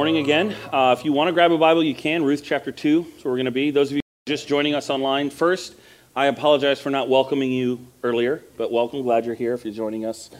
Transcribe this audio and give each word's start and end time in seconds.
morning 0.00 0.16
again. 0.16 0.56
Uh, 0.72 0.96
if 0.98 1.04
you 1.04 1.12
want 1.12 1.28
to 1.28 1.32
grab 1.32 1.52
a 1.52 1.58
Bible, 1.58 1.84
you 1.84 1.94
can. 1.94 2.24
Ruth 2.24 2.40
chapter 2.42 2.72
2 2.72 3.06
is 3.18 3.22
where 3.22 3.32
we're 3.32 3.36
going 3.36 3.44
to 3.44 3.50
be. 3.50 3.70
Those 3.70 3.90
of 3.90 3.96
you 3.96 4.00
just 4.26 4.48
joining 4.48 4.74
us 4.74 4.88
online, 4.88 5.28
first, 5.28 5.74
I 6.16 6.28
apologize 6.28 6.80
for 6.80 6.88
not 6.88 7.10
welcoming 7.10 7.52
you 7.52 7.86
earlier, 8.02 8.42
but 8.56 8.72
welcome. 8.72 9.02
Glad 9.02 9.26
you're 9.26 9.34
here 9.34 9.52
if 9.52 9.62
you're 9.62 9.74
joining 9.74 10.06
us. 10.06 10.30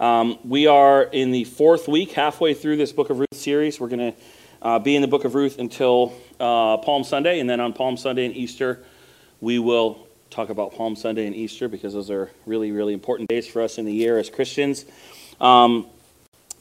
Um, 0.00 0.40
we 0.44 0.66
are 0.66 1.04
in 1.04 1.30
the 1.30 1.44
fourth 1.44 1.86
week, 1.86 2.10
halfway 2.10 2.54
through 2.54 2.76
this 2.76 2.90
Book 2.90 3.08
of 3.08 3.20
Ruth 3.20 3.28
series. 3.34 3.78
We're 3.78 3.86
going 3.86 4.12
to 4.12 4.18
uh, 4.60 4.78
be 4.80 4.96
in 4.96 5.00
the 5.00 5.06
Book 5.06 5.24
of 5.24 5.36
Ruth 5.36 5.60
until 5.60 6.12
uh, 6.40 6.78
Palm 6.78 7.04
Sunday, 7.04 7.38
and 7.38 7.48
then 7.48 7.60
on 7.60 7.72
Palm 7.72 7.96
Sunday 7.96 8.26
and 8.26 8.34
Easter, 8.34 8.82
we 9.40 9.60
will 9.60 10.08
talk 10.30 10.48
about 10.48 10.74
Palm 10.74 10.96
Sunday 10.96 11.28
and 11.28 11.36
Easter 11.36 11.68
because 11.68 11.92
those 11.92 12.10
are 12.10 12.32
really, 12.46 12.72
really 12.72 12.94
important 12.94 13.28
days 13.28 13.46
for 13.46 13.62
us 13.62 13.78
in 13.78 13.84
the 13.84 13.94
year 13.94 14.18
as 14.18 14.28
Christians. 14.28 14.84
Um, 15.40 15.86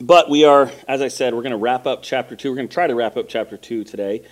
but 0.05 0.29
we 0.29 0.43
are, 0.43 0.69
as 0.85 1.01
I 1.01 1.07
said, 1.07 1.33
we're 1.33 1.43
going 1.43 1.51
to 1.51 1.57
wrap 1.57 1.87
up 1.87 2.03
chapter 2.03 2.35
2. 2.35 2.49
We're 2.49 2.57
going 2.57 2.67
to 2.67 2.73
try 2.73 2.87
to 2.87 2.95
wrap 2.95 3.15
up 3.15 3.29
chapter 3.29 3.55
2 3.55 3.85
today. 3.85 4.25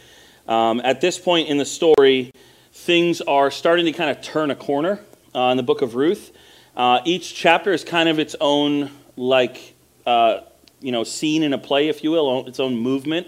Um, 0.46 0.82
at 0.84 1.00
this 1.00 1.18
point 1.18 1.48
in 1.48 1.58
the 1.58 1.66
story, 1.66 2.34
things 2.74 3.22
are 3.22 3.50
starting 3.50 3.86
to 3.86 3.94
kind 3.94 4.10
of 4.10 4.22
turn 4.22 4.52
a 4.52 4.56
corner 4.56 5.00
uh, 5.34 5.44
in 5.44 5.58
the 5.58 5.64
book 5.64 5.82
of 5.82 5.96
Ruth. 5.96 6.34
Uh, 6.76 7.00
each 7.06 7.34
chapter 7.34 7.72
is 7.72 7.86
kind 7.86 8.10
of 8.10 8.20
its 8.20 8.36
own, 8.42 8.92
like, 9.16 9.74
uh, 10.06 10.42
you 10.82 10.92
know, 10.92 11.06
scene 11.06 11.42
in 11.42 11.54
a 11.54 11.58
play, 11.58 11.88
if 11.88 12.04
you 12.04 12.12
will, 12.12 12.46
its 12.48 12.60
own 12.60 12.76
movement. 12.76 13.28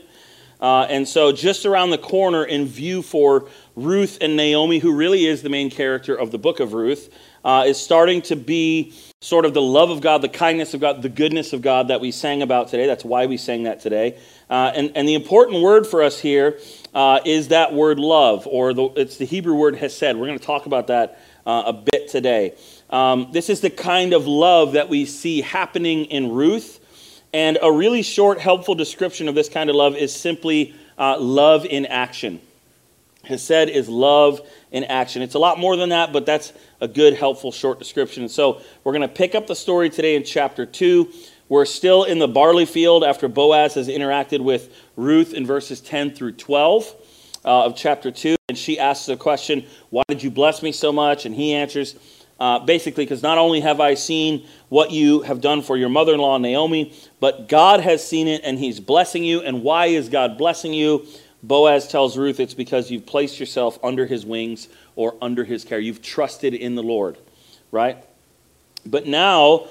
Uh, 0.60 0.86
and 0.90 1.08
so, 1.08 1.32
just 1.32 1.66
around 1.66 1.92
the 1.92 1.98
corner 1.98 2.44
in 2.44 2.66
view 2.66 3.02
for 3.02 3.48
Ruth 3.76 4.20
and 4.22 4.36
Naomi, 4.38 4.80
who 4.80 4.94
really 4.94 5.26
is 5.26 5.42
the 5.42 5.50
main 5.50 5.70
character 5.70 6.16
of 6.16 6.32
the 6.32 6.38
book 6.38 6.60
of 6.60 6.74
Ruth, 6.74 7.12
uh, 7.44 7.66
is 7.68 7.80
starting 7.80 8.22
to 8.24 8.36
be 8.36 8.94
sort 9.22 9.46
of 9.46 9.54
the 9.54 9.62
love 9.62 9.90
of 9.90 10.02
God, 10.02 10.22
the 10.22 10.30
kindness 10.30 10.74
of 10.74 10.82
God, 10.82 11.02
the 11.02 11.10
goodness 11.10 11.54
of 11.54 11.62
God 11.62 11.88
that 11.88 12.00
we 12.00 12.12
sang 12.12 12.42
about 12.42 12.68
today. 12.68 12.86
That's 12.86 13.04
why 13.06 13.26
we 13.26 13.38
sang 13.38 13.64
that 13.64 13.80
today. 13.80 14.20
Uh, 14.50 14.72
and, 14.76 14.92
and 14.96 15.08
the 15.08 15.16
important 15.16 15.64
word 15.64 15.88
for 15.88 16.04
us 16.04 16.20
here 16.20 16.60
uh, 16.94 17.20
is 17.26 17.48
that 17.48 17.74
word 17.74 18.00
love, 18.00 18.46
or 18.46 18.74
the, 18.74 18.86
it's 18.96 19.18
the 19.18 19.26
Hebrew 19.26 19.56
word 19.56 19.76
hesed. 19.76 20.02
We're 20.16 20.28
going 20.28 20.38
to 20.40 20.46
talk 20.46 20.66
about 20.68 20.88
that 20.88 21.20
uh, 21.46 21.64
a 21.68 21.74
bit 21.74 22.10
today. 22.10 22.54
Um, 22.90 23.30
this 23.32 23.50
is 23.50 23.62
the 23.62 23.70
kind 23.72 24.14
of 24.14 24.28
love 24.28 24.74
that 24.74 24.90
we 24.90 25.06
see 25.06 25.42
happening 25.42 26.06
in 26.06 26.32
Ruth. 26.32 26.80
And 27.34 27.58
a 27.64 27.72
really 27.72 28.04
short, 28.04 28.40
helpful 28.40 28.76
description 28.76 29.28
of 29.28 29.34
this 29.34 29.50
kind 29.50 29.72
of 29.72 29.76
love 29.76 29.96
is 29.96 30.14
simply 30.14 30.76
uh, 31.00 31.18
love 31.20 31.66
in 31.66 31.88
action. 31.88 32.40
Hesed 33.24 33.70
is 33.70 33.88
love 33.88 34.42
in 34.72 34.84
action. 34.84 35.22
It's 35.22 35.36
a 35.36 35.40
lot 35.40 35.58
more 35.58 35.76
than 35.78 35.90
that, 35.90 36.12
but 36.12 36.26
that's 36.26 36.52
a 36.82 36.88
good, 36.88 37.14
helpful, 37.14 37.52
short 37.52 37.80
description. 37.80 38.28
So 38.28 38.62
we're 38.84 38.92
going 38.92 39.08
to 39.08 39.08
pick 39.08 39.34
up 39.34 39.48
the 39.48 39.56
story 39.56 39.90
today 39.90 40.16
in 40.16 40.24
chapter 40.24 40.66
2. 40.66 41.10
We're 41.48 41.66
still 41.66 42.04
in 42.04 42.20
the 42.20 42.28
barley 42.28 42.66
field 42.66 43.04
after 43.04 43.28
Boaz 43.28 43.76
has 43.76 43.88
interacted 43.88 44.42
with 44.42 44.74
Ruth 44.98 45.34
in 45.34 45.46
verses 45.46 45.80
10 45.80 46.16
through 46.16 46.34
12 46.34 46.96
uh, 47.46 47.66
of 47.66 47.78
chapter 47.78 48.12
2. 48.12 48.36
And 48.50 48.58
she 48.58 48.78
asks 48.78 49.06
the 49.06 49.16
question, 49.16 49.66
Why 49.90 50.04
did 50.08 50.22
you 50.22 50.32
bless 50.32 50.62
me 50.62 50.74
so 50.74 50.92
much? 50.92 51.26
And 51.26 51.34
he 51.34 51.54
answers, 51.54 51.96
uh, 52.40 52.60
basically, 52.60 53.06
because 53.06 53.24
not 53.24 53.38
only 53.38 53.62
have 53.62 53.80
I 53.80 53.94
seen 53.94 54.46
what 54.68 54.92
you 54.92 55.22
have 55.22 55.40
done 55.40 55.62
for 55.62 55.78
your 55.78 55.88
mother 55.88 56.14
in 56.14 56.20
law, 56.20 56.38
Naomi, 56.38 56.94
but 57.22 57.48
God 57.48 57.80
has 57.80 58.06
seen 58.06 58.28
it 58.28 58.42
and 58.44 58.60
he's 58.60 58.82
blessing 58.82 59.24
you. 59.24 59.40
And 59.42 59.64
why 59.64 59.86
is 59.86 60.10
God 60.10 60.38
blessing 60.38 60.74
you? 60.74 61.06
Boaz 61.44 61.90
tells 61.90 62.18
Ruth 62.18 62.40
it's 62.40 62.54
because 62.54 62.90
you've 62.90 63.06
placed 63.06 63.40
yourself 63.40 63.78
under 63.84 64.06
his 64.06 64.26
wings 64.26 64.70
or 64.96 65.16
under 65.22 65.44
his 65.44 65.66
care. 65.66 65.80
You've 65.80 66.02
trusted 66.02 66.54
in 66.54 66.76
the 66.76 66.84
Lord, 66.84 67.18
right? 67.70 67.98
But 68.86 69.06
now, 69.06 69.68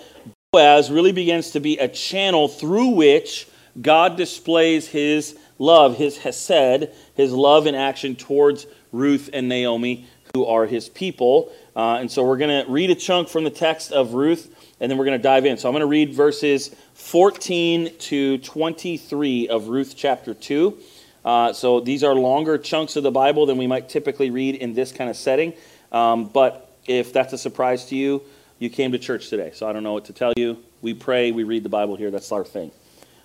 Boaz 0.52 0.90
really 0.90 1.12
begins 1.12 1.52
to 1.52 1.60
be 1.60 1.78
a 1.78 1.88
channel 1.88 2.46
through 2.46 2.88
which 2.88 3.48
God 3.80 4.16
displays 4.18 4.86
his 4.86 5.38
love, 5.58 5.96
his 5.96 6.18
hesed, 6.18 6.90
his 7.14 7.32
love 7.32 7.66
in 7.66 7.74
action 7.74 8.16
towards 8.16 8.66
Ruth 8.92 9.30
and 9.32 9.48
Naomi, 9.48 10.06
who 10.34 10.44
are 10.44 10.66
his 10.66 10.90
people. 10.90 11.50
Uh, 11.74 11.96
and 11.96 12.10
so 12.10 12.22
we're 12.22 12.36
going 12.36 12.64
to 12.64 12.70
read 12.70 12.90
a 12.90 12.94
chunk 12.94 13.28
from 13.28 13.44
the 13.44 13.50
text 13.50 13.92
of 13.92 14.12
Ruth, 14.12 14.54
and 14.78 14.90
then 14.90 14.98
we're 14.98 15.06
going 15.06 15.18
to 15.18 15.22
dive 15.22 15.46
in. 15.46 15.56
So 15.56 15.68
I'm 15.68 15.72
going 15.72 15.80
to 15.80 15.86
read 15.86 16.12
verses 16.12 16.74
14 16.94 17.96
to 17.98 18.38
23 18.38 19.48
of 19.48 19.68
Ruth 19.68 19.94
chapter 19.96 20.34
2. 20.34 20.78
Uh, 21.24 21.52
so 21.52 21.80
these 21.80 22.02
are 22.02 22.14
longer 22.14 22.58
chunks 22.58 22.96
of 22.96 23.02
the 23.02 23.10
Bible 23.10 23.46
than 23.46 23.56
we 23.58 23.66
might 23.66 23.88
typically 23.88 24.30
read 24.30 24.56
in 24.56 24.74
this 24.74 24.92
kind 24.92 25.08
of 25.08 25.16
setting. 25.16 25.54
Um, 25.92 26.26
but 26.26 26.76
if 26.86 27.12
that's 27.12 27.32
a 27.32 27.38
surprise 27.38 27.86
to 27.86 27.96
you, 27.96 28.22
you 28.58 28.70
came 28.70 28.92
to 28.92 28.98
church 28.98 29.28
today. 29.28 29.52
So 29.54 29.68
I 29.68 29.72
don't 29.72 29.82
know 29.82 29.92
what 29.92 30.06
to 30.06 30.12
tell 30.12 30.32
you. 30.36 30.58
We 30.80 30.94
pray, 30.94 31.32
we 31.32 31.44
read 31.44 31.62
the 31.62 31.68
Bible 31.68 31.96
here. 31.96 32.10
That's 32.10 32.32
our 32.32 32.44
thing. 32.44 32.70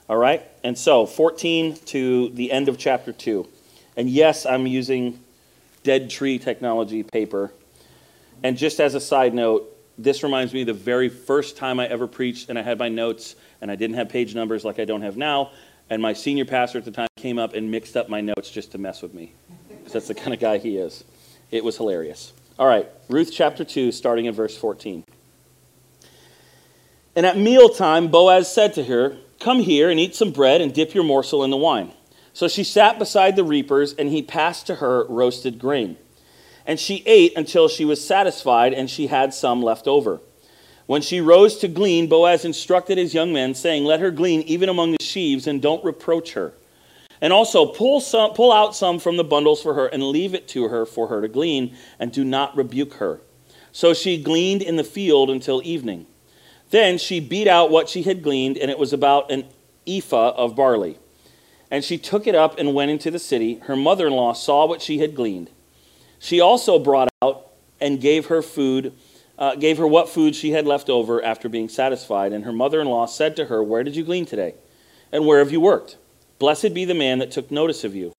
All 0.09 0.17
right? 0.17 0.43
And 0.63 0.77
so 0.77 1.05
14 1.05 1.75
to 1.87 2.29
the 2.29 2.51
end 2.51 2.69
of 2.69 2.77
chapter 2.77 3.11
2. 3.11 3.47
And 3.95 4.09
yes, 4.09 4.45
I'm 4.45 4.67
using 4.67 5.19
dead 5.83 6.09
tree 6.09 6.37
technology 6.37 7.03
paper. 7.03 7.51
And 8.43 8.57
just 8.57 8.79
as 8.79 8.93
a 8.93 8.99
side 8.99 9.33
note, 9.33 9.73
this 9.97 10.21
reminds 10.21 10.53
me 10.53 10.63
the 10.63 10.73
very 10.73 11.09
first 11.09 11.57
time 11.57 11.79
I 11.79 11.87
ever 11.87 12.07
preached 12.07 12.49
and 12.49 12.59
I 12.59 12.61
had 12.61 12.77
my 12.77 12.89
notes 12.89 13.35
and 13.61 13.71
I 13.71 13.75
didn't 13.75 13.95
have 13.95 14.09
page 14.09 14.35
numbers 14.35 14.63
like 14.63 14.79
I 14.79 14.85
don't 14.85 15.01
have 15.01 15.17
now. 15.17 15.51
And 15.89 16.01
my 16.01 16.13
senior 16.13 16.45
pastor 16.45 16.79
at 16.79 16.85
the 16.85 16.91
time 16.91 17.07
came 17.15 17.39
up 17.39 17.53
and 17.53 17.71
mixed 17.71 17.95
up 17.95 18.09
my 18.09 18.21
notes 18.21 18.51
just 18.51 18.71
to 18.73 18.77
mess 18.77 19.01
with 19.01 19.13
me. 19.13 19.33
Because 19.69 19.93
that's 19.93 20.07
the 20.07 20.15
kind 20.15 20.33
of 20.33 20.39
guy 20.39 20.57
he 20.57 20.77
is. 20.77 21.03
It 21.49 21.63
was 21.63 21.77
hilarious. 21.77 22.33
All 22.59 22.67
right, 22.67 22.89
Ruth 23.09 23.31
chapter 23.31 23.63
2, 23.63 23.91
starting 23.91 24.25
in 24.25 24.33
verse 24.33 24.57
14. 24.57 25.03
And 27.15 27.25
at 27.25 27.37
mealtime, 27.37 28.09
Boaz 28.09 28.51
said 28.51 28.73
to 28.73 28.83
her, 28.83 29.17
Come 29.39 29.59
here 29.59 29.89
and 29.89 29.99
eat 29.99 30.15
some 30.15 30.31
bread 30.31 30.61
and 30.61 30.73
dip 30.73 30.93
your 30.93 31.03
morsel 31.03 31.43
in 31.43 31.51
the 31.51 31.57
wine. 31.57 31.93
So 32.33 32.47
she 32.47 32.63
sat 32.63 32.99
beside 32.99 33.35
the 33.35 33.43
reapers, 33.43 33.93
and 33.93 34.09
he 34.09 34.21
passed 34.21 34.67
to 34.67 34.75
her 34.75 35.05
roasted 35.05 35.57
grain. 35.57 35.97
And 36.65 36.79
she 36.79 37.01
ate 37.05 37.35
until 37.37 37.69
she 37.69 37.85
was 37.85 38.05
satisfied, 38.05 38.73
and 38.73 38.89
she 38.89 39.07
had 39.07 39.33
some 39.33 39.61
left 39.61 39.87
over. 39.87 40.19
When 40.85 41.01
she 41.01 41.21
rose 41.21 41.57
to 41.57 41.67
glean, 41.67 42.07
Boaz 42.07 42.45
instructed 42.45 42.97
his 42.97 43.13
young 43.13 43.33
men, 43.33 43.55
saying, 43.55 43.85
Let 43.85 43.99
her 43.99 44.11
glean 44.11 44.41
even 44.43 44.67
among 44.69 44.96
sheaves, 45.17 45.47
and 45.47 45.63
don't 45.63 45.83
reproach 45.83 46.33
her. 46.33 46.53
And 47.21 47.33
also 47.33 47.65
pull, 47.65 47.99
some, 47.99 48.33
pull 48.33 48.51
out 48.51 48.75
some 48.75 48.99
from 48.99 49.17
the 49.17 49.23
bundles 49.23 49.63
for 49.63 49.73
her, 49.73 49.87
and 49.87 50.03
leave 50.03 50.35
it 50.35 50.47
to 50.49 50.67
her 50.67 50.85
for 50.85 51.07
her 51.07 51.21
to 51.21 51.27
glean, 51.27 51.75
and 51.97 52.11
do 52.11 52.23
not 52.23 52.55
rebuke 52.55 52.95
her. 52.95 53.19
So 53.71 53.95
she 53.95 54.21
gleaned 54.21 54.61
in 54.61 54.75
the 54.75 54.83
field 54.83 55.31
until 55.31 55.61
evening. 55.63 56.05
Then 56.69 56.99
she 56.99 57.19
beat 57.19 57.47
out 57.47 57.71
what 57.71 57.89
she 57.89 58.03
had 58.03 58.21
gleaned, 58.21 58.57
and 58.57 58.69
it 58.69 58.77
was 58.77 58.93
about 58.93 59.31
an 59.31 59.45
ephah 59.87 60.35
of 60.35 60.55
barley. 60.55 60.99
And 61.71 61.83
she 61.83 61.97
took 61.97 62.27
it 62.27 62.35
up 62.35 62.59
and 62.59 62.75
went 62.75 62.91
into 62.91 63.09
the 63.09 63.19
city. 63.19 63.55
Her 63.63 63.75
mother 63.75 64.05
in 64.05 64.13
law 64.13 64.33
saw 64.33 64.67
what 64.67 64.83
she 64.83 64.99
had 64.99 65.15
gleaned. 65.15 65.49
She 66.19 66.39
also 66.39 66.77
brought 66.77 67.09
out 67.23 67.47
and 67.81 67.99
gave 67.99 68.27
her 68.27 68.43
food 68.43 68.93
uh, 69.37 69.55
gave 69.55 69.77
her 69.77 69.87
what 69.87 70.09
food 70.09 70.35
she 70.35 70.51
had 70.51 70.65
left 70.65 70.89
over 70.89 71.23
after 71.23 71.47
being 71.47 71.69
satisfied. 71.69 72.33
And 72.33 72.43
her 72.45 72.51
mother 72.51 72.81
in 72.81 72.87
law 72.87 73.05
said 73.05 73.35
to 73.35 73.45
her, 73.45 73.63
Where 73.63 73.83
did 73.83 73.95
you 73.95 74.03
glean 74.03 74.25
today? 74.25 74.55
And 75.11 75.25
where 75.25 75.39
have 75.39 75.51
you 75.51 75.61
worked? 75.61 75.97
Blessed 76.39 76.73
be 76.73 76.85
the 76.85 76.93
man 76.93 77.19
that 77.19 77.31
took 77.31 77.49
notice 77.49 77.83
of 77.83 77.95
you. 77.95 78.13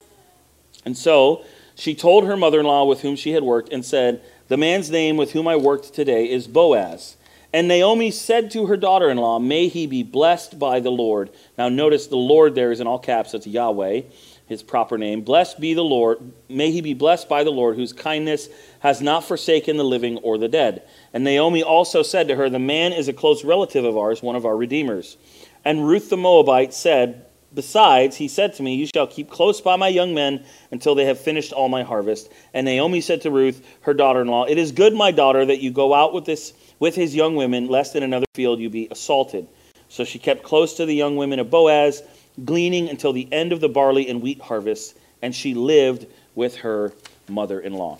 And 0.84 0.96
so 0.96 1.44
she 1.74 1.94
told 1.94 2.24
her 2.24 2.36
mother 2.36 2.60
in 2.60 2.66
law 2.66 2.84
with 2.84 3.02
whom 3.02 3.16
she 3.16 3.32
had 3.32 3.42
worked 3.42 3.72
and 3.72 3.84
said, 3.84 4.22
The 4.48 4.56
man's 4.56 4.90
name 4.90 5.16
with 5.16 5.32
whom 5.32 5.46
I 5.46 5.56
worked 5.56 5.94
today 5.94 6.28
is 6.28 6.48
Boaz. 6.48 7.16
And 7.52 7.68
Naomi 7.68 8.10
said 8.10 8.50
to 8.50 8.66
her 8.66 8.76
daughter 8.76 9.08
in 9.08 9.16
law, 9.16 9.38
May 9.38 9.68
he 9.68 9.86
be 9.86 10.02
blessed 10.02 10.58
by 10.58 10.80
the 10.80 10.90
Lord. 10.90 11.30
Now 11.56 11.68
notice 11.68 12.06
the 12.06 12.16
Lord 12.16 12.54
there 12.54 12.72
is 12.72 12.80
in 12.80 12.86
all 12.86 12.98
caps, 12.98 13.32
that's 13.32 13.46
Yahweh 13.46 14.02
his 14.48 14.62
proper 14.62 14.96
name. 14.96 15.20
Blessed 15.20 15.60
be 15.60 15.74
the 15.74 15.84
Lord. 15.84 16.18
May 16.48 16.70
he 16.70 16.80
be 16.80 16.94
blessed 16.94 17.28
by 17.28 17.44
the 17.44 17.50
Lord, 17.50 17.76
whose 17.76 17.92
kindness 17.92 18.48
has 18.80 19.02
not 19.02 19.24
forsaken 19.24 19.76
the 19.76 19.84
living 19.84 20.16
or 20.18 20.38
the 20.38 20.48
dead. 20.48 20.82
And 21.12 21.22
Naomi 21.22 21.62
also 21.62 22.02
said 22.02 22.28
to 22.28 22.36
her, 22.36 22.48
The 22.48 22.58
man 22.58 22.94
is 22.94 23.08
a 23.08 23.12
close 23.12 23.44
relative 23.44 23.84
of 23.84 23.98
ours, 23.98 24.22
one 24.22 24.36
of 24.36 24.46
our 24.46 24.56
redeemers. 24.56 25.18
And 25.64 25.86
Ruth 25.86 26.10
the 26.10 26.16
Moabite 26.16 26.74
said, 26.74 27.24
Besides, 27.54 28.16
he 28.16 28.28
said 28.28 28.54
to 28.54 28.62
me, 28.62 28.74
You 28.74 28.86
shall 28.86 29.06
keep 29.06 29.30
close 29.30 29.60
by 29.60 29.76
my 29.76 29.88
young 29.88 30.14
men 30.14 30.44
until 30.70 30.94
they 30.94 31.06
have 31.06 31.18
finished 31.18 31.52
all 31.52 31.68
my 31.68 31.82
harvest. 31.82 32.30
And 32.52 32.66
Naomi 32.66 33.00
said 33.00 33.22
to 33.22 33.30
Ruth, 33.30 33.66
her 33.82 33.94
daughter 33.94 34.20
in 34.20 34.28
law, 34.28 34.44
It 34.44 34.58
is 34.58 34.72
good, 34.72 34.94
my 34.94 35.10
daughter, 35.10 35.44
that 35.46 35.60
you 35.60 35.70
go 35.70 35.94
out 35.94 36.12
with, 36.12 36.26
this, 36.26 36.52
with 36.78 36.94
his 36.94 37.14
young 37.14 37.36
women, 37.36 37.68
lest 37.68 37.96
in 37.96 38.02
another 38.02 38.26
field 38.34 38.60
you 38.60 38.68
be 38.68 38.88
assaulted. 38.90 39.48
So 39.88 40.04
she 40.04 40.18
kept 40.18 40.42
close 40.42 40.74
to 40.74 40.84
the 40.84 40.94
young 40.94 41.16
women 41.16 41.38
of 41.38 41.50
Boaz 41.50 42.02
gleaning 42.44 42.88
until 42.88 43.12
the 43.12 43.28
end 43.32 43.52
of 43.52 43.60
the 43.60 43.68
barley 43.68 44.08
and 44.08 44.22
wheat 44.22 44.40
harvest, 44.40 44.96
and 45.22 45.34
she 45.34 45.54
lived 45.54 46.06
with 46.34 46.56
her 46.56 46.92
mother 47.28 47.60
in 47.60 47.74
law. 47.74 47.98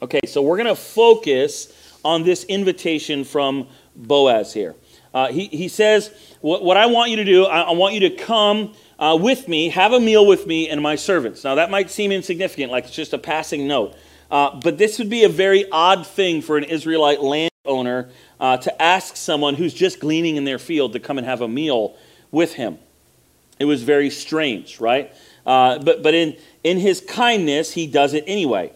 Okay, 0.00 0.20
so 0.26 0.42
we're 0.42 0.56
going 0.56 0.68
to 0.68 0.74
focus 0.74 1.72
on 2.04 2.24
this 2.24 2.44
invitation 2.44 3.22
from 3.22 3.68
Boaz 3.94 4.52
here. 4.52 4.74
Uh, 5.14 5.28
he, 5.28 5.46
he 5.46 5.68
says, 5.68 6.10
what, 6.40 6.76
I 6.76 6.86
want 6.86 7.10
you 7.10 7.16
to 7.16 7.24
do, 7.24 7.44
I, 7.44 7.62
I 7.62 7.72
want 7.72 7.94
you 7.94 8.00
to 8.00 8.10
come 8.10 8.74
uh, 8.98 9.18
with 9.20 9.48
me, 9.48 9.68
have 9.68 9.92
a 9.92 10.00
meal 10.00 10.26
with 10.26 10.46
me 10.46 10.68
and 10.68 10.80
my 10.80 10.96
servants. 10.96 11.44
Now, 11.44 11.56
that 11.56 11.70
might 11.70 11.90
seem 11.90 12.12
insignificant, 12.12 12.72
like 12.72 12.84
it's 12.84 12.94
just 12.94 13.12
a 13.12 13.18
passing 13.18 13.66
note. 13.66 13.94
Uh, 14.30 14.58
but 14.60 14.78
this 14.78 14.98
would 14.98 15.10
be 15.10 15.24
a 15.24 15.28
very 15.28 15.70
odd 15.70 16.06
thing 16.06 16.40
for 16.40 16.56
an 16.56 16.64
Israelite 16.64 17.20
landowner 17.20 18.08
uh, 18.40 18.56
to 18.56 18.82
ask 18.82 19.16
someone 19.16 19.54
who's 19.54 19.74
just 19.74 20.00
gleaning 20.00 20.36
in 20.36 20.44
their 20.44 20.58
field 20.58 20.94
to 20.94 21.00
come 21.00 21.18
and 21.18 21.26
have 21.26 21.42
a 21.42 21.48
meal 21.48 21.94
with 22.30 22.54
him. 22.54 22.78
It 23.58 23.66
was 23.66 23.82
very 23.82 24.08
strange, 24.08 24.80
right? 24.80 25.12
Uh, 25.44 25.78
but 25.78 26.02
but 26.02 26.14
in, 26.14 26.36
in 26.64 26.78
his 26.78 27.00
kindness, 27.00 27.72
he 27.72 27.86
does 27.86 28.14
it 28.14 28.24
anyway. 28.26 28.72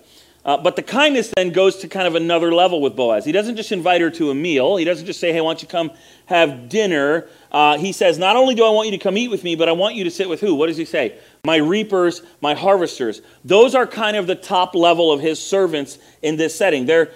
Uh, 0.46 0.56
but 0.56 0.76
the 0.76 0.82
kindness 0.82 1.32
then 1.34 1.50
goes 1.50 1.76
to 1.78 1.88
kind 1.88 2.06
of 2.06 2.14
another 2.14 2.54
level 2.54 2.80
with 2.80 2.94
Boaz. 2.94 3.24
He 3.24 3.32
doesn't 3.32 3.56
just 3.56 3.72
invite 3.72 4.00
her 4.00 4.10
to 4.12 4.30
a 4.30 4.34
meal. 4.34 4.76
He 4.76 4.84
doesn't 4.84 5.04
just 5.04 5.18
say, 5.18 5.32
hey, 5.32 5.40
why 5.40 5.50
don't 5.50 5.60
you 5.60 5.66
come 5.66 5.90
have 6.26 6.68
dinner? 6.68 7.28
Uh, 7.50 7.76
he 7.78 7.90
says, 7.90 8.16
not 8.16 8.36
only 8.36 8.54
do 8.54 8.64
I 8.64 8.70
want 8.70 8.86
you 8.86 8.96
to 8.96 9.02
come 9.02 9.18
eat 9.18 9.28
with 9.28 9.42
me, 9.42 9.56
but 9.56 9.68
I 9.68 9.72
want 9.72 9.96
you 9.96 10.04
to 10.04 10.10
sit 10.10 10.28
with 10.28 10.40
who? 10.40 10.54
What 10.54 10.68
does 10.68 10.76
he 10.76 10.84
say? 10.84 11.18
My 11.44 11.56
reapers, 11.56 12.22
my 12.40 12.54
harvesters. 12.54 13.22
Those 13.44 13.74
are 13.74 13.88
kind 13.88 14.16
of 14.16 14.28
the 14.28 14.36
top 14.36 14.76
level 14.76 15.10
of 15.10 15.20
his 15.20 15.42
servants 15.42 15.98
in 16.22 16.36
this 16.36 16.54
setting. 16.54 16.86
They're, 16.86 17.10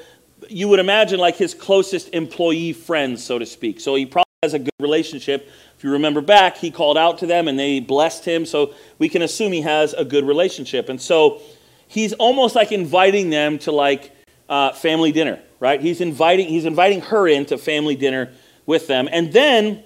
you 0.49 0.67
would 0.67 0.81
imagine, 0.81 1.21
like 1.21 1.37
his 1.37 1.55
closest 1.55 2.13
employee 2.13 2.73
friends, 2.73 3.25
so 3.25 3.39
to 3.39 3.47
speak. 3.47 3.79
So 3.79 3.95
he 3.95 4.07
probably 4.07 4.27
has 4.43 4.55
a 4.55 4.59
good 4.59 4.75
relationship 4.81 5.49
if 5.81 5.85
you 5.85 5.93
remember 5.93 6.21
back, 6.21 6.59
he 6.59 6.71
called 6.71 6.99
out 6.99 7.17
to 7.21 7.27
them 7.27 7.49
and 7.49 7.59
they 7.59 7.81
blessed 7.81 8.27
him. 8.27 8.45
So 8.45 8.75
we 8.99 9.09
can 9.09 9.23
assume 9.23 9.51
he 9.51 9.63
has 9.63 9.95
a 9.95 10.05
good 10.05 10.27
relationship. 10.27 10.91
And 10.91 11.01
so 11.01 11.41
he's 11.91 12.13
almost 12.15 12.55
like 12.55 12.73
inviting 12.73 13.31
them 13.31 13.59
to 13.61 13.73
like 13.73 14.13
uh, 14.49 14.73
family 14.73 15.13
dinner, 15.13 15.41
right? 15.59 15.81
He's 15.81 16.01
inviting, 16.01 16.49
he's 16.49 16.65
inviting 16.65 17.01
her 17.03 17.29
into 17.29 17.59
family 17.59 17.97
dinner 17.97 18.33
with 18.65 18.87
them. 18.87 19.09
And 19.11 19.33
then 19.33 19.85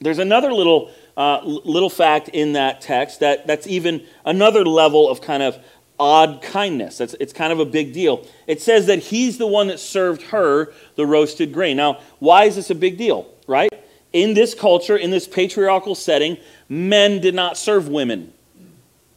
there's 0.00 0.18
another 0.18 0.52
little, 0.52 0.90
uh, 1.16 1.40
little 1.44 1.90
fact 1.90 2.28
in 2.30 2.54
that 2.54 2.80
text 2.80 3.20
that, 3.20 3.46
that's 3.46 3.66
even 3.66 4.04
another 4.24 4.64
level 4.64 5.08
of 5.08 5.20
kind 5.20 5.42
of 5.42 5.56
odd 5.98 6.42
kindness. 6.42 6.98
That's, 6.98 7.14
it's 7.20 7.32
kind 7.32 7.52
of 7.52 7.60
a 7.60 7.64
big 7.64 7.92
deal. 7.92 8.26
It 8.46 8.60
says 8.60 8.86
that 8.86 8.98
he's 8.98 9.38
the 9.38 9.46
one 9.46 9.68
that 9.68 9.78
served 9.78 10.22
her 10.22 10.72
the 10.96 11.06
roasted 11.06 11.52
grain. 11.52 11.76
Now, 11.76 12.00
why 12.18 12.44
is 12.44 12.56
this 12.56 12.70
a 12.70 12.74
big 12.74 12.98
deal, 12.98 13.26
right? 13.46 13.70
in 14.16 14.32
this 14.32 14.54
culture, 14.54 14.96
in 14.96 15.10
this 15.10 15.28
patriarchal 15.28 15.94
setting, 15.94 16.38
men 16.70 17.20
did 17.20 17.34
not 17.34 17.58
serve 17.58 17.86
women. 17.86 18.32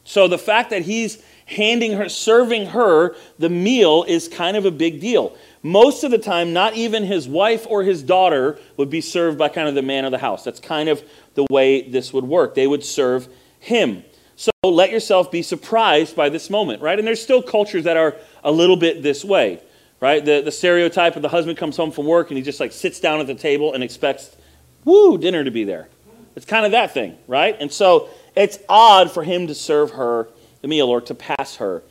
So 0.04 0.28
the 0.28 0.38
fact 0.38 0.72
that 0.72 0.82
he's 0.82 1.24
handing 1.50 1.94
her, 1.94 2.08
serving 2.08 2.68
her 2.68 3.16
the 3.40 3.50
meal 3.50 4.06
is 4.08 4.28
kind 4.28 4.56
of 4.56 4.66
a 4.66 4.72
big 4.72 5.02
deal. 5.02 5.36
Most 5.64 6.04
of 6.04 6.12
the 6.12 6.18
time, 6.18 6.54
not 6.54 6.76
even 6.76 7.04
his 7.04 7.28
wife 7.28 7.66
or 7.68 7.84
his 7.84 8.04
daughter 8.04 8.60
would 8.78 8.90
be 8.90 9.02
served 9.02 9.38
by 9.38 9.50
kind 9.50 9.68
of 9.68 9.76
the 9.76 9.82
man 9.82 10.06
of 10.06 10.12
the 10.12 10.20
house. 10.20 10.44
That's 10.44 10.60
kind 10.60 10.88
of 10.88 11.04
the 11.34 11.46
way 11.50 11.82
this 11.90 12.14
would 12.14 12.24
work. 12.24 12.56
They 12.56 12.68
would 12.68 12.84
serve 12.84 13.28
him. 13.60 14.04
So 14.36 14.52
let 14.64 14.92
yourself 14.92 15.32
be 15.32 15.42
surprised 15.42 16.16
by 16.16 16.30
this 16.30 16.50
moment, 16.50 16.82
right? 16.82 16.98
And 16.98 17.08
there's 17.08 17.22
still 17.22 17.42
cultures 17.42 17.84
that 17.84 17.98
are 17.98 18.16
a 18.44 18.52
little 18.52 18.78
bit 18.78 19.04
this 19.04 19.26
way, 19.26 19.62
right? 20.00 20.24
The, 20.24 20.42
the 20.42 20.52
stereotype 20.52 21.16
of 21.16 21.24
the 21.24 21.30
husband 21.30 21.58
comes 21.58 21.76
home 21.76 21.92
from 21.92 22.06
work 22.06 22.30
and 22.30 22.38
he 22.38 22.44
just 22.44 22.60
like 22.60 22.72
sits 22.72 23.00
down 23.00 23.20
at 23.20 23.28
the 23.28 23.36
table 23.36 23.74
and 23.74 23.84
expects 23.84 24.38
woo, 24.86 25.18
dinner 25.18 25.44
to 25.44 25.52
be 25.52 25.64
there. 25.66 25.90
It's 26.36 26.46
kind 26.46 26.66
of 26.66 26.72
that 26.72 26.94
thing, 26.94 27.18
right? 27.28 27.58
And 27.60 27.72
so 27.72 28.08
it's 28.36 28.60
odd 28.70 29.12
for 29.12 29.24
him 29.24 29.48
to 29.48 29.56
serve 29.56 29.92
her 29.92 30.30
the 30.62 30.68
meal 30.68 30.88
or 30.88 31.02
to 31.02 31.14
pass 31.14 31.58
her 31.58 31.84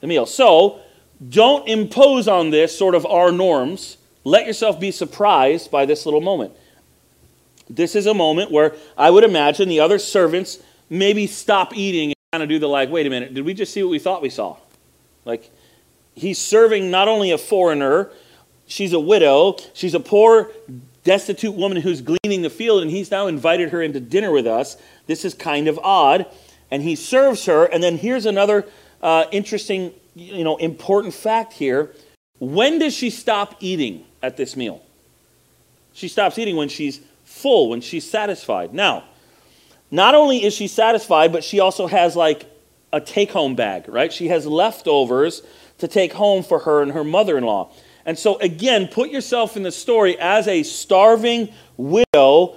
the 0.00 0.06
meal. 0.06 0.26
So 0.26 0.80
don't 1.28 1.68
impose 1.68 2.28
on 2.28 2.50
this 2.50 2.76
sort 2.76 2.94
of 2.94 3.06
our 3.06 3.32
norms. 3.32 3.96
Let 4.24 4.46
yourself 4.46 4.78
be 4.80 4.90
surprised 4.90 5.70
by 5.70 5.86
this 5.86 6.04
little 6.04 6.20
moment. 6.20 6.52
This 7.68 7.94
is 7.94 8.06
a 8.06 8.14
moment 8.14 8.50
where 8.50 8.74
I 8.96 9.10
would 9.10 9.24
imagine 9.24 9.68
the 9.68 9.80
other 9.80 9.98
servants 9.98 10.58
maybe 10.90 11.26
stop 11.26 11.74
eating 11.74 12.08
and 12.10 12.16
kind 12.32 12.42
of 12.42 12.48
do 12.48 12.58
the 12.58 12.68
like, 12.68 12.90
wait 12.90 13.06
a 13.06 13.10
minute, 13.10 13.34
did 13.34 13.44
we 13.44 13.54
just 13.54 13.72
see 13.72 13.82
what 13.82 13.90
we 13.90 13.98
thought 13.98 14.20
we 14.20 14.30
saw? 14.30 14.56
Like, 15.24 15.50
he's 16.14 16.38
serving 16.38 16.90
not 16.90 17.08
only 17.08 17.30
a 17.30 17.38
foreigner, 17.38 18.10
she's 18.66 18.92
a 18.92 19.00
widow, 19.00 19.56
she's 19.72 19.94
a 19.94 20.00
poor, 20.00 20.50
destitute 21.04 21.54
woman 21.54 21.78
who's 21.78 22.00
gleaning 22.00 22.42
the 22.42 22.50
field, 22.50 22.82
and 22.82 22.90
he's 22.90 23.10
now 23.10 23.26
invited 23.26 23.70
her 23.70 23.82
into 23.82 24.00
dinner 24.00 24.30
with 24.30 24.46
us. 24.46 24.76
This 25.06 25.24
is 25.24 25.34
kind 25.34 25.68
of 25.68 25.78
odd. 25.82 26.26
And 26.72 26.82
he 26.82 26.96
serves 26.96 27.44
her. 27.44 27.66
And 27.66 27.82
then 27.82 27.98
here's 27.98 28.26
another 28.26 28.66
uh, 29.02 29.26
interesting, 29.30 29.92
you 30.16 30.42
know, 30.42 30.56
important 30.56 31.14
fact 31.14 31.52
here. 31.52 31.94
When 32.40 32.80
does 32.80 32.94
she 32.94 33.10
stop 33.10 33.56
eating 33.60 34.04
at 34.22 34.36
this 34.36 34.56
meal? 34.56 34.82
She 35.92 36.08
stops 36.08 36.38
eating 36.38 36.56
when 36.56 36.70
she's 36.70 37.00
full, 37.24 37.68
when 37.68 37.82
she's 37.82 38.10
satisfied. 38.10 38.72
Now, 38.72 39.04
not 39.90 40.14
only 40.14 40.42
is 40.42 40.54
she 40.54 40.66
satisfied, 40.66 41.30
but 41.30 41.44
she 41.44 41.60
also 41.60 41.86
has 41.86 42.16
like 42.16 42.46
a 42.90 43.00
take 43.00 43.30
home 43.30 43.54
bag, 43.54 43.86
right? 43.86 44.10
She 44.10 44.28
has 44.28 44.46
leftovers 44.46 45.42
to 45.78 45.86
take 45.86 46.14
home 46.14 46.42
for 46.42 46.60
her 46.60 46.82
and 46.82 46.92
her 46.92 47.04
mother 47.04 47.36
in 47.36 47.44
law. 47.44 47.70
And 48.06 48.18
so, 48.18 48.38
again, 48.38 48.88
put 48.88 49.10
yourself 49.10 49.56
in 49.56 49.62
the 49.62 49.70
story 49.70 50.18
as 50.18 50.48
a 50.48 50.62
starving 50.62 51.52
widow, 51.76 52.56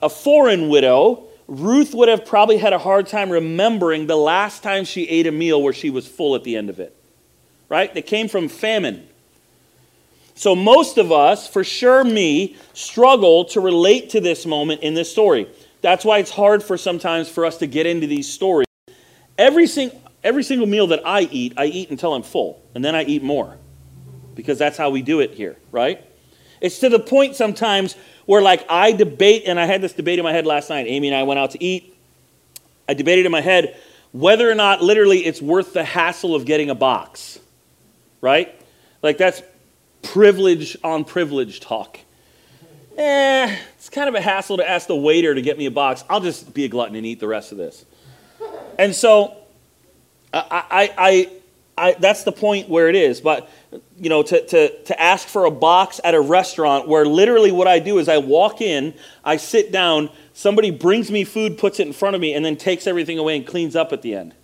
a 0.00 0.08
foreign 0.08 0.70
widow. 0.70 1.28
Ruth 1.46 1.94
would 1.94 2.08
have 2.08 2.24
probably 2.24 2.56
had 2.56 2.72
a 2.72 2.78
hard 2.78 3.06
time 3.06 3.30
remembering 3.30 4.06
the 4.06 4.16
last 4.16 4.62
time 4.62 4.84
she 4.84 5.08
ate 5.08 5.26
a 5.26 5.32
meal 5.32 5.62
where 5.62 5.72
she 5.72 5.90
was 5.90 6.06
full 6.06 6.34
at 6.34 6.44
the 6.44 6.56
end 6.56 6.70
of 6.70 6.80
it. 6.80 6.96
Right? 7.68 7.92
They 7.92 8.02
came 8.02 8.28
from 8.28 8.48
famine. 8.48 9.08
So, 10.36 10.56
most 10.56 10.98
of 10.98 11.12
us, 11.12 11.46
for 11.46 11.62
sure 11.62 12.02
me, 12.02 12.56
struggle 12.72 13.44
to 13.46 13.60
relate 13.60 14.10
to 14.10 14.20
this 14.20 14.46
moment 14.46 14.82
in 14.82 14.94
this 14.94 15.10
story. 15.10 15.48
That's 15.80 16.04
why 16.04 16.18
it's 16.18 16.30
hard 16.30 16.62
for 16.62 16.76
sometimes 16.76 17.28
for 17.28 17.44
us 17.44 17.58
to 17.58 17.66
get 17.66 17.86
into 17.86 18.06
these 18.06 18.30
stories. 18.30 18.66
Every, 19.38 19.66
sing, 19.66 19.90
every 20.24 20.42
single 20.42 20.66
meal 20.66 20.88
that 20.88 21.06
I 21.06 21.22
eat, 21.22 21.54
I 21.56 21.66
eat 21.66 21.90
until 21.90 22.14
I'm 22.14 22.22
full, 22.22 22.60
and 22.74 22.84
then 22.84 22.94
I 22.94 23.04
eat 23.04 23.22
more 23.22 23.56
because 24.34 24.58
that's 24.58 24.76
how 24.76 24.90
we 24.90 25.02
do 25.02 25.20
it 25.20 25.34
here, 25.34 25.56
right? 25.70 26.04
It's 26.60 26.78
to 26.80 26.88
the 26.88 26.98
point 26.98 27.36
sometimes 27.36 27.96
where, 28.26 28.42
like, 28.42 28.64
I 28.68 28.92
debate, 28.92 29.44
and 29.46 29.58
I 29.60 29.66
had 29.66 29.80
this 29.80 29.92
debate 29.92 30.18
in 30.18 30.24
my 30.24 30.32
head 30.32 30.46
last 30.46 30.70
night. 30.70 30.86
Amy 30.86 31.08
and 31.08 31.16
I 31.16 31.22
went 31.24 31.38
out 31.38 31.52
to 31.52 31.62
eat. 31.62 31.96
I 32.88 32.94
debated 32.94 33.26
in 33.26 33.32
my 33.32 33.40
head 33.40 33.76
whether 34.12 34.48
or 34.48 34.54
not 34.54 34.82
literally 34.82 35.24
it's 35.26 35.42
worth 35.42 35.72
the 35.72 35.82
hassle 35.82 36.34
of 36.34 36.44
getting 36.44 36.70
a 36.70 36.74
box, 36.74 37.38
right? 38.20 38.54
Like, 39.02 39.18
that's 39.18 39.42
privilege 40.02 40.76
on 40.84 41.04
privilege 41.04 41.60
talk. 41.60 41.98
Eh, 42.96 43.56
it's 43.76 43.88
kind 43.88 44.08
of 44.08 44.14
a 44.14 44.20
hassle 44.20 44.58
to 44.58 44.68
ask 44.68 44.86
the 44.86 44.94
waiter 44.94 45.34
to 45.34 45.42
get 45.42 45.58
me 45.58 45.66
a 45.66 45.70
box. 45.70 46.04
I'll 46.08 46.20
just 46.20 46.54
be 46.54 46.64
a 46.64 46.68
glutton 46.68 46.94
and 46.94 47.04
eat 47.04 47.18
the 47.18 47.26
rest 47.26 47.50
of 47.50 47.58
this. 47.58 47.84
And 48.78 48.94
so, 48.94 49.36
I, 50.32 50.64
I, 50.70 50.94
I, 50.96 51.32
I 51.76 51.92
that's 51.98 52.24
the 52.24 52.32
point 52.32 52.68
where 52.68 52.88
it 52.88 52.94
is. 52.94 53.20
But 53.20 53.50
you 53.98 54.08
know, 54.08 54.22
to, 54.22 54.46
to, 54.46 54.82
to 54.84 55.00
ask 55.00 55.26
for 55.26 55.44
a 55.44 55.50
box 55.50 56.00
at 56.04 56.14
a 56.14 56.20
restaurant 56.20 56.88
where 56.88 57.04
literally 57.04 57.52
what 57.52 57.66
I 57.66 57.78
do 57.78 57.98
is 57.98 58.08
I 58.08 58.18
walk 58.18 58.60
in, 58.60 58.94
I 59.24 59.36
sit 59.36 59.72
down, 59.72 60.10
somebody 60.32 60.70
brings 60.70 61.10
me 61.10 61.24
food, 61.24 61.58
puts 61.58 61.80
it 61.80 61.86
in 61.86 61.92
front 61.92 62.14
of 62.14 62.20
me, 62.20 62.34
and 62.34 62.44
then 62.44 62.56
takes 62.56 62.86
everything 62.86 63.18
away 63.18 63.36
and 63.36 63.46
cleans 63.46 63.74
up 63.76 63.92
at 63.92 64.02
the 64.02 64.14
end. 64.14 64.34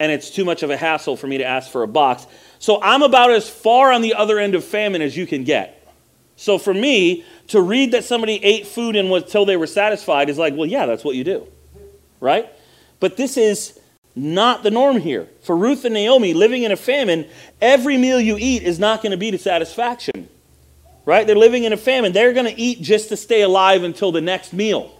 And 0.00 0.10
it's 0.10 0.30
too 0.30 0.44
much 0.44 0.62
of 0.62 0.70
a 0.70 0.76
hassle 0.76 1.16
for 1.16 1.26
me 1.26 1.38
to 1.38 1.44
ask 1.44 1.70
for 1.70 1.82
a 1.82 1.88
box. 1.88 2.26
So 2.58 2.82
I'm 2.82 3.02
about 3.02 3.30
as 3.30 3.48
far 3.48 3.92
on 3.92 4.02
the 4.02 4.14
other 4.14 4.38
end 4.38 4.54
of 4.54 4.64
famine 4.64 5.02
as 5.02 5.16
you 5.16 5.26
can 5.26 5.44
get. 5.44 5.80
So 6.36 6.58
for 6.58 6.74
me, 6.74 7.24
to 7.48 7.60
read 7.60 7.92
that 7.92 8.04
somebody 8.04 8.42
ate 8.42 8.66
food 8.66 8.96
until 8.96 9.44
they 9.44 9.56
were 9.56 9.68
satisfied 9.68 10.28
is 10.28 10.36
like, 10.36 10.54
well, 10.54 10.66
yeah, 10.66 10.86
that's 10.86 11.04
what 11.04 11.14
you 11.14 11.24
do. 11.24 11.46
Right? 12.20 12.48
But 12.98 13.16
this 13.16 13.36
is 13.36 13.78
not 14.14 14.62
the 14.62 14.70
norm 14.70 14.98
here. 14.98 15.28
For 15.42 15.56
Ruth 15.56 15.84
and 15.84 15.94
Naomi, 15.94 16.34
living 16.34 16.62
in 16.62 16.72
a 16.72 16.76
famine, 16.76 17.26
every 17.60 17.96
meal 17.96 18.20
you 18.20 18.36
eat 18.38 18.62
is 18.62 18.78
not 18.78 19.02
going 19.02 19.10
to 19.10 19.16
be 19.16 19.30
to 19.30 19.38
satisfaction. 19.38 20.28
Right? 21.04 21.26
They're 21.26 21.36
living 21.36 21.64
in 21.64 21.72
a 21.72 21.76
famine. 21.76 22.12
They're 22.12 22.32
going 22.32 22.46
to 22.46 22.60
eat 22.60 22.80
just 22.80 23.10
to 23.10 23.16
stay 23.16 23.42
alive 23.42 23.82
until 23.82 24.12
the 24.12 24.20
next 24.20 24.52
meal. 24.52 24.90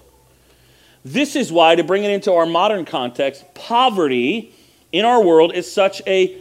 This 1.04 1.37
is 1.37 1.52
why, 1.52 1.75
to 1.75 1.85
bring 1.85 2.04
it 2.04 2.11
into 2.11 2.33
our 2.33 2.47
modern 2.47 2.85
context, 2.85 3.44
poverty 3.54 4.54
in 4.90 5.04
our 5.04 5.23
world 5.23 5.54
is 5.54 5.71
such 5.71 6.02
a 6.06 6.38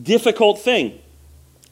difficult 0.00 0.60
thing. 0.60 1.00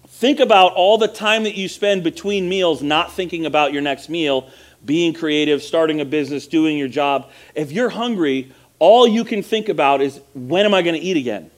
Think 0.09 0.41
about 0.41 0.73
all 0.73 0.99
the 0.99 1.09
time 1.09 1.45
that 1.45 1.57
you 1.57 1.69
spend 1.69 2.03
between 2.03 2.49
meals 2.49 2.83
not 2.83 3.13
thinking 3.13 3.45
about 3.45 3.73
your 3.73 3.83
next 3.83 4.09
meal, 4.09 4.51
being 4.85 5.13
creative, 5.13 5.63
starting 5.63 6.01
a 6.01 6.05
business, 6.05 6.47
doing 6.47 6.79
your 6.79 6.89
job. 6.89 7.31
If 7.55 7.71
you're 7.71 7.91
hungry, 7.91 8.53
all 8.79 9.07
you 9.07 9.25
can 9.25 9.43
think 9.43 9.69
about 9.69 10.01
is 10.01 10.21
when 10.35 10.67
am 10.67 10.75
I 10.75 10.83
going 10.83 10.95
to 10.95 11.01
eat 11.01 11.17
again? 11.17 11.51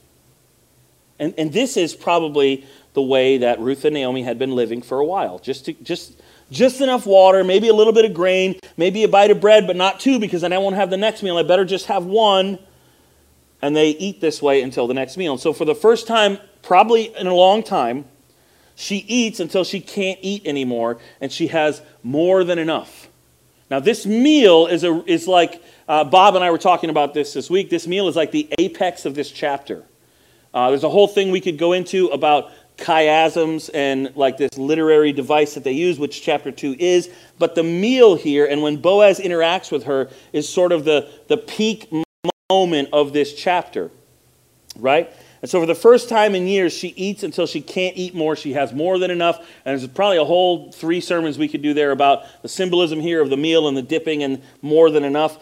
And, 1.19 1.33
and 1.37 1.51
this 1.51 1.75
is 1.75 1.93
probably 1.93 2.65
the 2.93 3.01
way 3.01 3.39
that 3.39 3.59
Ruth 3.59 3.85
and 3.85 3.93
Naomi 3.93 4.23
had 4.23 4.39
been 4.39 4.55
living 4.55 4.81
for 4.81 4.99
a 4.99 5.05
while. 5.05 5.39
Just, 5.39 5.65
to, 5.65 5.73
just, 5.73 6.13
just 6.49 6.81
enough 6.81 7.05
water, 7.05 7.43
maybe 7.43 7.67
a 7.67 7.73
little 7.73 7.93
bit 7.93 8.05
of 8.05 8.13
grain, 8.13 8.57
maybe 8.77 9.03
a 9.03 9.07
bite 9.07 9.31
of 9.31 9.41
bread, 9.41 9.67
but 9.67 9.75
not 9.75 9.99
two 9.99 10.19
because 10.19 10.41
then 10.41 10.53
I 10.53 10.57
won't 10.57 10.75
have 10.75 10.89
the 10.89 10.97
next 10.97 11.21
meal. 11.21 11.37
I 11.37 11.43
better 11.43 11.65
just 11.65 11.87
have 11.87 12.05
one. 12.05 12.59
And 13.61 13.75
they 13.75 13.89
eat 13.89 14.21
this 14.21 14.41
way 14.41 14.61
until 14.61 14.87
the 14.87 14.93
next 14.93 15.17
meal. 15.17 15.33
And 15.33 15.41
so, 15.41 15.51
for 15.51 15.65
the 15.65 15.75
first 15.75 16.07
time, 16.07 16.39
probably 16.61 17.13
in 17.17 17.27
a 17.27 17.33
long 17.33 17.61
time, 17.61 18.05
she 18.73 18.97
eats 18.99 19.41
until 19.41 19.65
she 19.65 19.81
can't 19.81 20.17
eat 20.21 20.47
anymore 20.47 20.99
and 21.19 21.29
she 21.29 21.47
has 21.47 21.81
more 22.01 22.45
than 22.45 22.57
enough. 22.57 23.08
Now, 23.69 23.79
this 23.79 24.05
meal 24.05 24.67
is, 24.67 24.83
a, 24.83 25.03
is 25.05 25.27
like 25.27 25.63
uh, 25.87 26.03
Bob 26.03 26.35
and 26.35 26.43
I 26.43 26.49
were 26.51 26.57
talking 26.57 26.89
about 26.89 27.13
this 27.13 27.33
this 27.33 27.49
week. 27.49 27.69
This 27.69 27.87
meal 27.87 28.07
is 28.07 28.15
like 28.15 28.31
the 28.31 28.49
apex 28.57 29.05
of 29.05 29.13
this 29.15 29.31
chapter. 29.31 29.83
Uh, 30.53 30.69
there's 30.69 30.83
a 30.83 30.89
whole 30.89 31.07
thing 31.07 31.29
we 31.29 31.41
could 31.41 31.57
go 31.57 31.73
into 31.73 32.07
about 32.07 32.51
chiasms 32.77 33.69
and 33.73 34.15
like 34.15 34.37
this 34.37 34.57
literary 34.57 35.11
device 35.11 35.53
that 35.53 35.63
they 35.63 35.73
use, 35.73 35.99
which 35.99 36.23
chapter 36.23 36.51
2 36.51 36.77
is. 36.79 37.09
But 37.37 37.55
the 37.55 37.63
meal 37.63 38.15
here, 38.15 38.45
and 38.45 38.61
when 38.61 38.77
Boaz 38.77 39.19
interacts 39.19 39.71
with 39.71 39.83
her, 39.83 40.09
is 40.33 40.49
sort 40.49 40.71
of 40.71 40.85
the, 40.85 41.09
the 41.27 41.37
peak 41.37 41.91
moment 42.49 42.89
of 42.91 43.13
this 43.13 43.33
chapter, 43.35 43.91
right? 44.77 45.11
And 45.41 45.49
so, 45.49 45.59
for 45.59 45.65
the 45.65 45.75
first 45.75 46.09
time 46.09 46.35
in 46.35 46.47
years, 46.47 46.73
she 46.73 46.89
eats 46.89 47.23
until 47.23 47.47
she 47.47 47.61
can't 47.61 47.95
eat 47.95 48.13
more. 48.13 48.35
She 48.35 48.53
has 48.53 48.73
more 48.73 48.99
than 48.99 49.09
enough. 49.09 49.39
And 49.65 49.79
there's 49.79 49.87
probably 49.87 50.17
a 50.17 50.25
whole 50.25 50.71
three 50.71 50.99
sermons 50.99 51.37
we 51.37 51.47
could 51.47 51.61
do 51.61 51.73
there 51.73 51.91
about 51.91 52.23
the 52.41 52.49
symbolism 52.49 52.99
here 52.99 53.21
of 53.21 53.29
the 53.29 53.37
meal 53.37 53.67
and 53.67 53.77
the 53.77 53.81
dipping 53.81 54.23
and 54.23 54.41
more 54.61 54.91
than 54.91 55.03
enough. 55.03 55.39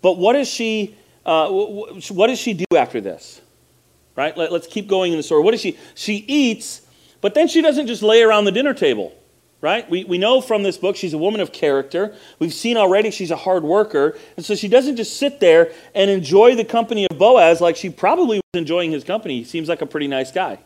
But 0.00 0.16
what 0.18 0.34
does 0.34 0.48
she, 0.48 0.96
uh, 1.26 1.48
what 1.50 2.26
does 2.28 2.38
she 2.38 2.54
do 2.54 2.64
after 2.76 3.00
this? 3.00 3.40
Right? 4.16 4.36
Let, 4.36 4.52
us 4.52 4.66
keep 4.66 4.86
going 4.86 5.12
in 5.12 5.18
the 5.18 5.22
story. 5.22 5.42
What 5.42 5.50
does 5.50 5.60
she? 5.60 5.76
She 5.94 6.24
eats, 6.28 6.82
but 7.20 7.34
then 7.34 7.48
she 7.48 7.60
doesn't 7.62 7.86
just 7.86 8.02
lay 8.02 8.22
around 8.22 8.44
the 8.44 8.52
dinner 8.52 8.74
table 8.74 9.12
right? 9.64 9.88
We, 9.88 10.04
we 10.04 10.18
know 10.18 10.42
from 10.42 10.62
this 10.62 10.76
book 10.76 10.94
she's 10.94 11.14
a 11.14 11.18
woman 11.18 11.40
of 11.40 11.50
character. 11.50 12.14
We've 12.38 12.52
seen 12.52 12.76
already 12.76 13.10
she's 13.10 13.30
a 13.30 13.36
hard 13.36 13.64
worker. 13.64 14.14
And 14.36 14.44
so 14.44 14.54
she 14.54 14.68
doesn't 14.68 14.96
just 14.96 15.16
sit 15.16 15.40
there 15.40 15.72
and 15.94 16.10
enjoy 16.10 16.54
the 16.54 16.66
company 16.66 17.06
of 17.10 17.16
Boaz 17.16 17.62
like 17.62 17.74
she 17.74 17.88
probably 17.88 18.36
was 18.36 18.60
enjoying 18.60 18.90
his 18.90 19.04
company. 19.04 19.38
He 19.38 19.44
seems 19.44 19.70
like 19.70 19.80
a 19.80 19.86
pretty 19.86 20.06
nice 20.06 20.30
guy. 20.30 20.58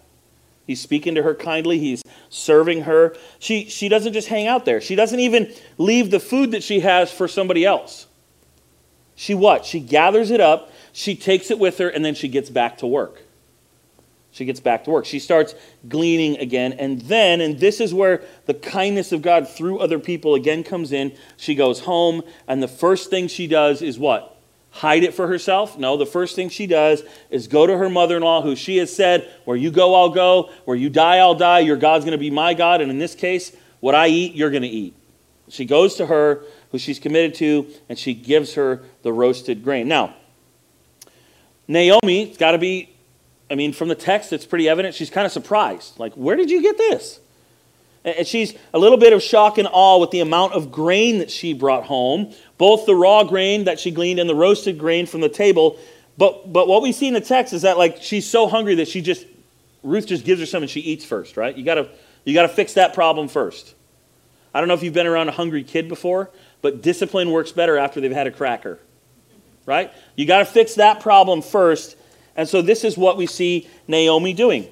He's 0.66 0.80
speaking 0.80 1.14
to 1.14 1.22
her 1.22 1.36
kindly, 1.36 1.78
he's 1.78 2.02
serving 2.28 2.82
her. 2.82 3.14
She, 3.38 3.66
she 3.66 3.88
doesn't 3.88 4.14
just 4.14 4.26
hang 4.26 4.48
out 4.48 4.64
there, 4.64 4.80
she 4.80 4.96
doesn't 4.96 5.20
even 5.20 5.54
leave 5.78 6.10
the 6.10 6.18
food 6.18 6.50
that 6.50 6.64
she 6.64 6.80
has 6.80 7.12
for 7.12 7.28
somebody 7.28 7.64
else. 7.64 8.08
She 9.14 9.32
what? 9.32 9.64
She 9.64 9.78
gathers 9.78 10.32
it 10.32 10.40
up, 10.40 10.72
she 10.92 11.14
takes 11.14 11.52
it 11.52 11.60
with 11.60 11.78
her, 11.78 11.88
and 11.88 12.04
then 12.04 12.16
she 12.16 12.26
gets 12.26 12.50
back 12.50 12.78
to 12.78 12.86
work. 12.86 13.22
She 14.30 14.44
gets 14.44 14.60
back 14.60 14.84
to 14.84 14.90
work. 14.90 15.06
She 15.06 15.18
starts 15.18 15.54
gleaning 15.88 16.38
again. 16.38 16.74
And 16.74 17.00
then, 17.02 17.40
and 17.40 17.58
this 17.58 17.80
is 17.80 17.94
where 17.94 18.22
the 18.46 18.54
kindness 18.54 19.10
of 19.12 19.22
God 19.22 19.48
through 19.48 19.78
other 19.78 19.98
people 19.98 20.34
again 20.34 20.62
comes 20.62 20.92
in, 20.92 21.16
she 21.36 21.54
goes 21.54 21.80
home. 21.80 22.22
And 22.46 22.62
the 22.62 22.68
first 22.68 23.10
thing 23.10 23.28
she 23.28 23.46
does 23.46 23.82
is 23.82 23.98
what? 23.98 24.36
Hide 24.70 25.02
it 25.02 25.14
for 25.14 25.26
herself? 25.26 25.78
No, 25.78 25.96
the 25.96 26.06
first 26.06 26.36
thing 26.36 26.50
she 26.50 26.66
does 26.66 27.02
is 27.30 27.48
go 27.48 27.66
to 27.66 27.76
her 27.76 27.88
mother 27.88 28.18
in 28.18 28.22
law, 28.22 28.42
who 28.42 28.54
she 28.54 28.76
has 28.76 28.94
said, 28.94 29.28
Where 29.44 29.56
you 29.56 29.70
go, 29.70 29.94
I'll 29.94 30.10
go. 30.10 30.50
Where 30.66 30.76
you 30.76 30.90
die, 30.90 31.16
I'll 31.16 31.34
die. 31.34 31.60
Your 31.60 31.76
God's 31.76 32.04
going 32.04 32.12
to 32.12 32.18
be 32.18 32.30
my 32.30 32.54
God. 32.54 32.80
And 32.80 32.90
in 32.90 32.98
this 32.98 33.14
case, 33.14 33.56
what 33.80 33.94
I 33.94 34.08
eat, 34.08 34.34
you're 34.34 34.50
going 34.50 34.62
to 34.62 34.68
eat. 34.68 34.94
She 35.48 35.64
goes 35.64 35.94
to 35.96 36.06
her, 36.06 36.44
who 36.70 36.78
she's 36.78 36.98
committed 36.98 37.34
to, 37.36 37.66
and 37.88 37.98
she 37.98 38.12
gives 38.12 38.54
her 38.54 38.82
the 39.02 39.12
roasted 39.12 39.64
grain. 39.64 39.88
Now, 39.88 40.14
Naomi, 41.66 42.24
it's 42.24 42.36
got 42.36 42.52
to 42.52 42.58
be 42.58 42.90
I 43.50 43.54
mean, 43.54 43.72
from 43.72 43.88
the 43.88 43.94
text, 43.94 44.32
it's 44.32 44.44
pretty 44.44 44.68
evident 44.68 44.94
she's 44.94 45.10
kind 45.10 45.24
of 45.24 45.32
surprised. 45.32 45.98
Like, 45.98 46.14
where 46.14 46.36
did 46.36 46.50
you 46.50 46.62
get 46.62 46.76
this? 46.76 47.20
And 48.04 48.26
she's 48.26 48.54
a 48.72 48.78
little 48.78 48.98
bit 48.98 49.12
of 49.12 49.22
shock 49.22 49.58
and 49.58 49.68
awe 49.70 49.98
with 49.98 50.10
the 50.10 50.20
amount 50.20 50.52
of 50.52 50.70
grain 50.70 51.18
that 51.18 51.30
she 51.30 51.52
brought 51.52 51.84
home, 51.84 52.32
both 52.56 52.86
the 52.86 52.94
raw 52.94 53.24
grain 53.24 53.64
that 53.64 53.80
she 53.80 53.90
gleaned 53.90 54.20
and 54.20 54.28
the 54.28 54.34
roasted 54.34 54.78
grain 54.78 55.06
from 55.06 55.20
the 55.20 55.28
table. 55.28 55.78
But, 56.16 56.52
but 56.52 56.68
what 56.68 56.82
we 56.82 56.92
see 56.92 57.08
in 57.08 57.14
the 57.14 57.20
text 57.20 57.52
is 57.52 57.62
that, 57.62 57.78
like, 57.78 58.02
she's 58.02 58.28
so 58.28 58.48
hungry 58.48 58.76
that 58.76 58.88
she 58.88 59.00
just, 59.00 59.26
Ruth 59.82 60.06
just 60.06 60.24
gives 60.24 60.40
her 60.40 60.46
some 60.46 60.62
and 60.62 60.70
she 60.70 60.80
eats 60.80 61.04
first, 61.04 61.36
right? 61.36 61.56
You 61.56 61.64
gotta, 61.64 61.88
you 62.24 62.34
gotta 62.34 62.48
fix 62.48 62.74
that 62.74 62.94
problem 62.94 63.28
first. 63.28 63.74
I 64.52 64.60
don't 64.60 64.68
know 64.68 64.74
if 64.74 64.82
you've 64.82 64.94
been 64.94 65.06
around 65.06 65.28
a 65.28 65.32
hungry 65.32 65.64
kid 65.64 65.88
before, 65.88 66.30
but 66.62 66.82
discipline 66.82 67.30
works 67.30 67.52
better 67.52 67.78
after 67.78 68.00
they've 68.00 68.12
had 68.12 68.26
a 68.26 68.32
cracker, 68.32 68.78
right? 69.66 69.92
You 70.16 70.26
gotta 70.26 70.44
fix 70.44 70.74
that 70.76 71.00
problem 71.00 71.42
first 71.42 71.96
and 72.38 72.48
so 72.48 72.62
this 72.62 72.84
is 72.84 72.96
what 72.96 73.16
we 73.16 73.26
see 73.26 73.68
Naomi 73.88 74.32
doing. 74.32 74.68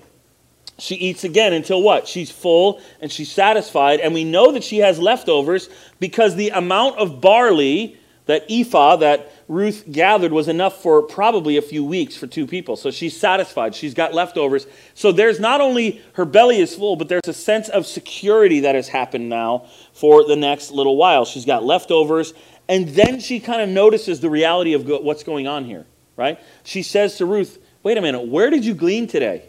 She 0.78 0.94
eats 0.94 1.24
again 1.24 1.52
until 1.52 1.82
what? 1.82 2.06
She's 2.06 2.30
full 2.30 2.80
and 3.00 3.10
she's 3.10 3.30
satisfied. 3.30 3.98
And 3.98 4.14
we 4.14 4.22
know 4.22 4.52
that 4.52 4.62
she 4.62 4.78
has 4.78 5.00
leftovers 5.00 5.68
because 5.98 6.36
the 6.36 6.50
amount 6.50 6.98
of 6.98 7.20
barley 7.20 7.98
that 8.26 8.44
ephah 8.48 8.96
that 8.96 9.32
Ruth 9.48 9.84
gathered 9.90 10.32
was 10.32 10.46
enough 10.46 10.80
for 10.80 11.02
probably 11.02 11.56
a 11.56 11.62
few 11.62 11.84
weeks 11.84 12.16
for 12.16 12.28
two 12.28 12.46
people. 12.46 12.76
So 12.76 12.92
she's 12.92 13.18
satisfied. 13.18 13.74
She's 13.74 13.94
got 13.94 14.14
leftovers. 14.14 14.68
So 14.94 15.10
there's 15.10 15.40
not 15.40 15.60
only 15.60 16.02
her 16.12 16.24
belly 16.24 16.60
is 16.60 16.72
full, 16.72 16.94
but 16.94 17.08
there's 17.08 17.26
a 17.26 17.32
sense 17.32 17.68
of 17.68 17.84
security 17.84 18.60
that 18.60 18.76
has 18.76 18.86
happened 18.86 19.28
now 19.28 19.66
for 19.92 20.24
the 20.24 20.36
next 20.36 20.70
little 20.70 20.96
while. 20.96 21.24
She's 21.24 21.44
got 21.44 21.64
leftovers. 21.64 22.32
And 22.68 22.90
then 22.90 23.18
she 23.18 23.40
kind 23.40 23.60
of 23.60 23.68
notices 23.68 24.20
the 24.20 24.30
reality 24.30 24.72
of 24.72 24.86
what's 24.86 25.24
going 25.24 25.48
on 25.48 25.64
here 25.64 25.86
right? 26.16 26.38
She 26.64 26.82
says 26.82 27.16
to 27.16 27.26
Ruth, 27.26 27.58
Wait 27.82 27.96
a 27.96 28.00
minute, 28.00 28.26
where 28.26 28.50
did 28.50 28.64
you 28.64 28.74
glean 28.74 29.06
today? 29.06 29.44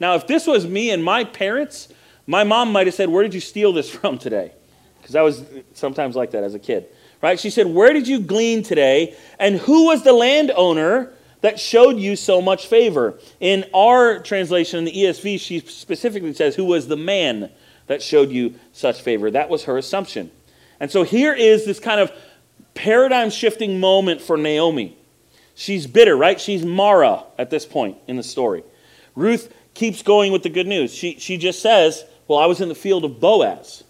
Now, 0.00 0.14
if 0.14 0.26
this 0.26 0.46
was 0.46 0.66
me 0.66 0.90
and 0.90 1.04
my 1.04 1.22
parents, 1.22 1.88
my 2.26 2.42
mom 2.42 2.72
might 2.72 2.86
have 2.86 2.94
said, 2.94 3.08
Where 3.08 3.22
did 3.22 3.34
you 3.34 3.40
steal 3.40 3.72
this 3.72 3.88
from 3.94 4.18
today? 4.18 4.52
Because 5.00 5.16
I 5.16 5.22
was 5.22 5.44
sometimes 5.74 6.16
like 6.16 6.32
that 6.32 6.44
as 6.44 6.54
a 6.54 6.58
kid, 6.58 6.86
right? 7.22 7.38
She 7.38 7.50
said, 7.50 7.66
Where 7.66 7.92
did 7.92 8.08
you 8.08 8.20
glean 8.20 8.62
today? 8.62 9.16
And 9.38 9.56
who 9.56 9.86
was 9.86 10.02
the 10.02 10.12
landowner 10.12 11.12
that 11.42 11.58
showed 11.58 11.96
you 11.96 12.16
so 12.16 12.42
much 12.42 12.66
favor? 12.66 13.18
In 13.38 13.64
our 13.74 14.18
translation, 14.20 14.80
in 14.80 14.84
the 14.86 14.92
ESV, 14.92 15.40
she 15.40 15.60
specifically 15.60 16.34
says, 16.34 16.56
Who 16.56 16.64
was 16.64 16.88
the 16.88 16.96
man 16.96 17.50
that 17.86 18.02
showed 18.02 18.30
you 18.30 18.54
such 18.72 19.00
favor? 19.02 19.30
That 19.30 19.48
was 19.48 19.64
her 19.64 19.78
assumption. 19.78 20.30
And 20.80 20.90
so 20.90 21.02
here 21.02 21.34
is 21.34 21.66
this 21.66 21.78
kind 21.78 22.00
of 22.00 22.10
paradigm 22.74 23.30
shifting 23.30 23.80
moment 23.80 24.22
for 24.22 24.36
Naomi. 24.36 24.96
She's 25.54 25.86
bitter, 25.86 26.16
right? 26.16 26.40
She's 26.40 26.64
Mara 26.64 27.24
at 27.38 27.50
this 27.50 27.66
point 27.66 27.98
in 28.06 28.16
the 28.16 28.22
story. 28.22 28.62
Ruth 29.14 29.52
keeps 29.74 30.02
going 30.02 30.32
with 30.32 30.42
the 30.42 30.48
good 30.48 30.66
news. 30.66 30.92
She, 30.94 31.18
she 31.18 31.36
just 31.36 31.60
says, 31.60 32.04
Well, 32.28 32.38
I 32.38 32.46
was 32.46 32.60
in 32.60 32.68
the 32.68 32.74
field 32.74 33.04
of 33.04 33.20
Boaz. 33.20 33.84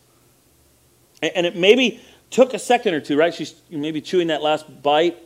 And, 1.23 1.33
and 1.37 1.47
it 1.47 1.57
maybe 1.57 2.00
took 2.31 2.55
a 2.55 2.59
second 2.59 2.95
or 2.95 3.00
two, 3.00 3.17
right? 3.17 3.35
She's 3.35 3.55
maybe 3.71 4.00
chewing 4.00 4.29
that 4.29 4.43
last 4.43 4.83
bite 4.83 5.19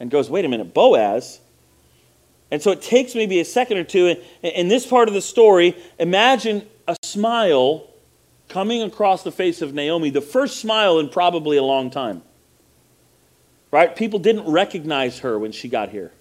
and 0.00 0.10
goes, 0.10 0.28
Wait 0.30 0.44
a 0.44 0.48
minute, 0.48 0.74
Boaz? 0.74 1.40
And 2.50 2.60
so 2.60 2.70
it 2.70 2.82
takes 2.82 3.14
maybe 3.14 3.40
a 3.40 3.44
second 3.44 3.78
or 3.78 3.84
two. 3.84 4.08
And 4.08 4.18
in 4.42 4.68
this 4.68 4.86
part 4.86 5.08
of 5.08 5.14
the 5.14 5.22
story, 5.22 5.76
imagine 5.98 6.66
a 6.86 6.96
smile 7.02 7.88
coming 8.48 8.82
across 8.82 9.22
the 9.22 9.32
face 9.32 9.62
of 9.62 9.72
Naomi, 9.72 10.10
the 10.10 10.20
first 10.20 10.60
smile 10.60 10.98
in 10.98 11.08
probably 11.08 11.56
a 11.56 11.62
long 11.62 11.90
time. 11.90 12.22
Right? 13.72 13.96
People 13.96 14.20
didn't 14.20 14.48
recognize 14.48 15.20
her 15.20 15.38
when 15.38 15.50
she 15.50 15.68
got 15.68 15.88
here 15.88 16.12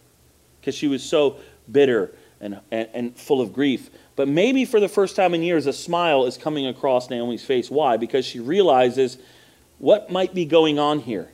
because 0.60 0.74
she 0.74 0.88
was 0.88 1.04
so 1.04 1.36
bitter 1.72 2.16
and, 2.40 2.60
and, 2.72 2.90
and, 2.94 3.16
full 3.16 3.42
of 3.42 3.54
grief. 3.54 3.90
But 4.16 4.28
maybe 4.28 4.66
for 4.66 4.80
the 4.80 4.88
first 4.88 5.16
time 5.16 5.34
in 5.36 5.44
years, 5.44 5.68
a 5.68 5.74
smile 5.74 6.26
is 6.26 6.38
coming 6.38 6.66
across 6.66 7.10
Naomi's 7.10 7.44
face. 7.44 7.70
Why? 7.70 7.98
Because 7.98 8.26
she 8.26 8.40
realizes 8.40 9.18
what 9.78 10.10
might 10.10 10.34
be 10.34 10.46
going 10.46 10.80
on 10.80 11.00
here. 11.00 11.30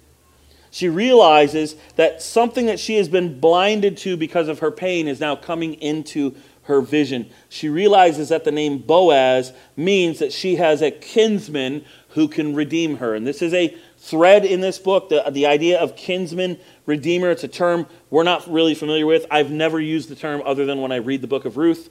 She 0.71 0.89
realizes 0.89 1.75
that 1.95 2.21
something 2.21 2.65
that 2.65 2.79
she 2.79 2.95
has 2.95 3.07
been 3.07 3.39
blinded 3.39 3.95
to 3.97 4.17
because 4.17 4.47
of 4.47 4.59
her 4.59 4.71
pain 4.71 5.07
is 5.07 5.19
now 5.19 5.35
coming 5.35 5.75
into 5.75 6.35
her 6.63 6.81
vision. 6.81 7.29
She 7.47 7.69
realizes 7.69 8.29
that 8.29 8.43
the 8.43 8.51
name 8.51 8.79
Boaz 8.79 9.53
means 9.77 10.19
that 10.19 10.33
she 10.33 10.57
has 10.57 10.81
a 10.81 10.91
kinsman 10.91 11.85
who 12.09 12.27
can 12.27 12.53
redeem 12.53 12.97
her. 12.97 13.15
And 13.15 13.25
this 13.25 13.41
is 13.41 13.53
a 13.53 13.75
thread 14.07 14.45
in 14.45 14.61
this 14.61 14.79
book, 14.79 15.09
the, 15.09 15.23
the 15.29 15.45
idea 15.45 15.79
of 15.79 15.95
kinsman 15.95 16.57
redeemer. 16.85 17.29
It's 17.29 17.43
a 17.43 17.47
term 17.47 17.85
we're 18.09 18.23
not 18.23 18.49
really 18.51 18.73
familiar 18.73 19.05
with. 19.05 19.25
I've 19.29 19.51
never 19.51 19.79
used 19.79 20.09
the 20.09 20.15
term 20.15 20.41
other 20.45 20.65
than 20.65 20.81
when 20.81 20.91
I 20.91 20.97
read 20.97 21.21
the 21.21 21.27
book 21.27 21.45
of 21.45 21.57
Ruth 21.57 21.89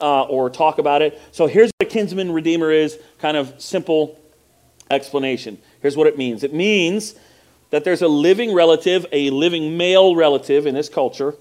uh, 0.00 0.22
or 0.22 0.48
talk 0.48 0.78
about 0.78 1.02
it. 1.02 1.20
So 1.32 1.46
here's 1.46 1.70
what 1.78 1.88
a 1.88 1.90
kinsman 1.90 2.32
redeemer 2.32 2.70
is 2.70 2.98
kind 3.18 3.36
of 3.36 3.60
simple 3.60 4.18
explanation. 4.90 5.58
Here's 5.82 5.96
what 5.96 6.06
it 6.06 6.16
means 6.16 6.44
it 6.44 6.54
means 6.54 7.14
that 7.70 7.82
there's 7.82 8.02
a 8.02 8.08
living 8.08 8.54
relative, 8.54 9.04
a 9.10 9.30
living 9.30 9.76
male 9.76 10.14
relative 10.14 10.66
in 10.66 10.74
this 10.74 10.88
culture, 10.88 11.34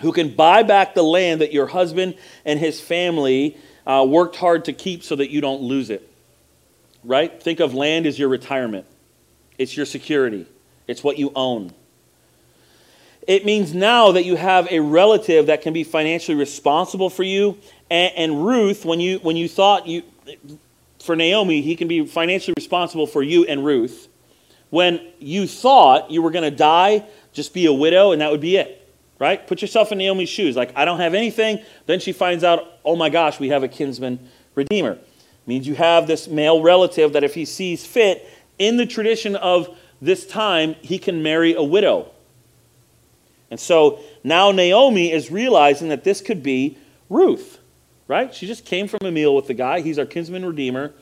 who 0.00 0.12
can 0.12 0.34
buy 0.34 0.62
back 0.62 0.94
the 0.94 1.02
land 1.02 1.42
that 1.42 1.52
your 1.52 1.66
husband 1.66 2.16
and 2.46 2.58
his 2.58 2.80
family 2.80 3.56
uh, 3.86 4.04
worked 4.08 4.36
hard 4.36 4.64
to 4.64 4.72
keep 4.72 5.02
so 5.02 5.16
that 5.16 5.30
you 5.30 5.42
don't 5.42 5.60
lose 5.60 5.90
it. 5.90 6.10
Right? 7.04 7.40
Think 7.42 7.60
of 7.60 7.74
land 7.74 8.06
as 8.06 8.18
your 8.18 8.28
retirement. 8.28 8.86
It's 9.58 9.76
your 9.76 9.86
security, 9.86 10.46
it's 10.86 11.02
what 11.02 11.18
you 11.18 11.32
own. 11.34 11.72
It 13.26 13.44
means 13.44 13.74
now 13.74 14.12
that 14.12 14.24
you 14.24 14.36
have 14.36 14.70
a 14.70 14.78
relative 14.78 15.46
that 15.46 15.60
can 15.60 15.72
be 15.72 15.82
financially 15.82 16.36
responsible 16.36 17.10
for 17.10 17.24
you. 17.24 17.58
And, 17.90 18.12
and 18.16 18.46
Ruth, 18.46 18.84
when 18.84 19.00
you, 19.00 19.18
when 19.18 19.36
you 19.36 19.48
thought 19.48 19.88
you, 19.88 20.04
for 21.00 21.16
Naomi, 21.16 21.60
he 21.60 21.74
can 21.74 21.88
be 21.88 22.06
financially 22.06 22.54
responsible 22.56 23.06
for 23.06 23.22
you 23.22 23.44
and 23.44 23.64
Ruth. 23.64 24.08
When 24.70 25.00
you 25.18 25.48
thought 25.48 26.10
you 26.10 26.22
were 26.22 26.30
going 26.30 26.48
to 26.48 26.56
die, 26.56 27.04
just 27.32 27.52
be 27.52 27.66
a 27.66 27.72
widow 27.72 28.12
and 28.12 28.20
that 28.20 28.30
would 28.30 28.40
be 28.40 28.56
it. 28.56 28.82
Right? 29.18 29.44
Put 29.44 29.62
yourself 29.62 29.90
in 29.92 29.98
Naomi's 29.98 30.28
shoes. 30.28 30.56
Like, 30.56 30.76
I 30.76 30.84
don't 30.84 31.00
have 31.00 31.14
anything. 31.14 31.60
Then 31.86 32.00
she 32.00 32.12
finds 32.12 32.44
out, 32.44 32.64
oh 32.84 32.94
my 32.96 33.08
gosh, 33.08 33.40
we 33.40 33.48
have 33.48 33.62
a 33.62 33.68
kinsman 33.68 34.28
redeemer. 34.54 34.98
Means 35.46 35.66
you 35.66 35.74
have 35.76 36.06
this 36.06 36.28
male 36.28 36.60
relative 36.60 37.12
that 37.14 37.24
if 37.24 37.34
he 37.34 37.44
sees 37.44 37.86
fit, 37.86 38.28
in 38.58 38.76
the 38.76 38.86
tradition 38.86 39.36
of 39.36 39.76
this 40.00 40.26
time, 40.26 40.74
he 40.82 40.98
can 40.98 41.22
marry 41.22 41.54
a 41.54 41.62
widow. 41.62 42.10
And 43.50 43.60
so 43.60 44.00
now 44.24 44.50
Naomi 44.50 45.12
is 45.12 45.30
realizing 45.30 45.88
that 45.88 46.04
this 46.04 46.20
could 46.20 46.42
be 46.42 46.76
Ruth. 47.08 47.58
right? 48.08 48.34
She 48.34 48.46
just 48.46 48.64
came 48.64 48.88
from 48.88 49.00
a 49.04 49.10
meal 49.10 49.34
with 49.34 49.46
the 49.46 49.54
guy. 49.54 49.80
He's 49.80 49.98
our 49.98 50.06
kinsman 50.06 50.44
redeemer. 50.44 50.92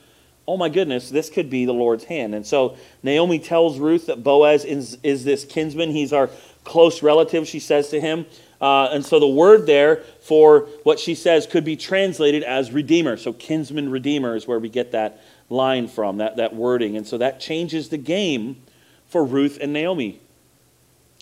Oh 0.47 0.57
my 0.57 0.69
goodness, 0.69 1.09
this 1.09 1.29
could 1.29 1.49
be 1.49 1.65
the 1.65 1.73
Lord's 1.73 2.03
hand. 2.03 2.35
And 2.35 2.45
so 2.45 2.77
Naomi 3.01 3.39
tells 3.39 3.79
Ruth 3.79 4.05
that 4.07 4.23
Boaz 4.23 4.63
is, 4.63 4.97
is 5.01 5.23
this 5.23 5.43
kinsman. 5.43 5.89
He's 5.89 6.13
our 6.13 6.29
close 6.63 7.01
relative, 7.01 7.47
she 7.47 7.59
says 7.59 7.89
to 7.89 7.99
him. 7.99 8.25
Uh, 8.61 8.89
and 8.91 9.05
so 9.05 9.19
the 9.19 9.27
word 9.27 9.65
there 9.65 9.97
for 10.21 10.61
what 10.83 10.99
she 10.99 11.13
says 11.13 11.45
could 11.45 11.65
be 11.65 11.75
translated 11.75 12.43
as 12.43 12.71
redeemer. 12.71 13.17
So 13.17 13.33
kinsman 13.33 13.89
redeemer 13.89 14.35
is 14.35 14.47
where 14.47 14.59
we 14.59 14.69
get 14.69 14.91
that 14.91 15.21
line 15.49 15.87
from, 15.87 16.17
that, 16.17 16.37
that 16.37 16.55
wording. 16.55 16.97
And 16.97 17.05
so 17.05 17.17
that 17.17 17.39
changes 17.39 17.89
the 17.89 17.97
game 17.97 18.61
for 19.07 19.23
Ruth 19.23 19.57
and 19.61 19.73
Naomi. 19.73 20.19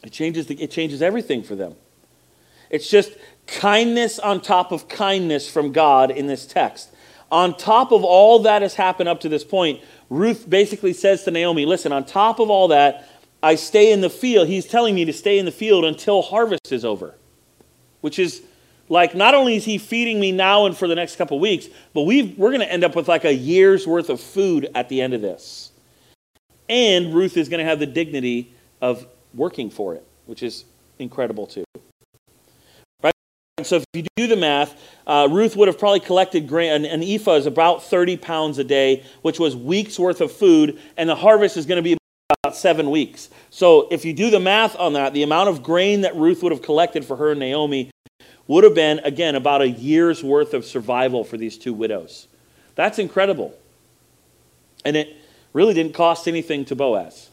It 0.04 0.12
changes, 0.12 0.48
the, 0.48 0.62
it 0.62 0.72
changes 0.72 1.02
everything 1.02 1.44
for 1.44 1.56
them. 1.56 1.76
It's 2.70 2.90
just 2.90 3.12
kindness 3.48 4.20
on 4.20 4.42
top 4.42 4.72
of 4.72 4.88
kindness 4.88 5.50
from 5.50 5.72
God 5.72 6.12
in 6.12 6.28
this 6.28 6.46
text. 6.46 6.90
On 7.32 7.56
top 7.56 7.92
of 7.92 8.04
all 8.04 8.40
that 8.40 8.62
has 8.62 8.76
happened 8.76 9.10
up 9.10 9.22
to 9.22 9.30
this 9.30 9.44
point, 9.44 9.82
Ruth 10.10 10.50
basically 10.50 10.94
says 10.94 11.24
to 11.24 11.32
Naomi, 11.32 11.66
Listen, 11.66 11.92
on 11.92 12.06
top 12.06 12.40
of 12.40 12.50
all 12.50 12.70
that, 12.70 13.10
I 13.42 13.56
stay 13.56 13.92
in 13.92 14.02
the 14.02 14.10
field. 14.10 14.48
He's 14.48 14.66
telling 14.66 14.96
me 14.96 15.06
to 15.06 15.14
stay 15.14 15.38
in 15.38 15.46
the 15.46 15.52
field 15.52 15.84
until 15.84 16.22
harvest 16.22 16.72
is 16.72 16.86
over, 16.86 17.16
which 18.02 18.20
is 18.20 18.42
like 18.90 19.16
not 19.16 19.34
only 19.34 19.56
is 19.56 19.66
he 19.66 19.78
feeding 19.78 20.20
me 20.20 20.32
now 20.32 20.66
and 20.66 20.76
for 20.76 20.88
the 20.88 20.96
next 20.96 21.16
couple 21.16 21.40
weeks, 21.40 21.68
but 21.94 22.02
we 22.02 22.36
we're 22.38 22.50
going 22.50 22.62
to 22.62 22.72
end 22.72 22.84
up 22.84 22.96
with 22.96 23.08
like 23.08 23.26
a 23.26 23.34
year's 23.34 23.88
worth 23.88 24.10
of 24.10 24.20
food 24.20 24.70
at 24.76 24.90
the 24.90 25.02
end 25.02 25.14
of 25.14 25.22
this. 25.22 25.72
And 26.70 27.14
Ruth 27.14 27.38
is 27.38 27.50
going 27.50 27.60
to 27.60 27.66
have 27.66 27.80
the 27.80 27.86
dignity 27.86 28.54
of 28.82 29.06
working 29.34 29.70
for 29.70 29.94
it, 29.96 30.06
which 30.26 30.44
is 30.44 30.66
incredible 31.00 31.48
too. 31.48 31.64
Right? 33.02 33.14
So 33.64 33.78
if 33.78 33.86
you 33.94 34.06
do 34.16 34.28
the 34.28 34.36
math, 34.36 34.80
uh, 35.08 35.28
Ruth 35.32 35.56
would 35.56 35.68
have 35.68 35.80
probably 35.80 36.00
collected 36.00 36.48
grain. 36.48 36.72
An, 36.72 36.86
an 36.86 37.04
ephah 37.04 37.36
is 37.36 37.46
about 37.46 37.84
30 37.84 38.18
pounds 38.18 38.58
a 38.58 38.64
day, 38.64 39.04
which 39.22 39.40
was 39.40 39.56
weeks 39.56 39.98
worth 39.98 40.22
of 40.22 40.32
food, 40.32 40.80
and 40.98 41.10
the 41.10 41.16
harvest 41.16 41.58
is 41.58 41.66
going 41.66 41.78
to 41.78 41.84
be 41.84 41.98
about 42.44 42.56
seven 42.56 42.90
weeks. 42.90 43.30
So 43.50 43.88
if 43.92 44.06
you 44.06 44.14
do 44.14 44.30
the 44.30 44.40
math 44.40 44.76
on 44.78 44.94
that, 44.94 45.14
the 45.14 45.24
amount 45.24 45.50
of 45.50 45.64
grain 45.64 46.02
that 46.02 46.16
Ruth 46.16 46.44
would 46.44 46.52
have 46.52 46.62
collected 46.62 47.06
for 47.06 47.16
her 47.18 47.32
and 47.32 47.40
Naomi 47.40 47.92
would 48.48 48.64
have 48.64 48.76
been, 48.76 49.00
again, 49.00 49.36
about 49.36 49.62
a 49.62 49.70
year's 49.70 50.24
worth 50.24 50.54
of 50.54 50.66
survival 50.66 51.24
for 51.24 51.38
these 51.38 51.58
two 51.58 51.74
widows. 51.74 52.28
That's 52.76 53.00
incredible. 53.00 53.54
And 54.84 54.98
it 54.98 55.16
really 55.54 55.74
didn't 55.74 55.94
cost 55.94 56.28
anything 56.28 56.66
to 56.66 56.76
Boaz. 56.76 57.30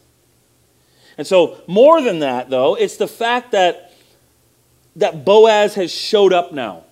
And 1.19 1.27
so, 1.27 1.61
more 1.67 2.01
than 2.01 2.21
that, 2.21 2.49
though, 2.49 2.77
it's 2.77 2.97
the 2.97 3.09
fact 3.09 3.53
that, 3.53 3.93
that 4.97 5.25
Boaz 5.25 5.75
has 5.75 5.93
showed 5.93 6.33
up 6.33 6.53
now. 6.53 6.85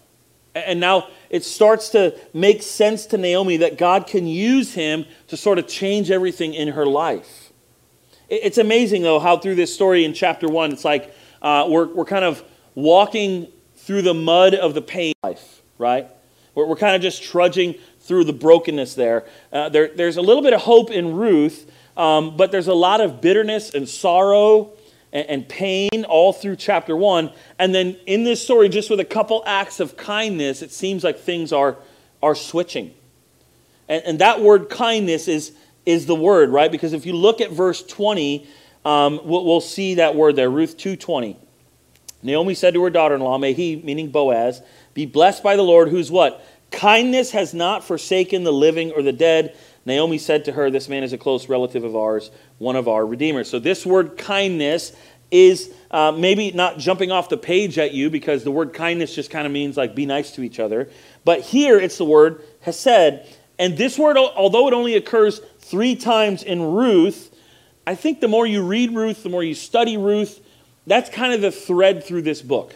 And 0.54 0.80
now 0.80 1.08
it 1.30 1.44
starts 1.44 1.90
to 1.90 2.18
make 2.34 2.62
sense 2.62 3.06
to 3.06 3.18
Naomi 3.18 3.58
that 3.58 3.78
God 3.78 4.06
can 4.06 4.26
use 4.26 4.74
him 4.74 5.06
to 5.28 5.36
sort 5.36 5.58
of 5.58 5.68
change 5.68 6.10
everything 6.10 6.54
in 6.54 6.68
her 6.68 6.86
life. 6.86 7.52
It's 8.28 8.58
amazing, 8.58 9.02
though, 9.02 9.20
how 9.20 9.38
through 9.38 9.54
this 9.54 9.74
story 9.74 10.04
in 10.04 10.12
chapter 10.12 10.48
one, 10.48 10.72
it's 10.72 10.84
like 10.84 11.14
uh, 11.40 11.66
we're, 11.68 11.86
we're 11.86 12.04
kind 12.04 12.24
of 12.24 12.42
walking 12.74 13.46
through 13.88 14.02
the 14.02 14.12
mud 14.12 14.54
of 14.54 14.74
the 14.74 14.82
pain 14.82 15.14
life, 15.22 15.62
right? 15.78 16.06
We're, 16.54 16.66
we're 16.66 16.76
kind 16.76 16.94
of 16.94 17.00
just 17.00 17.22
trudging 17.22 17.76
through 18.00 18.24
the 18.24 18.34
brokenness 18.34 18.94
there. 18.94 19.24
Uh, 19.50 19.70
there. 19.70 19.88
There's 19.88 20.18
a 20.18 20.20
little 20.20 20.42
bit 20.42 20.52
of 20.52 20.60
hope 20.60 20.90
in 20.90 21.16
Ruth, 21.16 21.72
um, 21.96 22.36
but 22.36 22.52
there's 22.52 22.68
a 22.68 22.74
lot 22.74 23.00
of 23.00 23.22
bitterness 23.22 23.74
and 23.74 23.88
sorrow 23.88 24.74
and, 25.10 25.26
and 25.30 25.48
pain 25.48 26.04
all 26.06 26.34
through 26.34 26.56
chapter 26.56 26.94
one. 26.94 27.32
And 27.58 27.74
then 27.74 27.96
in 28.04 28.24
this 28.24 28.44
story, 28.44 28.68
just 28.68 28.90
with 28.90 29.00
a 29.00 29.06
couple 29.06 29.42
acts 29.46 29.80
of 29.80 29.96
kindness, 29.96 30.60
it 30.60 30.70
seems 30.70 31.02
like 31.02 31.18
things 31.18 31.50
are, 31.50 31.78
are 32.22 32.34
switching. 32.34 32.92
And, 33.88 34.02
and 34.04 34.18
that 34.18 34.42
word 34.42 34.68
kindness 34.68 35.28
is, 35.28 35.52
is 35.86 36.04
the 36.04 36.14
word, 36.14 36.50
right? 36.50 36.70
Because 36.70 36.92
if 36.92 37.06
you 37.06 37.14
look 37.14 37.40
at 37.40 37.52
verse 37.52 37.82
20, 37.82 38.46
um, 38.84 39.18
we'll, 39.24 39.46
we'll 39.46 39.62
see 39.62 39.94
that 39.94 40.14
word 40.14 40.36
there, 40.36 40.50
Ruth 40.50 40.76
2.20. 40.76 41.36
Naomi 42.22 42.54
said 42.54 42.74
to 42.74 42.82
her 42.82 42.90
daughter 42.90 43.14
in 43.14 43.20
law, 43.20 43.38
May 43.38 43.52
he, 43.52 43.76
meaning 43.76 44.10
Boaz, 44.10 44.62
be 44.94 45.06
blessed 45.06 45.42
by 45.42 45.56
the 45.56 45.62
Lord, 45.62 45.88
whose 45.88 46.10
what? 46.10 46.44
Kindness 46.70 47.30
has 47.30 47.54
not 47.54 47.84
forsaken 47.84 48.44
the 48.44 48.52
living 48.52 48.92
or 48.92 49.02
the 49.02 49.12
dead. 49.12 49.56
Naomi 49.86 50.18
said 50.18 50.44
to 50.46 50.52
her, 50.52 50.70
This 50.70 50.88
man 50.88 51.02
is 51.02 51.12
a 51.12 51.18
close 51.18 51.48
relative 51.48 51.84
of 51.84 51.96
ours, 51.96 52.30
one 52.58 52.76
of 52.76 52.88
our 52.88 53.06
redeemers. 53.06 53.48
So 53.48 53.58
this 53.58 53.86
word 53.86 54.18
kindness 54.18 54.92
is 55.30 55.72
uh, 55.90 56.12
maybe 56.12 56.50
not 56.52 56.78
jumping 56.78 57.10
off 57.10 57.28
the 57.28 57.36
page 57.36 57.78
at 57.78 57.92
you 57.92 58.10
because 58.10 58.44
the 58.44 58.50
word 58.50 58.72
kindness 58.72 59.14
just 59.14 59.30
kind 59.30 59.46
of 59.46 59.52
means 59.52 59.76
like 59.76 59.94
be 59.94 60.06
nice 60.06 60.32
to 60.32 60.42
each 60.42 60.58
other. 60.58 60.90
But 61.24 61.40
here 61.40 61.78
it's 61.78 61.98
the 61.98 62.04
word 62.04 62.42
hesed. 62.60 63.20
And 63.58 63.76
this 63.76 63.98
word, 63.98 64.16
although 64.16 64.68
it 64.68 64.74
only 64.74 64.94
occurs 64.94 65.40
three 65.58 65.96
times 65.96 66.42
in 66.42 66.62
Ruth, 66.62 67.34
I 67.86 67.94
think 67.94 68.20
the 68.20 68.28
more 68.28 68.46
you 68.46 68.62
read 68.62 68.94
Ruth, 68.94 69.22
the 69.22 69.28
more 69.28 69.42
you 69.42 69.54
study 69.54 69.96
Ruth, 69.96 70.40
that's 70.88 71.10
kind 71.10 71.32
of 71.32 71.40
the 71.40 71.52
thread 71.52 72.04
through 72.04 72.22
this 72.22 72.42
book. 72.42 72.74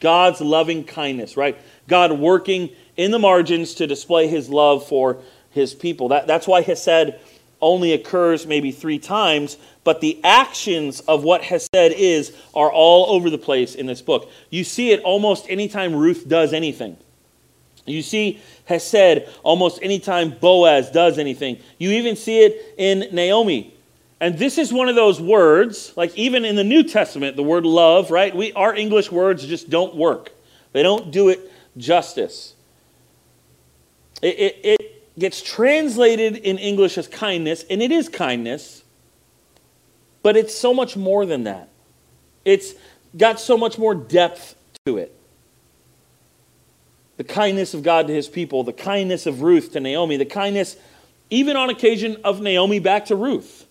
God's 0.00 0.40
loving 0.40 0.84
kindness, 0.84 1.36
right? 1.36 1.56
God 1.86 2.12
working 2.12 2.70
in 2.96 3.10
the 3.10 3.18
margins 3.18 3.74
to 3.74 3.86
display 3.86 4.26
his 4.26 4.48
love 4.48 4.86
for 4.86 5.18
his 5.50 5.74
people. 5.74 6.08
That, 6.08 6.26
that's 6.26 6.46
why 6.46 6.62
Hesed 6.62 7.14
only 7.60 7.92
occurs 7.92 8.44
maybe 8.44 8.72
three 8.72 8.98
times, 8.98 9.56
but 9.84 10.00
the 10.00 10.20
actions 10.24 11.00
of 11.00 11.22
what 11.22 11.42
Hesed 11.42 11.68
is 11.72 12.36
are 12.54 12.70
all 12.70 13.14
over 13.14 13.30
the 13.30 13.38
place 13.38 13.76
in 13.76 13.86
this 13.86 14.02
book. 14.02 14.30
You 14.50 14.64
see 14.64 14.90
it 14.90 15.00
almost 15.00 15.46
anytime 15.48 15.94
Ruth 15.94 16.28
does 16.28 16.52
anything. 16.52 16.96
You 17.86 18.02
see 18.02 18.40
Hesed 18.64 19.28
almost 19.44 19.80
anytime 19.82 20.30
Boaz 20.30 20.90
does 20.90 21.18
anything. 21.18 21.58
You 21.78 21.90
even 21.92 22.16
see 22.16 22.40
it 22.40 22.74
in 22.76 23.14
Naomi. 23.14 23.71
And 24.22 24.38
this 24.38 24.56
is 24.56 24.72
one 24.72 24.88
of 24.88 24.94
those 24.94 25.20
words, 25.20 25.92
like 25.96 26.16
even 26.16 26.44
in 26.44 26.54
the 26.54 26.62
New 26.62 26.84
Testament, 26.84 27.34
the 27.34 27.42
word 27.42 27.66
love, 27.66 28.12
right? 28.12 28.32
We, 28.32 28.52
our 28.52 28.72
English 28.72 29.10
words 29.10 29.44
just 29.44 29.68
don't 29.68 29.96
work, 29.96 30.30
they 30.70 30.84
don't 30.84 31.10
do 31.10 31.28
it 31.28 31.50
justice. 31.76 32.54
It, 34.22 34.38
it, 34.38 34.60
it 34.62 35.18
gets 35.18 35.42
translated 35.42 36.36
in 36.36 36.58
English 36.58 36.96
as 36.98 37.08
kindness, 37.08 37.64
and 37.68 37.82
it 37.82 37.90
is 37.90 38.08
kindness, 38.08 38.84
but 40.22 40.36
it's 40.36 40.56
so 40.56 40.72
much 40.72 40.96
more 40.96 41.26
than 41.26 41.42
that. 41.42 41.68
It's 42.44 42.74
got 43.16 43.40
so 43.40 43.58
much 43.58 43.76
more 43.76 43.92
depth 43.92 44.54
to 44.86 44.98
it. 44.98 45.18
The 47.16 47.24
kindness 47.24 47.74
of 47.74 47.82
God 47.82 48.06
to 48.06 48.14
his 48.14 48.28
people, 48.28 48.62
the 48.62 48.72
kindness 48.72 49.26
of 49.26 49.42
Ruth 49.42 49.72
to 49.72 49.80
Naomi, 49.80 50.16
the 50.16 50.24
kindness, 50.24 50.76
even 51.28 51.56
on 51.56 51.70
occasion, 51.70 52.18
of 52.22 52.40
Naomi 52.40 52.78
back 52.78 53.06
to 53.06 53.16
Ruth 53.16 53.66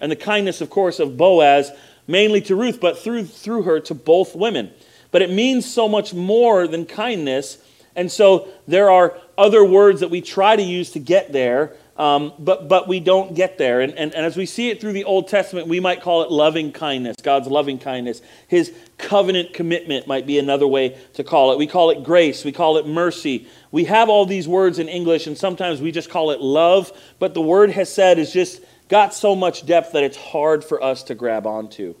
and 0.00 0.10
the 0.10 0.16
kindness, 0.16 0.60
of 0.60 0.70
course, 0.70 0.98
of 0.98 1.16
Boaz, 1.16 1.72
mainly 2.06 2.40
to 2.42 2.56
Ruth, 2.56 2.80
but 2.80 2.98
through, 2.98 3.24
through 3.24 3.62
her 3.62 3.80
to 3.80 3.94
both 3.94 4.34
women. 4.34 4.70
But 5.10 5.22
it 5.22 5.30
means 5.30 5.70
so 5.70 5.88
much 5.88 6.14
more 6.14 6.66
than 6.66 6.86
kindness. 6.86 7.58
And 7.94 8.12
so 8.12 8.48
there 8.68 8.90
are 8.90 9.16
other 9.38 9.64
words 9.64 10.00
that 10.00 10.10
we 10.10 10.20
try 10.20 10.56
to 10.56 10.62
use 10.62 10.90
to 10.92 10.98
get 10.98 11.32
there, 11.32 11.72
um, 11.96 12.34
but, 12.38 12.68
but 12.68 12.86
we 12.86 13.00
don't 13.00 13.34
get 13.34 13.56
there. 13.56 13.80
And, 13.80 13.94
and, 13.94 14.14
and 14.14 14.26
as 14.26 14.36
we 14.36 14.44
see 14.44 14.68
it 14.68 14.80
through 14.80 14.92
the 14.92 15.04
Old 15.04 15.28
Testament, 15.28 15.66
we 15.66 15.80
might 15.80 16.02
call 16.02 16.22
it 16.22 16.30
loving 16.30 16.72
kindness, 16.72 17.16
God's 17.22 17.48
loving 17.48 17.78
kindness. 17.78 18.20
His 18.48 18.74
covenant 18.98 19.54
commitment 19.54 20.06
might 20.06 20.26
be 20.26 20.38
another 20.38 20.66
way 20.66 20.98
to 21.14 21.24
call 21.24 21.52
it. 21.52 21.58
We 21.58 21.66
call 21.66 21.90
it 21.90 22.04
grace, 22.04 22.44
we 22.44 22.52
call 22.52 22.76
it 22.76 22.86
mercy. 22.86 23.48
We 23.70 23.84
have 23.84 24.10
all 24.10 24.26
these 24.26 24.46
words 24.46 24.78
in 24.78 24.88
English, 24.88 25.26
and 25.26 25.38
sometimes 25.38 25.80
we 25.80 25.90
just 25.90 26.10
call 26.10 26.30
it 26.30 26.40
love, 26.40 26.92
but 27.18 27.32
the 27.32 27.40
word 27.40 27.70
hesed 27.70 28.18
is 28.18 28.32
just 28.32 28.62
got 28.88 29.14
so 29.14 29.34
much 29.34 29.66
depth 29.66 29.92
that 29.92 30.04
it's 30.04 30.16
hard 30.16 30.64
for 30.64 30.82
us 30.82 31.02
to 31.04 31.14
grab 31.14 31.46
onto. 31.46 31.94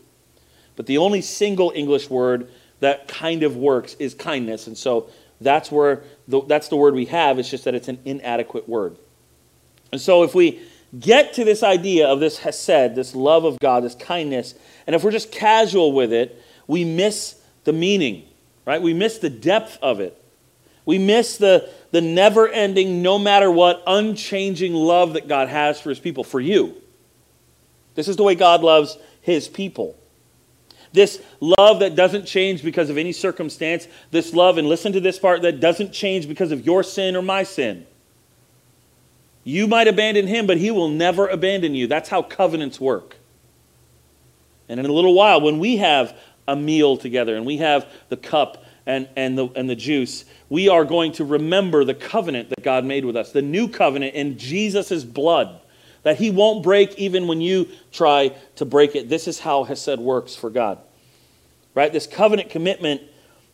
But 0.76 0.86
the 0.86 0.98
only 0.98 1.22
single 1.22 1.72
English 1.74 2.10
word 2.10 2.50
that 2.80 3.08
kind 3.08 3.42
of 3.42 3.56
works 3.56 3.94
is 3.94 4.14
kindness. 4.14 4.66
And 4.66 4.76
so 4.76 5.08
that's 5.40 5.72
where 5.72 6.02
the, 6.28 6.42
that's 6.42 6.68
the 6.68 6.76
word 6.76 6.94
we 6.94 7.06
have. 7.06 7.38
It's 7.38 7.50
just 7.50 7.64
that 7.64 7.74
it's 7.74 7.88
an 7.88 7.98
inadequate 8.04 8.68
word. 8.68 8.96
And 9.92 10.00
so 10.00 10.22
if 10.22 10.34
we 10.34 10.60
get 10.98 11.34
to 11.34 11.44
this 11.44 11.62
idea 11.62 12.08
of 12.08 12.20
this 12.20 12.38
hesed, 12.38 12.94
this 12.94 13.14
love 13.14 13.44
of 13.44 13.58
God, 13.58 13.82
this 13.82 13.94
kindness, 13.94 14.54
and 14.86 14.94
if 14.94 15.02
we're 15.02 15.10
just 15.10 15.32
casual 15.32 15.92
with 15.92 16.12
it, 16.12 16.42
we 16.66 16.84
miss 16.84 17.40
the 17.64 17.72
meaning, 17.72 18.24
right? 18.64 18.80
We 18.80 18.94
miss 18.94 19.18
the 19.18 19.30
depth 19.30 19.78
of 19.82 20.00
it. 20.00 20.20
We 20.86 20.98
miss 20.98 21.36
the, 21.36 21.68
the 21.90 22.00
never 22.00 22.48
ending, 22.48 23.02
no 23.02 23.18
matter 23.18 23.50
what, 23.50 23.82
unchanging 23.86 24.72
love 24.72 25.12
that 25.12 25.28
God 25.28 25.48
has 25.48 25.80
for 25.80 25.90
his 25.90 25.98
people, 25.98 26.24
for 26.24 26.40
you. 26.40 26.74
This 27.96 28.08
is 28.08 28.16
the 28.16 28.22
way 28.22 28.34
God 28.34 28.62
loves 28.62 28.96
his 29.20 29.48
people. 29.48 29.96
This 30.92 31.20
love 31.40 31.80
that 31.80 31.96
doesn't 31.96 32.24
change 32.24 32.62
because 32.62 32.88
of 32.88 32.96
any 32.96 33.12
circumstance. 33.12 33.88
This 34.12 34.32
love, 34.32 34.56
and 34.56 34.68
listen 34.68 34.92
to 34.92 35.00
this 35.00 35.18
part, 35.18 35.42
that 35.42 35.60
doesn't 35.60 35.92
change 35.92 36.28
because 36.28 36.52
of 36.52 36.64
your 36.64 36.82
sin 36.82 37.16
or 37.16 37.22
my 37.22 37.42
sin. 37.42 37.84
You 39.42 39.66
might 39.66 39.88
abandon 39.88 40.26
him, 40.26 40.46
but 40.46 40.58
he 40.58 40.70
will 40.70 40.88
never 40.88 41.26
abandon 41.26 41.74
you. 41.74 41.86
That's 41.86 42.08
how 42.08 42.22
covenants 42.22 42.80
work. 42.80 43.16
And 44.68 44.80
in 44.80 44.86
a 44.86 44.92
little 44.92 45.14
while, 45.14 45.40
when 45.40 45.58
we 45.58 45.76
have 45.78 46.16
a 46.48 46.56
meal 46.56 46.96
together 46.96 47.36
and 47.36 47.44
we 47.44 47.58
have 47.58 47.86
the 48.08 48.16
cup 48.16 48.64
and, 48.86 49.08
and, 49.16 49.36
the, 49.36 49.48
and 49.56 49.68
the 49.68 49.74
juice, 49.74 50.24
we 50.48 50.68
are 50.68 50.84
going 50.84 51.12
to 51.12 51.24
remember 51.24 51.84
the 51.84 51.94
covenant 51.94 52.50
that 52.50 52.62
God 52.62 52.84
made 52.84 53.04
with 53.04 53.16
us, 53.16 53.32
the 53.32 53.42
new 53.42 53.68
covenant 53.68 54.14
in 54.14 54.38
Jesus' 54.38 55.02
blood, 55.02 55.60
that 56.04 56.18
He 56.18 56.30
won't 56.30 56.62
break 56.62 56.94
even 56.96 57.26
when 57.26 57.40
you 57.40 57.68
try 57.92 58.32
to 58.54 58.64
break 58.64 58.94
it. 58.94 59.08
This 59.08 59.26
is 59.26 59.40
how 59.40 59.64
Hesed 59.64 59.98
works 59.98 60.36
for 60.36 60.50
God. 60.50 60.78
Right? 61.74 61.92
This 61.92 62.06
covenant 62.06 62.48
commitment, 62.48 63.02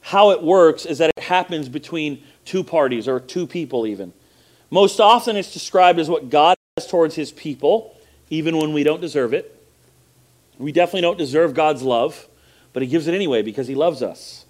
how 0.02 0.30
it 0.30 0.42
works 0.42 0.84
is 0.84 0.98
that 0.98 1.10
it 1.16 1.22
happens 1.22 1.68
between 1.68 2.22
two 2.44 2.62
parties 2.62 3.08
or 3.08 3.18
two 3.18 3.46
people, 3.46 3.86
even. 3.86 4.12
Most 4.70 5.00
often 5.00 5.36
it's 5.36 5.52
described 5.52 5.98
as 5.98 6.10
what 6.10 6.28
God 6.28 6.56
has 6.76 6.86
towards 6.86 7.14
His 7.14 7.32
people, 7.32 7.96
even 8.28 8.58
when 8.58 8.74
we 8.74 8.84
don't 8.84 9.00
deserve 9.00 9.32
it. 9.32 9.58
We 10.58 10.72
definitely 10.72 11.02
don't 11.02 11.18
deserve 11.18 11.54
God's 11.54 11.82
love, 11.82 12.28
but 12.74 12.82
He 12.82 12.88
gives 12.88 13.06
it 13.06 13.14
anyway 13.14 13.40
because 13.40 13.66
He 13.66 13.74
loves 13.74 14.02
us. 14.02 14.41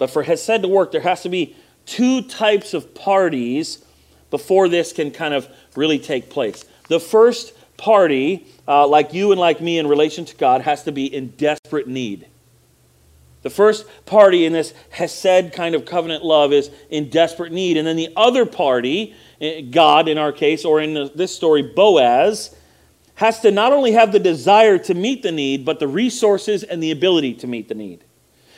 But 0.00 0.10
for 0.10 0.22
Hesed 0.22 0.62
to 0.62 0.66
work, 0.66 0.92
there 0.92 1.02
has 1.02 1.22
to 1.24 1.28
be 1.28 1.54
two 1.84 2.22
types 2.22 2.72
of 2.72 2.94
parties 2.94 3.84
before 4.30 4.66
this 4.66 4.94
can 4.94 5.10
kind 5.10 5.34
of 5.34 5.46
really 5.76 5.98
take 5.98 6.30
place. 6.30 6.64
The 6.88 6.98
first 6.98 7.52
party, 7.76 8.46
uh, 8.66 8.86
like 8.86 9.12
you 9.12 9.30
and 9.30 9.38
like 9.38 9.60
me 9.60 9.78
in 9.78 9.86
relation 9.86 10.24
to 10.24 10.34
God, 10.36 10.62
has 10.62 10.84
to 10.84 10.92
be 10.92 11.04
in 11.04 11.28
desperate 11.32 11.86
need. 11.86 12.26
The 13.42 13.50
first 13.50 13.84
party 14.06 14.46
in 14.46 14.54
this 14.54 14.72
Hesed 14.88 15.52
kind 15.52 15.74
of 15.74 15.84
covenant 15.84 16.24
love 16.24 16.54
is 16.54 16.70
in 16.88 17.10
desperate 17.10 17.52
need. 17.52 17.76
And 17.76 17.86
then 17.86 17.96
the 17.96 18.08
other 18.16 18.46
party, 18.46 19.14
eh, 19.38 19.60
God 19.60 20.08
in 20.08 20.16
our 20.16 20.32
case, 20.32 20.64
or 20.64 20.80
in 20.80 21.10
this 21.14 21.36
story, 21.36 21.60
Boaz, 21.60 22.56
has 23.16 23.40
to 23.40 23.50
not 23.50 23.74
only 23.74 23.92
have 23.92 24.12
the 24.12 24.18
desire 24.18 24.78
to 24.78 24.94
meet 24.94 25.22
the 25.22 25.32
need, 25.32 25.66
but 25.66 25.78
the 25.78 25.88
resources 25.88 26.62
and 26.62 26.82
the 26.82 26.90
ability 26.90 27.34
to 27.34 27.46
meet 27.46 27.68
the 27.68 27.74
need. 27.74 28.02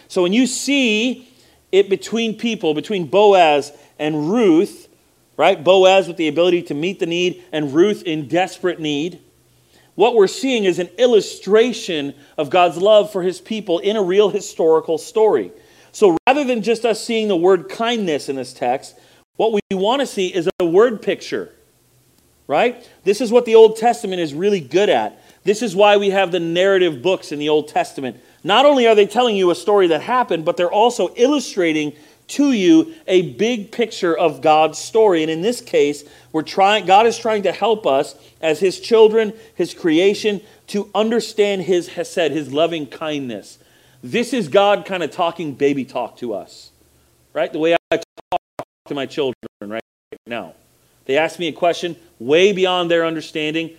So 0.07 0.22
when 0.22 0.33
you 0.33 0.46
see 0.46 1.28
it 1.73 1.89
between 1.89 2.37
people, 2.37 2.75
between 2.75 3.07
Boaz 3.07 3.73
and 3.99 4.31
Ruth, 4.31 4.89
right? 5.37 5.63
Boaz 5.63 6.07
with 6.07 6.19
the 6.19 6.29
ability 6.29 6.63
to 6.65 6.75
meet 6.75 7.01
the 7.01 7.07
need 7.07 7.43
and 7.51 7.75
Ruth 7.75 8.03
in 8.03 8.29
desperate 8.29 8.79
need. 8.79 9.21
What 9.95 10.15
we're 10.15 10.27
seeing 10.27 10.65
is 10.65 10.79
an 10.79 10.89
illustration 10.99 12.15
of 12.39 12.51
God's 12.51 12.77
love 12.77 13.11
for 13.11 13.23
his 13.23 13.41
people 13.41 13.79
in 13.79 13.97
a 13.97 14.03
real 14.03 14.31
historical 14.31 14.99
story. 14.99 15.53
So 15.93 16.17
rather 16.27 16.45
than 16.45 16.63
just 16.63 16.85
us 16.85 17.03
seeing 17.03 17.29
the 17.29 17.37
word 17.37 17.69
kindness 17.69 18.29
in 18.29 18.37
this 18.37 18.53
text, 18.53 18.95
what 19.37 19.53
we 19.53 19.61
want 19.71 20.01
to 20.01 20.07
see 20.07 20.29
is 20.29 20.49
a 20.59 20.65
word 20.65 21.03
picture, 21.03 21.53
right? 22.47 22.89
This 23.05 23.21
is 23.21 23.31
what 23.31 23.45
the 23.45 23.55
Old 23.55 23.77
Testament 23.77 24.21
is 24.21 24.33
really 24.33 24.61
good 24.61 24.89
at. 24.89 25.23
This 25.45 25.61
is 25.63 25.77
why 25.77 25.97
we 25.97 26.11
have 26.11 26.33
the 26.33 26.41
narrative 26.41 27.03
books 27.03 27.33
in 27.33 27.39
the 27.39 27.49
Old 27.49 27.69
Testament 27.69 28.23
not 28.44 28.66
only 28.66 28.87
are 28.87 28.94
they 28.94 29.07
telling 29.07 29.37
you 29.37 29.50
a 29.50 29.55
story 29.55 29.87
that 29.88 30.02
happened, 30.02 30.44
but 30.44 30.57
they're 30.57 30.70
also 30.70 31.14
illustrating 31.14 31.92
to 32.28 32.52
you 32.52 32.94
a 33.07 33.33
big 33.33 33.72
picture 33.72 34.16
of 34.16 34.40
God's 34.40 34.78
story. 34.78 35.22
And 35.22 35.31
in 35.31 35.42
this 35.42 35.61
case, 35.61 36.05
we're 36.33 36.42
trying 36.42 36.87
God 36.87 37.07
is 37.07 37.18
trying 37.18 37.42
to 37.42 37.52
help 37.52 37.87
us 37.87 38.14
as 38.40 38.61
his 38.61 38.81
children, 38.81 39.33
his 39.55 39.74
creation 39.74 40.40
to 40.68 40.88
understand 40.94 41.62
his 41.62 41.88
hesed, 41.88 42.33
his 42.33 42.52
loving 42.52 42.87
kindness. 42.87 43.59
This 44.02 44.33
is 44.33 44.48
God 44.48 44.87
kind 44.87 45.02
of 45.02 45.11
talking 45.11 45.55
baby 45.55 45.85
talk 45.85 46.16
to 46.18 46.35
us. 46.35 46.70
Right? 47.35 47.52
The 47.52 47.59
way 47.59 47.76
I 47.90 47.96
talk 48.31 48.66
to 48.87 48.94
my 48.94 49.07
children 49.07 49.35
right 49.62 49.83
now. 50.26 50.55
They 51.05 51.18
ask 51.18 51.38
me 51.38 51.48
a 51.48 51.52
question 51.52 51.96
way 52.18 52.52
beyond 52.52 52.90
their 52.90 53.05
understanding. 53.05 53.76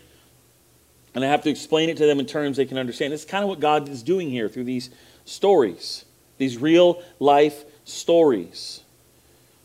And 1.16 1.24
I 1.24 1.28
have 1.28 1.44
to 1.44 1.50
explain 1.50 1.90
it 1.90 1.98
to 1.98 2.06
them 2.06 2.20
in 2.20 2.26
terms 2.26 2.58
they 2.58 2.66
can 2.66 2.78
understand. 2.78 3.14
It's 3.14 3.26
kind 3.26 3.44
of 3.44 3.50
what 3.50 3.60
God 3.60 3.88
is 3.88 4.02
doing 4.02 4.30
here 4.30 4.50
through 4.50 4.64
these 4.64 4.90
stories, 5.26 6.06
these 6.38 6.58
real 6.58 7.04
life 7.20 7.66
stories. 7.86 8.82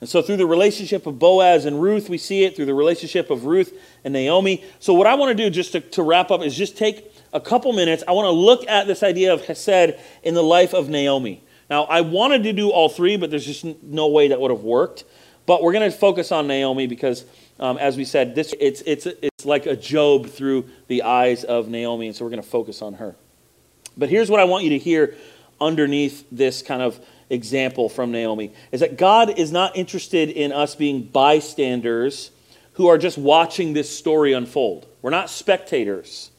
And 0.00 0.08
so, 0.08 0.22
through 0.22 0.36
the 0.36 0.46
relationship 0.46 1.06
of 1.06 1.18
Boaz 1.18 1.64
and 1.64 1.82
Ruth, 1.82 2.08
we 2.08 2.18
see 2.18 2.44
it, 2.44 2.54
through 2.54 2.66
the 2.66 2.74
relationship 2.74 3.30
of 3.30 3.46
Ruth 3.46 3.76
and 4.04 4.12
Naomi. 4.12 4.64
So, 4.78 4.94
what 4.94 5.08
I 5.08 5.14
want 5.14 5.36
to 5.36 5.42
do 5.42 5.50
just 5.50 5.72
to, 5.72 5.80
to 5.80 6.02
wrap 6.02 6.30
up 6.30 6.42
is 6.42 6.56
just 6.56 6.76
take 6.76 7.12
a 7.32 7.40
couple 7.40 7.72
minutes. 7.72 8.04
I 8.06 8.12
want 8.12 8.26
to 8.26 8.30
look 8.30 8.68
at 8.68 8.86
this 8.86 9.02
idea 9.02 9.32
of 9.32 9.44
Hesed 9.44 9.98
in 10.22 10.34
the 10.34 10.42
life 10.42 10.72
of 10.72 10.88
Naomi. 10.88 11.42
Now, 11.68 11.84
I 11.84 12.02
wanted 12.02 12.44
to 12.44 12.52
do 12.52 12.70
all 12.70 12.88
three, 12.88 13.16
but 13.16 13.30
there's 13.30 13.44
just 13.44 13.64
no 13.82 14.08
way 14.08 14.28
that 14.28 14.40
would 14.40 14.52
have 14.52 14.62
worked. 14.62 15.04
But 15.46 15.62
we're 15.62 15.72
going 15.72 15.90
to 15.90 15.96
focus 15.96 16.30
on 16.30 16.46
Naomi 16.46 16.86
because 16.86 17.24
um, 17.60 17.78
as 17.78 17.96
we 17.96 18.04
said, 18.04 18.34
this, 18.34 18.54
it's, 18.60 18.82
it's, 18.82 19.06
it's 19.06 19.44
like 19.44 19.66
a 19.66 19.76
Job 19.76 20.28
through 20.28 20.68
the 20.86 21.02
eyes 21.02 21.44
of 21.44 21.68
Naomi, 21.68 22.06
and 22.06 22.16
so 22.16 22.24
we're 22.24 22.30
going 22.30 22.42
to 22.42 22.48
focus 22.48 22.82
on 22.82 22.94
her. 22.94 23.16
But 23.96 24.08
here's 24.08 24.30
what 24.30 24.40
I 24.40 24.44
want 24.44 24.64
you 24.64 24.70
to 24.70 24.78
hear 24.78 25.16
underneath 25.60 26.24
this 26.30 26.62
kind 26.62 26.82
of 26.82 27.00
example 27.30 27.88
from 27.88 28.12
Naomi 28.12 28.52
is 28.72 28.80
that 28.80 28.96
God 28.96 29.38
is 29.38 29.52
not 29.52 29.76
interested 29.76 30.30
in 30.30 30.52
us 30.52 30.74
being 30.74 31.02
bystanders 31.02 32.30
who 32.74 32.86
are 32.86 32.96
just 32.96 33.18
watching 33.18 33.72
this 33.72 33.90
story 33.90 34.32
unfold. 34.32 34.86
We're 35.02 35.10
not 35.10 35.28
spectators. 35.28 36.30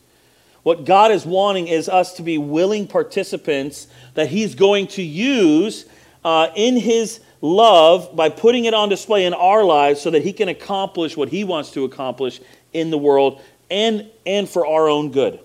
What 0.64 0.86
God 0.86 1.12
is 1.12 1.26
wanting 1.26 1.68
is 1.68 1.90
us 1.90 2.14
to 2.16 2.24
be 2.24 2.38
willing 2.38 2.88
participants 2.88 3.88
that 4.14 4.30
He's 4.30 4.56
going 4.56 4.88
to 4.88 5.02
use 5.02 5.86
uh, 6.24 6.50
in 6.56 6.78
His 6.78 7.20
love 7.42 8.16
by 8.16 8.30
putting 8.30 8.66
it 8.66 8.74
on 8.74 8.90
display 8.90 9.26
in 9.26 9.34
our 9.34 9.64
lives 9.64 10.02
so 10.02 10.12
that 10.12 10.24
he 10.24 10.34
can 10.34 10.50
accomplish 10.50 11.16
what 11.16 11.30
he 11.30 11.44
wants 11.44 11.72
to 11.72 11.86
accomplish 11.86 12.40
in 12.74 12.90
the 12.90 12.98
world 12.98 13.42
and, 13.70 14.10
and 14.26 14.50
for 14.50 14.66
our 14.66 14.90
own 14.90 15.12
good. 15.12 15.40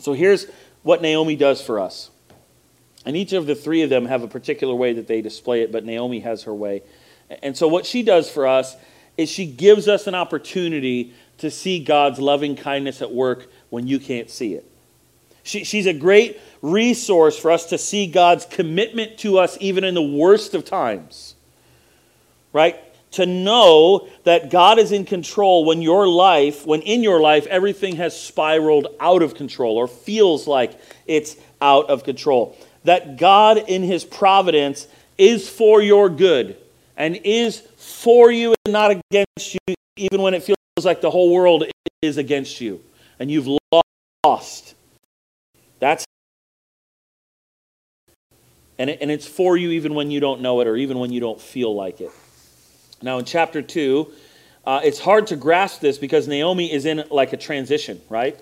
So 0.00 0.12
here's 0.12 0.46
what 0.82 1.02
Naomi 1.02 1.36
does 1.36 1.60
for 1.62 1.80
us. 1.80 2.10
And 3.06 3.16
each 3.16 3.32
of 3.32 3.46
the 3.46 3.54
three 3.54 3.82
of 3.82 3.90
them 3.90 4.06
have 4.06 4.22
a 4.22 4.28
particular 4.28 4.74
way 4.74 4.92
that 4.94 5.06
they 5.06 5.22
display 5.22 5.62
it, 5.62 5.72
but 5.72 5.84
Naomi 5.84 6.20
has 6.20 6.42
her 6.44 6.54
way. 6.54 6.82
And 7.42 7.56
so 7.56 7.66
what 7.68 7.86
she 7.86 8.02
does 8.02 8.30
for 8.30 8.46
us 8.46 8.76
is 9.16 9.28
she 9.28 9.46
gives 9.46 9.88
us 9.88 10.06
an 10.06 10.14
opportunity 10.14 11.14
to 11.38 11.50
see 11.50 11.82
God's 11.82 12.18
loving 12.18 12.56
kindness 12.56 13.00
at 13.00 13.12
work 13.12 13.50
when 13.70 13.86
you 13.86 13.98
can't 13.98 14.28
see 14.28 14.54
it. 14.54 14.70
She, 15.50 15.64
she's 15.64 15.86
a 15.86 15.92
great 15.92 16.40
resource 16.62 17.36
for 17.36 17.50
us 17.50 17.66
to 17.66 17.78
see 17.78 18.06
God's 18.06 18.46
commitment 18.46 19.18
to 19.18 19.38
us 19.38 19.58
even 19.60 19.82
in 19.82 19.94
the 19.94 20.02
worst 20.02 20.54
of 20.54 20.64
times. 20.64 21.34
Right? 22.52 22.78
To 23.12 23.26
know 23.26 24.06
that 24.22 24.48
God 24.48 24.78
is 24.78 24.92
in 24.92 25.04
control 25.04 25.64
when 25.64 25.82
your 25.82 26.06
life, 26.06 26.64
when 26.64 26.82
in 26.82 27.02
your 27.02 27.20
life 27.20 27.48
everything 27.48 27.96
has 27.96 28.18
spiraled 28.18 28.86
out 29.00 29.22
of 29.22 29.34
control 29.34 29.76
or 29.76 29.88
feels 29.88 30.46
like 30.46 30.80
it's 31.06 31.34
out 31.60 31.90
of 31.90 32.04
control. 32.04 32.56
That 32.84 33.16
God 33.16 33.58
in 33.58 33.82
His 33.82 34.04
providence 34.04 34.86
is 35.18 35.48
for 35.48 35.82
your 35.82 36.08
good 36.08 36.56
and 36.96 37.16
is 37.24 37.58
for 37.76 38.30
you 38.30 38.54
and 38.64 38.72
not 38.72 38.92
against 38.92 39.54
you, 39.54 39.74
even 39.96 40.22
when 40.22 40.32
it 40.32 40.44
feels 40.44 40.56
like 40.84 41.00
the 41.00 41.10
whole 41.10 41.34
world 41.34 41.64
is 42.02 42.18
against 42.18 42.60
you 42.60 42.80
and 43.18 43.28
you've 43.32 43.48
lost. 44.24 44.76
That's 45.80 46.04
and, 48.78 48.88
it, 48.88 48.98
and 49.02 49.10
it's 49.10 49.26
for 49.26 49.56
you 49.56 49.70
even 49.72 49.94
when 49.94 50.10
you 50.10 50.20
don't 50.20 50.40
know 50.40 50.60
it 50.60 50.66
or 50.66 50.76
even 50.76 50.98
when 50.98 51.12
you 51.12 51.20
don't 51.20 51.40
feel 51.40 51.74
like 51.74 52.00
it. 52.00 52.10
Now, 53.02 53.18
in 53.18 53.24
chapter 53.24 53.60
2, 53.60 54.10
uh, 54.64 54.80
it's 54.84 55.00
hard 55.00 55.26
to 55.28 55.36
grasp 55.36 55.80
this 55.80 55.98
because 55.98 56.28
Naomi 56.28 56.72
is 56.72 56.86
in 56.86 57.04
like 57.10 57.32
a 57.32 57.36
transition, 57.36 58.00
right? 58.08 58.38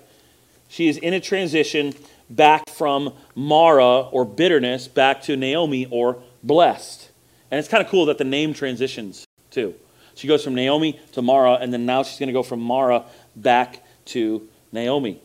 She 0.69 0.87
is 0.87 0.97
in 0.97 1.13
a 1.13 1.19
transition 1.19 1.93
back 2.29 2.69
from 2.69 3.13
Mara 3.35 4.01
or 4.01 4.23
bitterness 4.23 4.87
back 4.87 5.23
to 5.23 5.35
Naomi 5.35 5.87
or 5.89 6.21
blessed. 6.43 7.09
And 7.51 7.59
it's 7.59 7.67
kind 7.67 7.83
of 7.83 7.89
cool 7.89 8.05
that 8.05 8.17
the 8.17 8.23
name 8.23 8.53
transitions 8.53 9.25
too. 9.49 9.73
She 10.15 10.27
goes 10.27 10.43
from 10.43 10.55
Naomi 10.55 10.99
to 11.13 11.21
Mara, 11.21 11.53
and 11.53 11.73
then 11.73 11.85
now 11.85 12.03
she's 12.03 12.19
going 12.19 12.27
to 12.27 12.33
go 12.33 12.43
from 12.43 12.59
Mara 12.59 13.05
back 13.35 13.83
to 14.05 14.47
Naomi. 14.71 15.21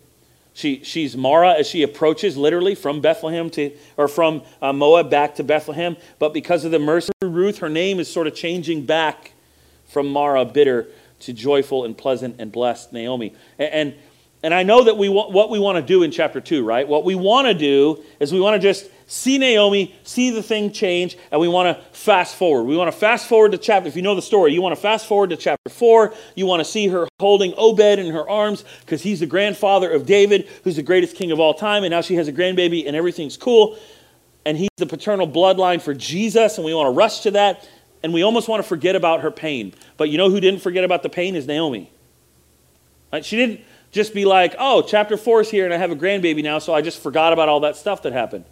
She, 0.54 0.84
she's 0.84 1.16
Mara 1.16 1.54
as 1.54 1.66
she 1.66 1.82
approaches 1.82 2.36
literally 2.36 2.76
from 2.76 3.00
Bethlehem 3.00 3.50
to, 3.50 3.72
or 3.96 4.06
from 4.06 4.42
uh, 4.62 4.72
Moab 4.72 5.10
back 5.10 5.34
to 5.34 5.44
Bethlehem. 5.44 5.96
But 6.20 6.32
because 6.32 6.64
of 6.64 6.70
the 6.70 6.78
mercy 6.78 7.12
of 7.20 7.34
Ruth, 7.34 7.58
her 7.58 7.68
name 7.68 7.98
is 7.98 8.10
sort 8.10 8.28
of 8.28 8.36
changing 8.36 8.86
back 8.86 9.32
from 9.88 10.08
Mara, 10.08 10.44
bitter, 10.44 10.86
to 11.20 11.32
joyful 11.32 11.84
and 11.84 11.98
pleasant 11.98 12.36
and 12.38 12.52
blessed 12.52 12.92
Naomi. 12.92 13.34
And, 13.58 13.72
and, 13.72 13.94
and 14.44 14.54
I 14.54 14.62
know 14.62 14.84
that 14.84 14.96
we 14.96 15.08
want, 15.08 15.32
what 15.32 15.50
we 15.50 15.58
want 15.58 15.76
to 15.76 15.82
do 15.82 16.04
in 16.04 16.12
chapter 16.12 16.40
2, 16.40 16.64
right? 16.64 16.86
What 16.86 17.04
we 17.04 17.16
want 17.16 17.48
to 17.48 17.54
do 17.54 18.04
is 18.20 18.32
we 18.32 18.40
want 18.40 18.54
to 18.54 18.60
just 18.60 18.88
see 19.06 19.38
Naomi, 19.38 19.94
see 20.02 20.30
the 20.30 20.42
thing 20.42 20.72
change, 20.72 21.16
and 21.30 21.40
we 21.40 21.48
want 21.48 21.76
to 21.76 21.84
fast 21.96 22.36
forward. 22.36 22.64
We 22.64 22.76
want 22.76 22.92
to 22.92 22.98
fast 22.98 23.28
forward 23.28 23.52
to 23.52 23.58
chapter, 23.58 23.88
if 23.88 23.96
you 23.96 24.02
know 24.02 24.14
the 24.14 24.22
story, 24.22 24.52
you 24.52 24.62
want 24.62 24.74
to 24.74 24.80
fast 24.80 25.06
forward 25.06 25.30
to 25.30 25.36
chapter 25.36 25.70
4. 25.70 26.14
You 26.34 26.46
want 26.46 26.60
to 26.60 26.64
see 26.64 26.88
her 26.88 27.06
holding 27.20 27.54
Obed 27.56 27.80
in 27.80 28.12
her 28.12 28.28
arms 28.28 28.64
because 28.80 29.02
he's 29.02 29.20
the 29.20 29.26
grandfather 29.26 29.90
of 29.90 30.06
David, 30.06 30.48
who's 30.64 30.76
the 30.76 30.82
greatest 30.82 31.16
king 31.16 31.32
of 31.32 31.40
all 31.40 31.54
time, 31.54 31.84
and 31.84 31.90
now 31.90 32.00
she 32.00 32.14
has 32.16 32.28
a 32.28 32.32
grandbaby 32.32 32.86
and 32.86 32.96
everything's 32.96 33.36
cool. 33.36 33.78
And 34.46 34.58
he's 34.58 34.68
the 34.76 34.86
paternal 34.86 35.26
bloodline 35.26 35.80
for 35.80 35.94
Jesus, 35.94 36.58
and 36.58 36.64
we 36.64 36.74
want 36.74 36.86
to 36.86 36.90
rush 36.90 37.20
to 37.20 37.30
that. 37.32 37.66
And 38.02 38.12
we 38.12 38.22
almost 38.22 38.48
want 38.48 38.62
to 38.62 38.68
forget 38.68 38.96
about 38.96 39.22
her 39.22 39.30
pain. 39.30 39.72
But 39.96 40.10
you 40.10 40.18
know 40.18 40.28
who 40.28 40.38
didn't 40.38 40.60
forget 40.60 40.84
about 40.84 41.02
the 41.02 41.08
pain 41.08 41.34
is 41.36 41.46
Naomi. 41.46 41.90
Right? 43.10 43.24
She 43.24 43.36
didn't 43.36 43.62
just 43.92 44.12
be 44.12 44.26
like, 44.26 44.54
oh, 44.58 44.82
chapter 44.82 45.16
4 45.16 45.42
is 45.42 45.50
here 45.50 45.64
and 45.64 45.72
I 45.72 45.78
have 45.78 45.90
a 45.90 45.96
grandbaby 45.96 46.42
now, 46.42 46.58
so 46.58 46.74
I 46.74 46.82
just 46.82 47.00
forgot 47.00 47.32
about 47.32 47.48
all 47.48 47.60
that 47.60 47.76
stuff 47.76 48.02
that 48.02 48.12
happened. 48.12 48.44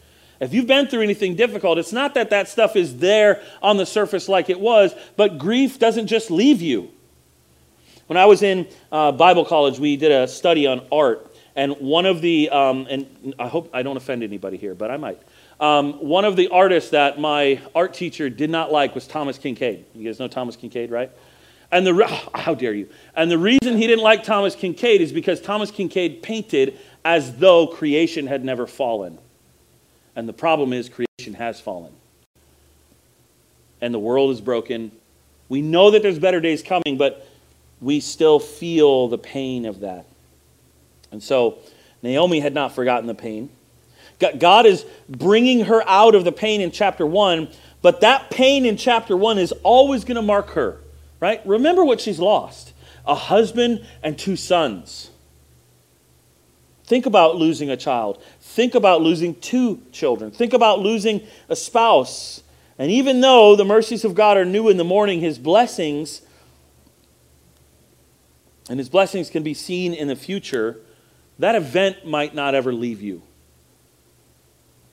If 0.42 0.52
you've 0.52 0.66
been 0.66 0.88
through 0.88 1.02
anything 1.02 1.36
difficult, 1.36 1.78
it's 1.78 1.92
not 1.92 2.14
that 2.14 2.30
that 2.30 2.48
stuff 2.48 2.74
is 2.74 2.96
there 2.96 3.40
on 3.62 3.76
the 3.76 3.86
surface 3.86 4.28
like 4.28 4.50
it 4.50 4.58
was, 4.58 4.92
but 5.16 5.38
grief 5.38 5.78
doesn't 5.78 6.08
just 6.08 6.32
leave 6.32 6.60
you. 6.60 6.90
When 8.08 8.16
I 8.16 8.26
was 8.26 8.42
in 8.42 8.66
uh, 8.90 9.12
Bible 9.12 9.44
college, 9.44 9.78
we 9.78 9.96
did 9.96 10.10
a 10.10 10.26
study 10.26 10.66
on 10.66 10.84
art. 10.90 11.32
And 11.54 11.74
one 11.74 12.06
of 12.06 12.20
the, 12.22 12.50
um, 12.50 12.88
and 12.90 13.34
I 13.38 13.46
hope 13.46 13.70
I 13.72 13.84
don't 13.84 13.96
offend 13.96 14.24
anybody 14.24 14.56
here, 14.56 14.74
but 14.74 14.90
I 14.90 14.96
might. 14.96 15.22
Um, 15.60 15.92
one 16.00 16.24
of 16.24 16.34
the 16.34 16.48
artists 16.48 16.90
that 16.90 17.20
my 17.20 17.60
art 17.72 17.94
teacher 17.94 18.28
did 18.28 18.50
not 18.50 18.72
like 18.72 18.96
was 18.96 19.06
Thomas 19.06 19.38
Kinkade. 19.38 19.84
You 19.94 20.04
guys 20.04 20.18
know 20.18 20.26
Thomas 20.26 20.56
Kinkade, 20.56 20.90
right? 20.90 21.12
And 21.70 21.86
the, 21.86 21.92
oh, 22.04 22.30
how 22.34 22.56
dare 22.56 22.74
you? 22.74 22.88
And 23.14 23.30
the 23.30 23.38
reason 23.38 23.76
he 23.76 23.86
didn't 23.86 24.02
like 24.02 24.24
Thomas 24.24 24.56
Kinkade 24.56 24.98
is 24.98 25.12
because 25.12 25.40
Thomas 25.40 25.70
Kinkade 25.70 26.20
painted 26.20 26.80
as 27.04 27.36
though 27.36 27.68
creation 27.68 28.26
had 28.26 28.44
never 28.44 28.66
fallen. 28.66 29.18
And 30.14 30.28
the 30.28 30.32
problem 30.32 30.72
is, 30.72 30.88
creation 30.88 31.34
has 31.34 31.60
fallen. 31.60 31.92
And 33.80 33.92
the 33.92 33.98
world 33.98 34.30
is 34.30 34.40
broken. 34.40 34.92
We 35.48 35.62
know 35.62 35.90
that 35.90 36.02
there's 36.02 36.18
better 36.18 36.40
days 36.40 36.62
coming, 36.62 36.96
but 36.96 37.26
we 37.80 38.00
still 38.00 38.38
feel 38.38 39.08
the 39.08 39.18
pain 39.18 39.66
of 39.66 39.80
that. 39.80 40.06
And 41.10 41.22
so, 41.22 41.58
Naomi 42.02 42.40
had 42.40 42.54
not 42.54 42.74
forgotten 42.74 43.06
the 43.06 43.14
pain. 43.14 43.50
God 44.38 44.66
is 44.66 44.84
bringing 45.08 45.64
her 45.64 45.82
out 45.88 46.14
of 46.14 46.24
the 46.24 46.32
pain 46.32 46.60
in 46.60 46.70
chapter 46.70 47.04
1, 47.04 47.48
but 47.80 48.02
that 48.02 48.30
pain 48.30 48.64
in 48.64 48.76
chapter 48.76 49.16
1 49.16 49.38
is 49.38 49.52
always 49.62 50.04
going 50.04 50.16
to 50.16 50.22
mark 50.22 50.50
her, 50.50 50.78
right? 51.18 51.44
Remember 51.44 51.84
what 51.84 52.00
she's 52.00 52.18
lost 52.18 52.72
a 53.04 53.14
husband 53.16 53.84
and 54.02 54.16
two 54.16 54.36
sons. 54.36 55.10
Think 56.84 57.06
about 57.06 57.36
losing 57.36 57.70
a 57.70 57.76
child. 57.76 58.22
Think 58.40 58.74
about 58.74 59.02
losing 59.02 59.34
two 59.36 59.80
children. 59.92 60.30
Think 60.30 60.52
about 60.52 60.80
losing 60.80 61.26
a 61.48 61.56
spouse. 61.56 62.42
And 62.78 62.90
even 62.90 63.20
though 63.20 63.54
the 63.54 63.64
mercies 63.64 64.04
of 64.04 64.14
God 64.14 64.36
are 64.36 64.44
new 64.44 64.68
in 64.68 64.76
the 64.76 64.84
morning, 64.84 65.20
his 65.20 65.38
blessings 65.38 66.22
and 68.68 68.78
his 68.78 68.88
blessings 68.88 69.30
can 69.30 69.42
be 69.42 69.54
seen 69.54 69.92
in 69.92 70.08
the 70.08 70.16
future, 70.16 70.80
that 71.38 71.54
event 71.54 72.06
might 72.06 72.34
not 72.34 72.54
ever 72.54 72.72
leave 72.72 73.02
you. 73.02 73.22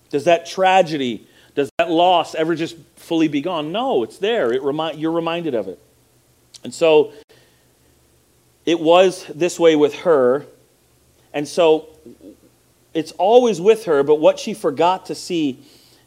Does 0.10 0.26
that 0.26 0.46
tragedy, 0.46 1.28
does 1.56 1.70
that 1.78 1.90
loss 1.90 2.34
ever 2.34 2.56
just 2.56 2.76
fully 2.96 3.28
be 3.28 3.42
gone? 3.42 3.72
No, 3.72 4.04
it's 4.04 4.18
there. 4.18 4.52
It 4.52 4.64
remi- 4.64 4.98
you're 4.98 5.12
reminded 5.12 5.54
of 5.54 5.68
it. 5.68 5.80
And 6.64 6.74
so 6.74 7.14
it 8.66 8.80
was 8.80 9.26
this 9.34 9.60
way 9.60 9.76
with 9.76 9.96
her 10.00 10.46
and 11.34 11.48
so 11.48 11.90
it's 12.94 13.12
always 13.14 13.62
with 13.62 13.86
her, 13.86 14.04
but 14.04 14.16
what 14.16 14.40
she 14.40 14.54
forgot 14.54 15.06
to 15.08 15.16
see 15.16 15.60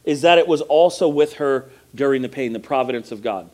is 0.04 0.22
that 0.22 0.38
it 0.38 0.48
was 0.48 0.60
also 0.62 1.08
with 1.08 1.34
her 1.34 1.70
during 1.94 2.22
the 2.22 2.28
pain, 2.28 2.52
the 2.52 2.60
providence 2.60 3.12
of 3.12 3.22
God. 3.22 3.48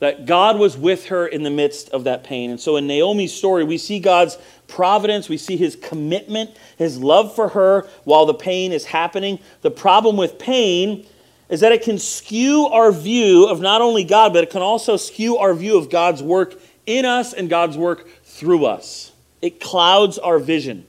That 0.00 0.26
God 0.26 0.58
was 0.58 0.76
with 0.76 1.06
her 1.06 1.26
in 1.26 1.44
the 1.44 1.50
midst 1.50 1.90
of 1.90 2.04
that 2.04 2.24
pain. 2.24 2.50
And 2.50 2.60
so 2.60 2.76
in 2.76 2.88
Naomi's 2.88 3.32
story, 3.32 3.62
we 3.62 3.78
see 3.78 4.00
God's 4.00 4.36
providence, 4.66 5.28
we 5.28 5.36
see 5.36 5.56
his 5.56 5.76
commitment, 5.76 6.50
his 6.76 6.98
love 6.98 7.36
for 7.36 7.50
her 7.50 7.86
while 8.02 8.26
the 8.26 8.34
pain 8.34 8.72
is 8.72 8.84
happening. 8.84 9.38
The 9.60 9.70
problem 9.70 10.16
with 10.16 10.40
pain 10.40 11.06
is 11.48 11.60
that 11.60 11.70
it 11.70 11.82
can 11.82 11.98
skew 11.98 12.66
our 12.66 12.90
view 12.90 13.46
of 13.46 13.60
not 13.60 13.80
only 13.80 14.02
God, 14.02 14.32
but 14.32 14.42
it 14.42 14.50
can 14.50 14.62
also 14.62 14.96
skew 14.96 15.36
our 15.36 15.54
view 15.54 15.78
of 15.78 15.88
God's 15.88 16.22
work 16.22 16.58
in 16.84 17.04
us 17.04 17.32
and 17.32 17.48
God's 17.48 17.76
work 17.76 18.08
through 18.24 18.64
us 18.66 19.11
it 19.42 19.60
clouds 19.60 20.18
our 20.18 20.38
vision. 20.38 20.86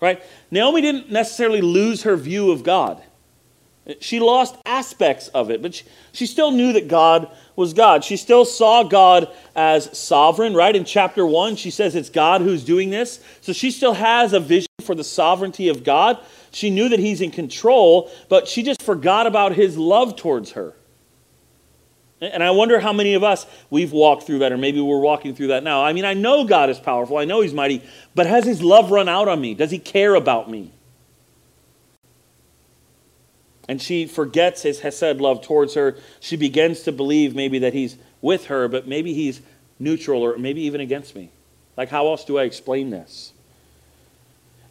Right? 0.00 0.22
Naomi 0.50 0.80
didn't 0.80 1.10
necessarily 1.10 1.60
lose 1.60 2.02
her 2.02 2.16
view 2.16 2.50
of 2.50 2.64
God. 2.64 3.02
She 4.00 4.20
lost 4.20 4.56
aspects 4.66 5.28
of 5.28 5.50
it, 5.50 5.62
but 5.62 5.74
she, 5.74 5.84
she, 6.12 6.26
still 6.26 6.50
knew 6.50 6.72
that 6.74 6.86
God 6.86 7.30
was 7.56 7.72
God. 7.72 8.04
She 8.04 8.16
still 8.16 8.44
saw 8.44 8.82
God 8.82 9.28
as 9.56 9.98
sovereign, 9.98 10.54
right? 10.54 10.76
In 10.76 10.84
chapter 10.84 11.26
1, 11.26 11.56
she 11.56 11.70
says 11.70 11.96
it's 11.96 12.10
God 12.10 12.40
who's 12.40 12.62
doing 12.62 12.90
this. 12.90 13.20
So 13.40 13.52
she 13.52 13.70
still 13.70 13.94
has 13.94 14.32
a 14.32 14.40
vision 14.40 14.68
for 14.82 14.94
the 14.94 15.02
sovereignty 15.02 15.68
of 15.68 15.82
God. 15.82 16.18
She 16.52 16.70
knew 16.70 16.88
that 16.88 16.98
He's 16.98 17.20
in 17.20 17.30
control, 17.30 18.10
but 18.28 18.46
she 18.46 18.62
just 18.62 18.82
forgot 18.82 19.26
about 19.26 19.54
His 19.54 19.76
love 19.76 20.14
towards 20.14 20.52
her. 20.52 20.74
And 22.20 22.42
I 22.42 22.50
wonder 22.50 22.80
how 22.80 22.92
many 22.92 23.14
of 23.14 23.24
us 23.24 23.46
we've 23.70 23.92
walked 23.92 24.24
through 24.24 24.40
that, 24.40 24.52
or 24.52 24.58
maybe 24.58 24.80
we're 24.80 25.00
walking 25.00 25.34
through 25.34 25.48
that 25.48 25.64
now. 25.64 25.82
I 25.82 25.94
mean, 25.94 26.04
I 26.04 26.12
know 26.12 26.44
God 26.44 26.68
is 26.68 26.78
powerful, 26.78 27.16
I 27.16 27.24
know 27.24 27.40
He's 27.40 27.54
mighty, 27.54 27.82
but 28.14 28.26
has 28.26 28.44
His 28.44 28.62
love 28.62 28.90
run 28.90 29.08
out 29.08 29.28
on 29.28 29.40
me? 29.40 29.54
Does 29.54 29.70
He 29.70 29.78
care 29.78 30.14
about 30.14 30.50
me? 30.50 30.70
And 33.68 33.80
she 33.80 34.06
forgets 34.06 34.62
His 34.62 34.80
Hesed 34.80 35.20
love 35.20 35.42
towards 35.42 35.74
her. 35.74 35.96
She 36.18 36.36
begins 36.36 36.82
to 36.82 36.92
believe 36.92 37.34
maybe 37.34 37.58
that 37.60 37.72
He's 37.72 37.96
with 38.20 38.46
her, 38.46 38.68
but 38.68 38.86
maybe 38.86 39.14
He's 39.14 39.40
neutral 39.78 40.22
or 40.22 40.36
maybe 40.36 40.60
even 40.62 40.82
against 40.82 41.14
me. 41.14 41.30
Like, 41.76 41.88
how 41.88 42.08
else 42.08 42.24
do 42.26 42.38
I 42.38 42.42
explain 42.42 42.90
this? 42.90 43.32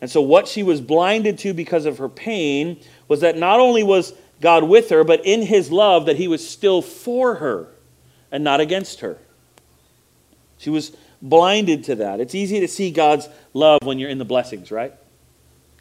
And 0.01 0.09
so, 0.09 0.21
what 0.21 0.47
she 0.47 0.61
was 0.63 0.81
blinded 0.81 1.39
to 1.39 1.53
because 1.53 1.85
of 1.85 1.97
her 1.97 2.07
pain 2.09 2.79
was 3.07 3.21
that 3.21 3.37
not 3.37 3.59
only 3.59 3.83
was 3.83 4.13
God 4.41 4.63
with 4.63 4.89
her, 4.89 5.03
but 5.03 5.25
in 5.25 5.41
his 5.41 5.71
love 5.71 6.05
that 6.05 6.17
he 6.17 6.27
was 6.27 6.47
still 6.47 6.81
for 6.81 7.35
her 7.35 7.67
and 8.31 8.43
not 8.43 8.59
against 8.59 9.01
her. 9.01 9.17
She 10.57 10.69
was 10.69 10.95
blinded 11.21 11.83
to 11.85 11.95
that. 11.95 12.19
It's 12.19 12.35
easy 12.35 12.59
to 12.59 12.67
see 12.67 12.91
God's 12.91 13.27
love 13.53 13.79
when 13.83 13.99
you're 13.99 14.09
in 14.09 14.17
the 14.17 14.25
blessings, 14.25 14.71
right? 14.71 14.93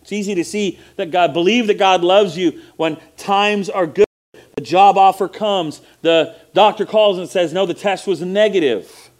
It's 0.02 0.12
easy 0.12 0.34
to 0.36 0.44
see 0.44 0.78
that 0.96 1.10
God, 1.10 1.32
believe 1.32 1.66
that 1.66 1.78
God 1.78 2.02
loves 2.02 2.36
you 2.36 2.62
when 2.76 2.96
times 3.16 3.68
are 3.68 3.86
good. 3.86 4.06
The 4.54 4.62
job 4.62 4.98
offer 4.98 5.28
comes, 5.28 5.80
the 6.02 6.34
doctor 6.54 6.84
calls 6.86 7.18
and 7.18 7.28
says, 7.28 7.52
No, 7.52 7.66
the 7.66 7.74
test 7.74 8.06
was 8.06 8.20
negative. 8.20 9.10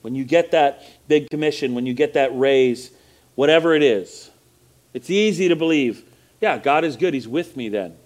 When 0.00 0.14
you 0.14 0.24
get 0.24 0.52
that 0.52 0.82
big 1.06 1.28
commission, 1.30 1.74
when 1.74 1.86
you 1.86 1.94
get 1.94 2.14
that 2.14 2.36
raise, 2.36 2.90
whatever 3.34 3.74
it 3.74 3.82
is, 3.82 4.27
it's 4.98 5.10
easy 5.10 5.46
to 5.46 5.54
believe, 5.54 6.02
yeah, 6.40 6.58
God 6.58 6.82
is 6.82 6.96
good. 6.96 7.14
He's 7.14 7.28
with 7.28 7.56
me 7.56 7.68
then. 7.68 7.96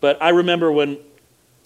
But 0.00 0.20
I 0.20 0.30
remember 0.30 0.72
when 0.72 0.98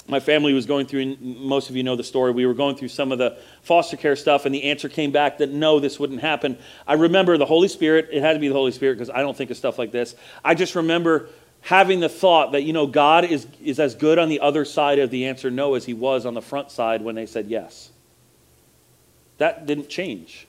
my 0.07 0.21
family 0.21 0.53
was 0.53 0.67
going 0.67 0.85
through, 0.85 1.01
and 1.01 1.21
most 1.39 1.71
of 1.71 1.77
you 1.77 1.83
know 1.83 1.97
the 1.97 2.05
story, 2.05 2.31
we 2.33 2.45
were 2.45 2.53
going 2.53 2.77
through 2.77 2.89
some 2.89 3.11
of 3.11 3.17
the 3.17 3.39
foster 3.63 3.97
care 3.97 4.17
stuff, 4.17 4.45
and 4.45 4.55
the 4.55 4.65
answer 4.65 4.91
came 4.91 5.13
back 5.13 5.39
that 5.39 5.49
no, 5.51 5.81
this 5.81 5.99
wouldn't 5.99 6.21
happen. 6.21 6.59
I 6.87 6.93
remember 6.93 7.39
the 7.39 7.47
Holy 7.47 7.69
Spirit, 7.69 8.11
it 8.13 8.21
had 8.21 8.35
to 8.35 8.39
be 8.39 8.49
the 8.49 8.55
Holy 8.55 8.71
Spirit 8.71 8.97
because 8.97 9.09
I 9.09 9.23
don't 9.23 9.35
think 9.35 9.51
of 9.51 9.57
stuff 9.57 9.79
like 9.79 9.93
this. 9.93 10.15
I 10.45 10.55
just 10.55 10.75
remember 10.75 11.31
having 11.63 12.01
the 12.01 12.11
thought 12.11 12.53
that, 12.53 12.65
you 12.65 12.75
know, 12.75 12.87
God 12.87 13.25
is, 13.25 13.47
is 13.65 13.81
as 13.81 13.95
good 13.95 14.19
on 14.19 14.29
the 14.29 14.41
other 14.41 14.67
side 14.67 14.99
of 14.99 15.09
the 15.09 15.25
answer 15.25 15.51
no 15.51 15.73
as 15.73 15.87
he 15.87 15.95
was 15.95 16.27
on 16.27 16.35
the 16.35 16.43
front 16.43 16.71
side 16.71 17.01
when 17.01 17.15
they 17.15 17.25
said 17.25 17.47
yes. 17.47 17.93
That 19.39 19.65
didn't 19.65 19.89
change. 19.89 20.47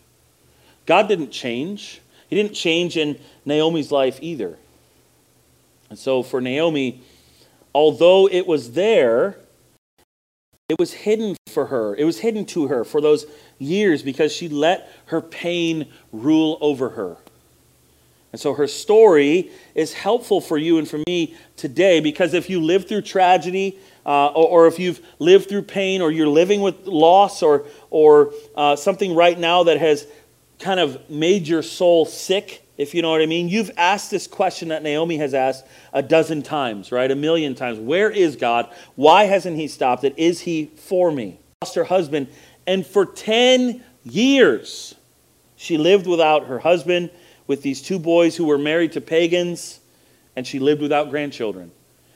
God 0.85 1.07
didn't 1.07 1.31
change. 1.31 2.01
He 2.29 2.35
didn't 2.35 2.53
change 2.53 2.95
in 2.95 3.19
Naomi's 3.45 3.91
life 3.91 4.19
either. 4.21 4.57
And 5.89 5.97
so 5.97 6.21
for 6.21 6.39
Naomi, 6.39 7.01
although 7.73 8.27
it 8.27 8.45
was 8.45 8.73
there, 8.73 9.37
it 10.69 10.77
was 10.77 10.93
hidden 10.93 11.35
for 11.47 11.65
her. 11.67 11.95
It 11.95 12.05
was 12.05 12.19
hidden 12.19 12.45
to 12.47 12.67
her 12.67 12.83
for 12.83 13.01
those 13.01 13.25
years 13.57 14.03
because 14.03 14.31
she 14.31 14.47
let 14.47 14.91
her 15.07 15.21
pain 15.21 15.87
rule 16.11 16.59
over 16.61 16.89
her. 16.89 17.17
And 18.31 18.39
so 18.39 18.53
her 18.53 18.67
story 18.67 19.49
is 19.73 19.93
helpful 19.93 20.39
for 20.39 20.57
you 20.57 20.77
and 20.77 20.87
for 20.87 20.99
me 21.07 21.35
today 21.57 21.99
because 21.99 22.35
if 22.35 22.47
you 22.47 22.61
live 22.61 22.87
through 22.87 23.01
tragedy, 23.01 23.79
uh, 24.05 24.27
or, 24.27 24.63
or, 24.63 24.67
if 24.67 24.79
you've 24.79 25.01
lived 25.19 25.49
through 25.49 25.61
pain, 25.61 26.01
or 26.01 26.09
you're 26.09 26.27
living 26.27 26.61
with 26.61 26.87
loss, 26.87 27.43
or, 27.43 27.65
or 27.91 28.33
uh, 28.55 28.75
something 28.75 29.13
right 29.13 29.37
now 29.37 29.63
that 29.63 29.77
has 29.77 30.07
kind 30.59 30.79
of 30.79 31.09
made 31.09 31.47
your 31.47 31.63
soul 31.63 32.05
sick, 32.05 32.65
if 32.77 32.93
you 32.93 33.01
know 33.01 33.11
what 33.11 33.21
I 33.21 33.25
mean. 33.25 33.49
You've 33.49 33.71
asked 33.77 34.11
this 34.11 34.27
question 34.27 34.69
that 34.69 34.83
Naomi 34.83 35.17
has 35.17 35.33
asked 35.33 35.65
a 35.93 36.03
dozen 36.03 36.43
times, 36.43 36.91
right? 36.91 37.09
A 37.09 37.15
million 37.15 37.55
times. 37.55 37.79
Where 37.79 38.11
is 38.11 38.35
God? 38.35 38.69
Why 38.95 39.23
hasn't 39.23 39.57
He 39.57 39.67
stopped 39.67 40.03
it? 40.03 40.13
Is 40.17 40.41
He 40.41 40.65
for 40.75 41.11
me? 41.11 41.39
Lost 41.61 41.75
her 41.75 41.85
husband, 41.85 42.27
and 42.67 42.85
for 42.85 43.05
10 43.05 43.83
years, 44.03 44.95
she 45.55 45.77
lived 45.77 46.07
without 46.07 46.45
her 46.45 46.59
husband 46.59 47.09
with 47.47 47.63
these 47.63 47.81
two 47.81 47.99
boys 47.99 48.35
who 48.35 48.45
were 48.45 48.57
married 48.57 48.93
to 48.93 49.01
pagans, 49.01 49.79
and 50.35 50.45
she 50.45 50.59
lived 50.59 50.81
without 50.81 51.09
grandchildren. 51.09 51.71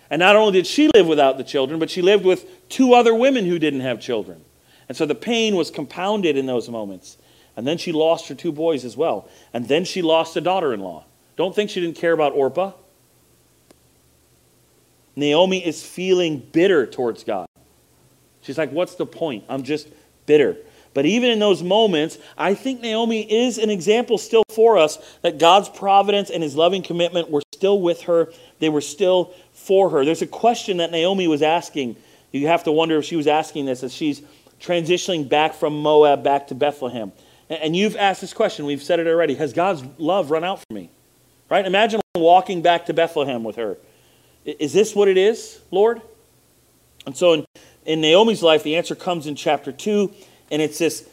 And 0.09 0.19
not 0.19 0.35
only 0.35 0.53
did 0.53 0.67
she 0.67 0.89
live 0.93 1.07
without 1.07 1.37
the 1.37 1.43
children, 1.43 1.79
but 1.79 1.89
she 1.89 2.01
lived 2.01 2.23
with 2.23 2.69
two 2.69 2.93
other 2.93 3.15
women 3.15 3.45
who 3.45 3.57
didn't 3.57 3.79
have 3.79 3.99
children. 3.99 4.45
And 4.87 4.95
so 4.95 5.05
the 5.05 5.15
pain 5.15 5.55
was 5.55 5.71
compounded 5.71 6.37
in 6.37 6.45
those 6.45 6.69
moments. 6.69 7.17
And 7.55 7.67
then 7.67 7.77
she 7.77 7.91
lost 7.91 8.27
her 8.29 8.35
two 8.35 8.51
boys 8.51 8.83
as 8.83 8.97
well. 8.97 9.29
And 9.53 9.67
then 9.67 9.85
she 9.85 10.01
lost 10.01 10.35
a 10.35 10.41
daughter 10.41 10.73
in 10.73 10.79
law. 10.79 11.05
Don't 11.35 11.55
think 11.55 11.69
she 11.69 11.81
didn't 11.81 11.97
care 11.97 12.13
about 12.13 12.33
Orpah. 12.33 12.73
Naomi 15.15 15.65
is 15.65 15.83
feeling 15.83 16.39
bitter 16.39 16.87
towards 16.87 17.23
God. 17.23 17.47
She's 18.41 18.57
like, 18.57 18.71
What's 18.71 18.95
the 18.95 19.05
point? 19.05 19.43
I'm 19.47 19.63
just 19.63 19.87
bitter. 20.25 20.57
But 20.93 21.05
even 21.05 21.31
in 21.31 21.39
those 21.39 21.63
moments, 21.63 22.19
I 22.37 22.53
think 22.53 22.81
Naomi 22.81 23.21
is 23.21 23.57
an 23.57 23.71
example 23.71 24.17
still 24.17 24.43
for 24.49 24.77
us 24.77 24.99
that 25.21 25.39
God's 25.39 25.69
providence 25.69 26.29
and 26.29 26.43
his 26.43 26.55
loving 26.55 26.83
commitment 26.83 27.31
were 27.31 27.41
still 27.51 27.81
with 27.81 28.03
her. 28.03 28.31
They 28.59 28.69
were 28.69 28.81
still 28.81 29.33
for 29.53 29.89
her. 29.89 30.05
There's 30.05 30.21
a 30.21 30.27
question 30.27 30.77
that 30.77 30.91
Naomi 30.91 31.27
was 31.27 31.41
asking. 31.41 31.95
You 32.31 32.47
have 32.47 32.63
to 32.65 32.71
wonder 32.71 32.97
if 32.97 33.05
she 33.05 33.15
was 33.15 33.25
asking 33.25 33.65
this 33.65 33.81
as 33.81 33.93
she's 33.93 34.21
transitioning 34.59 35.27
back 35.27 35.55
from 35.55 35.81
Moab 35.81 36.23
back 36.23 36.47
to 36.47 36.55
Bethlehem. 36.55 37.11
And 37.61 37.75
you've 37.75 37.95
asked 37.95 38.21
this 38.21 38.33
question. 38.33 38.65
We've 38.65 38.83
said 38.83 38.99
it 38.99 39.07
already. 39.07 39.35
Has 39.35 39.53
God's 39.53 39.83
love 39.97 40.31
run 40.31 40.43
out 40.43 40.59
for 40.59 40.73
me? 40.73 40.89
Right? 41.49 41.65
Imagine 41.65 42.01
walking 42.15 42.61
back 42.61 42.85
to 42.87 42.93
Bethlehem 42.93 43.43
with 43.43 43.57
her. 43.57 43.77
Is 44.45 44.73
this 44.73 44.95
what 44.95 45.07
it 45.07 45.17
is, 45.17 45.59
Lord? 45.71 46.01
And 47.05 47.15
so 47.15 47.33
in, 47.33 47.45
in 47.85 48.01
Naomi's 48.01 48.41
life, 48.41 48.63
the 48.63 48.75
answer 48.75 48.95
comes 48.95 49.27
in 49.27 49.35
chapter 49.35 49.71
2, 49.71 50.11
and 50.51 50.61
it's 50.61 50.77
this, 50.77 51.07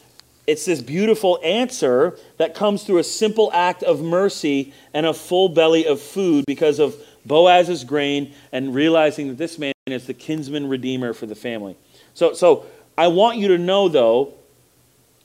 it's 0.47 0.65
this 0.65 0.81
beautiful 0.81 1.39
answer 1.43 2.17
that 2.37 2.55
comes 2.55 2.83
through 2.83 2.99
a 2.99 3.03
simple 3.03 3.51
act 3.53 3.83
of 3.83 4.01
mercy 4.01 4.73
and 4.93 5.05
a 5.05 5.13
full 5.13 5.49
belly 5.49 5.85
of 5.85 6.01
food 6.01 6.45
because 6.47 6.79
of 6.79 6.95
Boaz's 7.25 7.83
grain 7.83 8.33
and 8.51 8.73
realizing 8.73 9.27
that 9.29 9.37
this 9.37 9.57
man 9.57 9.73
is 9.87 10.07
the 10.07 10.13
kinsman 10.13 10.67
redeemer 10.67 11.13
for 11.13 11.25
the 11.25 11.35
family. 11.35 11.77
So, 12.13 12.33
so 12.33 12.65
I 12.97 13.07
want 13.07 13.37
you 13.37 13.49
to 13.49 13.57
know, 13.57 13.87
though, 13.87 14.33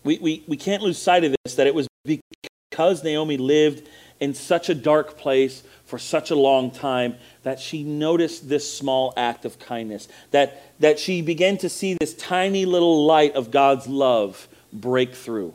we, 0.06 0.18
we, 0.18 0.44
we 0.46 0.56
can't 0.56 0.82
lose 0.82 0.96
sight 0.96 1.24
of 1.24 1.34
this, 1.44 1.56
that 1.56 1.66
it 1.66 1.74
was 1.74 1.88
because 2.04 3.02
Naomi 3.02 3.36
lived 3.36 3.88
in 4.20 4.32
such 4.32 4.68
a 4.68 4.74
dark 4.74 5.18
place 5.18 5.62
for 5.84 5.98
such 5.98 6.30
a 6.30 6.36
long 6.36 6.70
time 6.70 7.16
that 7.42 7.60
she 7.60 7.82
noticed 7.82 8.48
this 8.48 8.72
small 8.72 9.12
act 9.16 9.44
of 9.44 9.58
kindness, 9.58 10.08
that, 10.30 10.62
that 10.80 10.98
she 10.98 11.20
began 11.22 11.58
to 11.58 11.68
see 11.68 11.94
this 11.94 12.14
tiny 12.14 12.64
little 12.64 13.04
light 13.04 13.34
of 13.34 13.50
God's 13.50 13.86
love 13.86 14.48
break 14.72 15.14
through. 15.14 15.54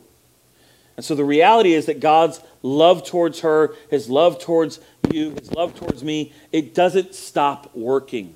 And 0.98 1.06
so 1.06 1.16
the 1.16 1.24
reality 1.24 1.74
is 1.74 1.86
that 1.88 2.00
God's 2.00 2.42
love 2.62 3.08
towards 3.08 3.40
her, 3.40 3.74
his 3.90 4.10
love 4.10 4.40
towards 4.40 4.80
you, 5.12 5.32
his 5.32 5.52
love 5.52 5.76
towards 5.76 6.04
me, 6.04 6.34
it 6.52 6.76
doesn't 6.76 7.16
stop 7.16 7.76
working. 7.76 8.36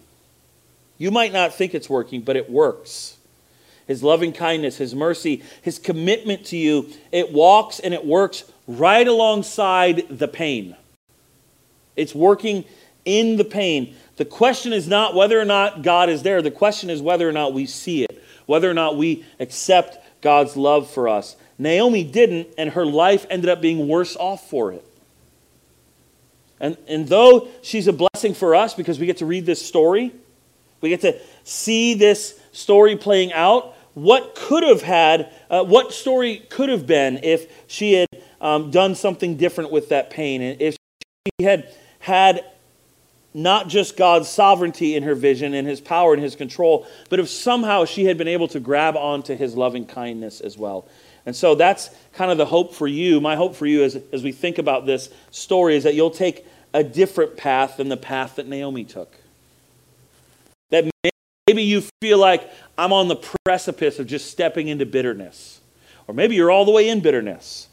You 0.97 1.11
might 1.11 1.33
not 1.33 1.53
think 1.53 1.75
it's 1.75 1.89
working, 1.89 2.21
but 2.21 2.37
it 2.37 2.49
works. 2.49 3.17
His 3.87 4.01
loving 4.03 4.33
kindness, 4.33 4.77
his 4.77 4.95
mercy, 4.95 5.43
his 5.61 5.77
commitment 5.77 6.45
to 6.47 6.57
you, 6.57 6.89
it 7.11 7.31
walks 7.31 7.79
and 7.79 7.93
it 7.93 8.05
works 8.05 8.43
right 8.67 9.07
alongside 9.07 10.07
the 10.09 10.27
pain. 10.27 10.75
It's 11.95 12.15
working 12.15 12.65
in 13.05 13.37
the 13.37 13.45
pain. 13.45 13.95
The 14.17 14.25
question 14.25 14.73
is 14.73 14.87
not 14.87 15.13
whether 15.13 15.39
or 15.39 15.45
not 15.45 15.83
God 15.83 16.09
is 16.09 16.23
there. 16.23 16.41
The 16.41 16.51
question 16.51 16.89
is 16.89 17.01
whether 17.01 17.27
or 17.27 17.31
not 17.31 17.53
we 17.53 17.65
see 17.65 18.03
it, 18.03 18.23
whether 18.45 18.69
or 18.69 18.73
not 18.73 18.97
we 18.97 19.25
accept 19.39 20.03
God's 20.21 20.57
love 20.57 20.89
for 20.89 21.07
us. 21.07 21.35
Naomi 21.57 22.03
didn't, 22.03 22.47
and 22.57 22.71
her 22.71 22.85
life 22.85 23.25
ended 23.29 23.49
up 23.49 23.61
being 23.61 23.87
worse 23.87 24.15
off 24.15 24.49
for 24.49 24.71
it. 24.71 24.85
And, 26.59 26.77
and 26.87 27.07
though 27.07 27.49
she's 27.61 27.87
a 27.87 27.93
blessing 27.93 28.33
for 28.33 28.55
us 28.55 28.73
because 28.73 28.99
we 28.99 29.05
get 29.05 29.17
to 29.17 29.25
read 29.25 29.45
this 29.45 29.65
story, 29.65 30.11
we 30.81 30.89
get 30.89 31.01
to 31.01 31.19
see 31.43 31.93
this 31.93 32.39
story 32.51 32.95
playing 32.95 33.33
out, 33.33 33.74
what 33.95 34.35
could 34.35 34.61
have 34.61 34.83
had, 34.83 35.31
uh, 35.49 35.63
what 35.63 35.91
story 35.91 36.45
could 36.49 36.69
have 36.69 36.85
been 36.85 37.19
if 37.23 37.51
she 37.67 37.93
had 37.93 38.07
um, 38.39 38.69
done 38.69 38.93
something 38.93 39.37
different 39.37 39.71
with 39.71 39.89
that 39.89 40.09
pain, 40.09 40.41
and 40.41 40.61
if 40.61 40.77
she 41.39 41.45
had 41.45 41.73
had 41.99 42.45
not 43.33 43.67
just 43.67 43.97
God's 43.97 44.29
sovereignty 44.29 44.95
in 44.95 45.03
her 45.03 45.15
vision 45.15 45.53
and 45.53 45.67
his 45.67 45.81
power 45.81 46.13
and 46.13 46.21
his 46.21 46.35
control, 46.35 46.87
but 47.09 47.19
if 47.19 47.27
somehow 47.27 47.83
she 47.83 48.05
had 48.05 48.17
been 48.17 48.27
able 48.27 48.47
to 48.49 48.59
grab 48.59 48.95
onto 48.95 49.35
his 49.35 49.55
loving 49.55 49.85
kindness 49.85 50.39
as 50.39 50.57
well. 50.57 50.87
And 51.25 51.35
so 51.35 51.55
that's 51.55 51.89
kind 52.13 52.31
of 52.31 52.37
the 52.37 52.45
hope 52.45 52.73
for 52.73 52.87
you. 52.87 53.19
My 53.19 53.35
hope 53.35 53.55
for 53.55 53.65
you 53.65 53.83
as, 53.83 53.97
as 54.13 54.23
we 54.23 54.31
think 54.31 54.57
about 54.57 54.85
this 54.85 55.09
story 55.31 55.75
is 55.75 55.83
that 55.83 55.95
you'll 55.95 56.11
take 56.11 56.45
a 56.73 56.83
different 56.83 57.35
path 57.35 57.77
than 57.77 57.89
the 57.89 57.97
path 57.97 58.35
that 58.35 58.47
Naomi 58.47 58.83
took. 58.83 59.13
That 60.69 60.89
maybe 61.47 61.63
you 61.63 61.83
feel 62.01 62.17
like 62.17 62.49
I'm 62.77 62.91
on 62.91 63.07
the 63.07 63.21
precipice 63.45 63.99
of 63.99 64.07
just 64.07 64.31
stepping 64.31 64.67
into 64.67 64.85
bitterness. 64.85 65.61
Or 66.07 66.13
maybe 66.13 66.35
you're 66.35 66.51
all 66.51 66.65
the 66.65 66.71
way 66.71 66.89
in 66.89 67.01
bitterness. 67.01 67.67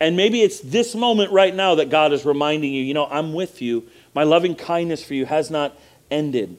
And 0.00 0.16
maybe 0.16 0.42
it's 0.42 0.58
this 0.60 0.94
moment 0.96 1.30
right 1.30 1.54
now 1.54 1.76
that 1.76 1.88
God 1.88 2.12
is 2.12 2.24
reminding 2.24 2.72
you, 2.72 2.82
you 2.82 2.94
know, 2.94 3.06
I'm 3.06 3.32
with 3.32 3.62
you. 3.62 3.84
My 4.14 4.24
loving 4.24 4.56
kindness 4.56 5.04
for 5.04 5.14
you 5.14 5.26
has 5.26 5.50
not 5.50 5.78
ended. 6.10 6.58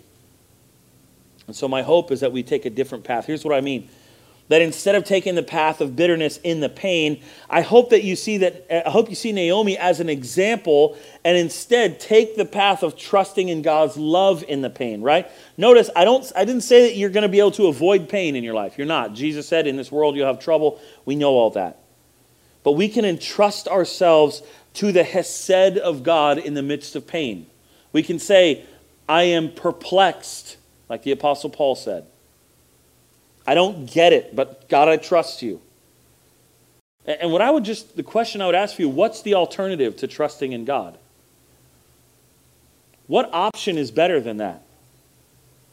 And 1.48 1.56
so 1.56 1.68
my 1.68 1.82
hope 1.82 2.12
is 2.12 2.22
that 2.22 2.32
we 2.32 2.44
take 2.44 2.66
a 2.66 2.70
different 2.70 3.04
path. 3.04 3.26
Here's 3.26 3.44
what 3.44 3.54
I 3.54 3.62
mean 3.62 3.90
that 4.54 4.62
instead 4.62 4.94
of 4.94 5.04
taking 5.04 5.34
the 5.34 5.42
path 5.42 5.82
of 5.82 5.96
bitterness 5.96 6.38
in 6.44 6.60
the 6.60 6.70
pain, 6.70 7.20
I 7.50 7.62
hope 7.62 7.90
that 7.90 8.04
you 8.04 8.16
see 8.16 8.38
that 8.38 8.88
I 8.88 8.92
hope 8.92 9.10
you 9.10 9.16
see 9.16 9.32
Naomi 9.32 9.80
as 9.80 10.00
an 10.00 10.10
example 10.10 10.96
and 11.26 11.36
instead 11.36 12.00
take 12.00 12.36
the 12.36 12.46
path 12.46 12.84
of 12.84 12.96
trusting 12.96 13.50
in 13.50 13.64
God's 13.64 13.98
love 13.98 14.44
in 14.48 14.62
the 14.62 14.70
pain, 14.70 15.02
right? 15.02 15.28
Notice 15.58 15.90
I 15.96 16.06
don't 16.06 16.32
I 16.36 16.46
didn't 16.46 16.62
say 16.62 16.88
that 16.88 16.96
you're 16.96 17.10
going 17.10 17.24
to 17.24 17.30
be 17.30 17.40
able 17.40 17.50
to 17.54 17.66
avoid 17.66 18.08
pain 18.10 18.36
in 18.36 18.44
your 18.44 18.54
life. 18.54 18.78
You're 18.78 18.86
not. 18.86 19.16
Jesus 19.16 19.48
said 19.48 19.66
in 19.66 19.76
this 19.76 19.92
world 19.92 20.16
you'll 20.16 20.28
have 20.28 20.40
trouble. 20.40 20.80
We 21.04 21.16
know 21.16 21.32
all 21.32 21.50
that. 21.50 21.80
But 22.62 22.74
we 22.74 22.90
can 22.90 23.06
entrust 23.06 23.68
ourselves 23.68 24.44
to 24.76 24.92
the 24.92 25.04
hesed 25.04 25.80
of 25.80 26.04
God 26.04 26.38
in 26.38 26.54
the 26.54 26.62
midst 26.62 26.96
of 26.96 27.08
pain. 27.08 27.48
We 27.92 28.04
can 28.04 28.20
say, 28.20 28.66
I 29.10 29.24
am 29.24 29.52
perplexed, 29.52 30.58
like 30.90 31.02
the 31.02 31.12
Apostle 31.12 31.50
Paul 31.50 31.74
said. 31.74 32.06
I 33.46 33.56
don't 33.56 33.86
get 33.92 34.14
it, 34.14 34.36
but 34.36 34.70
God, 34.70 34.88
I 34.88 34.98
trust 34.98 35.42
you. 35.42 35.62
And 37.06 37.32
what 37.32 37.42
I 37.42 37.52
would 37.52 37.66
just, 37.66 37.98
the 37.98 38.04
question 38.04 38.42
I 38.42 38.46
would 38.46 38.56
ask 38.56 38.76
for 38.76 38.82
you, 38.82 38.90
what's 38.90 39.22
the 39.22 39.34
alternative 39.34 39.98
to 39.98 40.08
trusting 40.08 40.54
in 40.54 40.64
God? 40.64 40.98
What 43.08 43.30
option 43.34 43.78
is 43.78 43.92
better 43.92 44.22
than 44.22 44.38
that? 44.38 44.64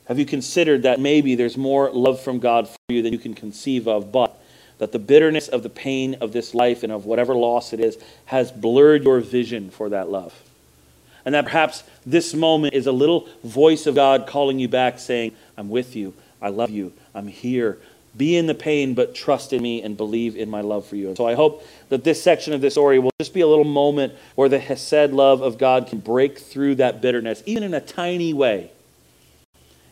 Have 0.07 0.19
you 0.19 0.27
considered 0.27 0.83
that 0.83 0.99
maybe 0.99 1.37
there's 1.37 1.57
more 1.57 1.89
love 1.93 2.21
from 2.21 2.41
God 2.41 2.69
for 2.69 2.77
you 2.89 3.01
than 3.01 3.13
you 3.13 3.19
can 3.19 3.35
conceive 3.35 3.87
of, 3.87 4.11
but 4.11 4.43
that 4.79 4.91
the 4.91 4.99
bitterness 4.99 5.47
of 5.47 5.63
the 5.63 5.69
pain 5.69 6.17
of 6.21 6.33
this 6.33 6.53
life 6.53 6.83
and 6.83 6.93
of 6.93 7.07
whatever 7.07 7.35
loss 7.35 7.73
it 7.73 7.79
is 7.79 7.97
has 8.25 8.51
blurred 8.51 9.05
your 9.05 9.21
vision 9.21 9.71
for 9.71 9.89
that 9.91 10.09
love? 10.09 10.35
And 11.25 11.35
that 11.35 11.45
perhaps 11.45 11.85
this 12.05 12.35
moment 12.35 12.75
is 12.75 12.89
a 12.89 12.93
little 12.93 13.29
voice 13.45 13.87
of 13.87 13.95
God 13.95 14.27
calling 14.27 14.59
you 14.59 14.67
back, 14.67 14.99
saying, 14.99 15.33
I'm 15.57 15.69
with 15.69 15.95
you, 15.95 16.13
I 16.41 16.49
love 16.49 16.71
you, 16.71 16.93
I'm 17.15 17.29
here. 17.29 17.79
Be 18.17 18.37
in 18.37 18.47
the 18.47 18.55
pain, 18.55 18.95
but 18.95 19.15
trust 19.15 19.53
in 19.53 19.63
me 19.63 19.83
and 19.83 19.97
believe 19.97 20.35
in 20.37 20.51
my 20.51 20.63
love 20.63 20.85
for 20.85 20.97
you. 20.97 21.09
And 21.09 21.17
so 21.17 21.29
I 21.29 21.35
hope 21.35 21.65
that 21.91 22.03
this 22.03 22.21
section 22.21 22.53
of 22.53 22.61
this 22.61 22.75
story 22.75 22.99
will 22.99 23.13
just 23.21 23.33
be 23.33 23.41
a 23.41 23.47
little 23.47 23.65
moment 23.65 24.15
where 24.35 24.49
the 24.49 24.59
Hesed 24.59 25.13
love 25.13 25.43
of 25.43 25.59
God 25.59 25.87
can 25.87 26.01
break 26.01 26.39
through 26.39 26.77
that 26.77 27.01
bitterness, 27.01 27.43
even 27.47 27.63
in 27.63 27.73
a 27.73 27.81
tiny 27.81 28.33
way. 28.33 28.73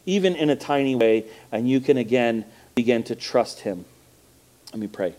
Even 0.05 0.35
in 0.35 0.51
a 0.51 0.57
tiny 0.57 0.97
way, 0.97 1.27
and 1.53 1.69
you 1.69 1.81
can 1.81 1.97
again 1.97 2.45
begin 2.75 3.03
to 3.05 3.15
trust 3.15 3.61
Him. 3.61 3.85
Let 4.73 4.81
me 4.81 4.87
pray. 4.87 5.15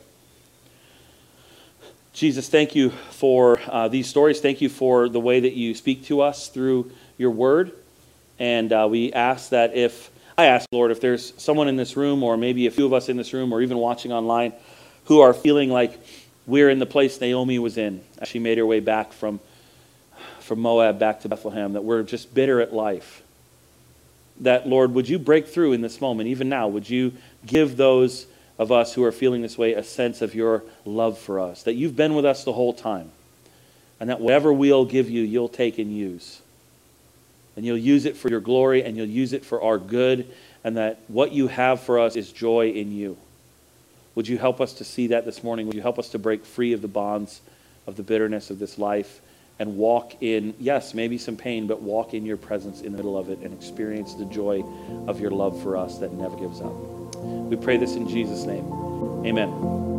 Jesus, 2.12 2.50
thank 2.50 2.76
you 2.76 2.90
for 2.90 3.60
uh, 3.68 3.88
these 3.88 4.08
stories. 4.08 4.42
Thank 4.42 4.62
you 4.62 4.68
for 4.68 5.08
the 5.08 5.20
way 5.20 5.40
that 5.40 5.54
you 5.54 5.74
speak 5.74 6.04
to 6.06 6.22
us 6.22 6.50
through 6.50 6.92
your 7.18 7.32
word. 7.32 7.72
And 8.40 8.74
uh, 8.74 8.88
we 8.90 9.14
ask 9.14 9.52
that 9.52 9.76
if 9.76 10.10
I 10.40 10.46
ask, 10.46 10.70
Lord, 10.72 10.92
if 10.92 11.02
there's 11.02 11.34
someone 11.36 11.68
in 11.68 11.76
this 11.76 11.98
room, 11.98 12.24
or 12.24 12.38
maybe 12.38 12.66
a 12.66 12.72
few 12.72 12.86
of 12.86 12.94
us 12.94 13.10
in 13.10 13.18
this 13.18 13.34
room, 13.34 13.52
or 13.52 13.62
even 13.62 13.78
watching 13.78 14.14
online, 14.14 14.54
who 15.04 15.20
are 15.20 15.34
feeling 15.34 15.70
like 15.70 16.00
we're 16.48 16.70
in 16.70 16.80
the 16.80 16.86
place 16.86 17.20
Naomi 17.20 17.60
was 17.60 17.78
in 17.78 18.02
as 18.20 18.30
she 18.30 18.40
made 18.40 18.58
her 18.58 18.66
way 18.66 18.80
back 18.80 19.12
from, 19.12 19.42
from 20.40 20.62
Moab 20.62 20.98
back 20.98 21.20
to 21.24 21.28
Bethlehem, 21.28 21.74
that 21.74 21.84
we're 21.84 22.04
just 22.04 22.34
bitter 22.34 22.62
at 22.62 22.74
life. 22.74 23.22
That, 24.40 24.66
Lord, 24.66 24.94
would 24.94 25.10
you 25.10 25.20
break 25.20 25.46
through 25.46 25.74
in 25.74 25.82
this 25.82 26.00
moment, 26.00 26.30
even 26.30 26.48
now? 26.48 26.70
Would 26.70 26.90
you 26.90 27.12
give 27.46 27.76
those 27.76 28.26
of 28.58 28.72
us 28.72 28.94
who 28.94 29.04
are 29.04 29.12
feeling 29.12 29.42
this 29.42 29.58
way 29.58 29.74
a 29.74 29.84
sense 29.84 30.22
of 30.22 30.34
your 30.34 30.64
love 30.86 31.18
for 31.18 31.42
us? 31.42 31.64
That 31.64 31.74
you've 31.74 31.98
been 31.98 32.16
with 32.16 32.24
us 32.24 32.46
the 32.46 32.54
whole 32.54 32.72
time, 32.72 33.12
and 34.00 34.10
that 34.10 34.22
whatever 34.22 34.54
we'll 34.54 34.86
give 34.86 35.10
you, 35.10 35.22
you'll 35.22 35.50
take 35.50 35.78
and 35.80 35.94
use 35.94 36.40
and 37.60 37.66
you'll 37.66 37.78
use 37.78 38.06
it 38.06 38.16
for 38.16 38.30
your 38.30 38.40
glory 38.40 38.86
and 38.86 38.96
you'll 38.96 39.06
use 39.06 39.34
it 39.34 39.44
for 39.44 39.62
our 39.62 39.78
good, 39.78 40.26
and 40.64 40.78
that 40.78 40.98
what 41.10 41.34
you 41.34 41.48
have 41.48 41.82
for 41.82 42.00
us 42.00 42.16
is 42.16 42.32
joy 42.32 42.70
in 42.70 42.90
you. 42.94 43.18
Would 44.16 44.30
you 44.30 44.38
help 44.38 44.62
us 44.62 44.72
to 44.76 44.86
see 44.86 45.08
that 45.08 45.26
this 45.26 45.44
morning? 45.44 45.66
Would 45.68 45.76
you 45.76 45.82
help 45.82 46.00
us 46.00 46.08
to 46.12 46.20
break 46.20 46.46
free 46.46 46.72
of 46.72 46.82
the 46.82 46.88
bonds 46.88 47.42
of 47.86 47.98
the 47.98 48.02
bitterness 48.02 48.50
of 48.50 48.60
this 48.60 48.78
life 48.78 49.20
and 49.60 49.76
walk 49.76 50.24
in, 50.24 50.54
yes, 50.58 50.94
maybe 50.94 51.18
some 51.18 51.36
pain, 51.36 51.68
but 51.68 51.82
walk 51.82 52.14
in 52.14 52.26
your 52.26 52.38
presence 52.38 52.80
in 52.80 52.94
the 52.94 52.98
middle 52.98 53.18
of 53.18 53.30
it 53.30 53.40
and 53.40 53.54
experience 53.54 54.14
the 54.14 54.24
joy 54.24 54.64
of 55.06 55.20
your 55.20 55.32
love 55.32 55.62
for 55.62 55.76
us 55.76 55.98
that 55.98 56.14
never 56.14 56.38
gives 56.38 56.62
up? 56.62 56.72
We 57.18 57.58
pray 57.58 57.76
this 57.76 57.96
in 57.96 58.08
Jesus' 58.08 58.46
name. 58.46 58.72
Amen. 59.26 59.99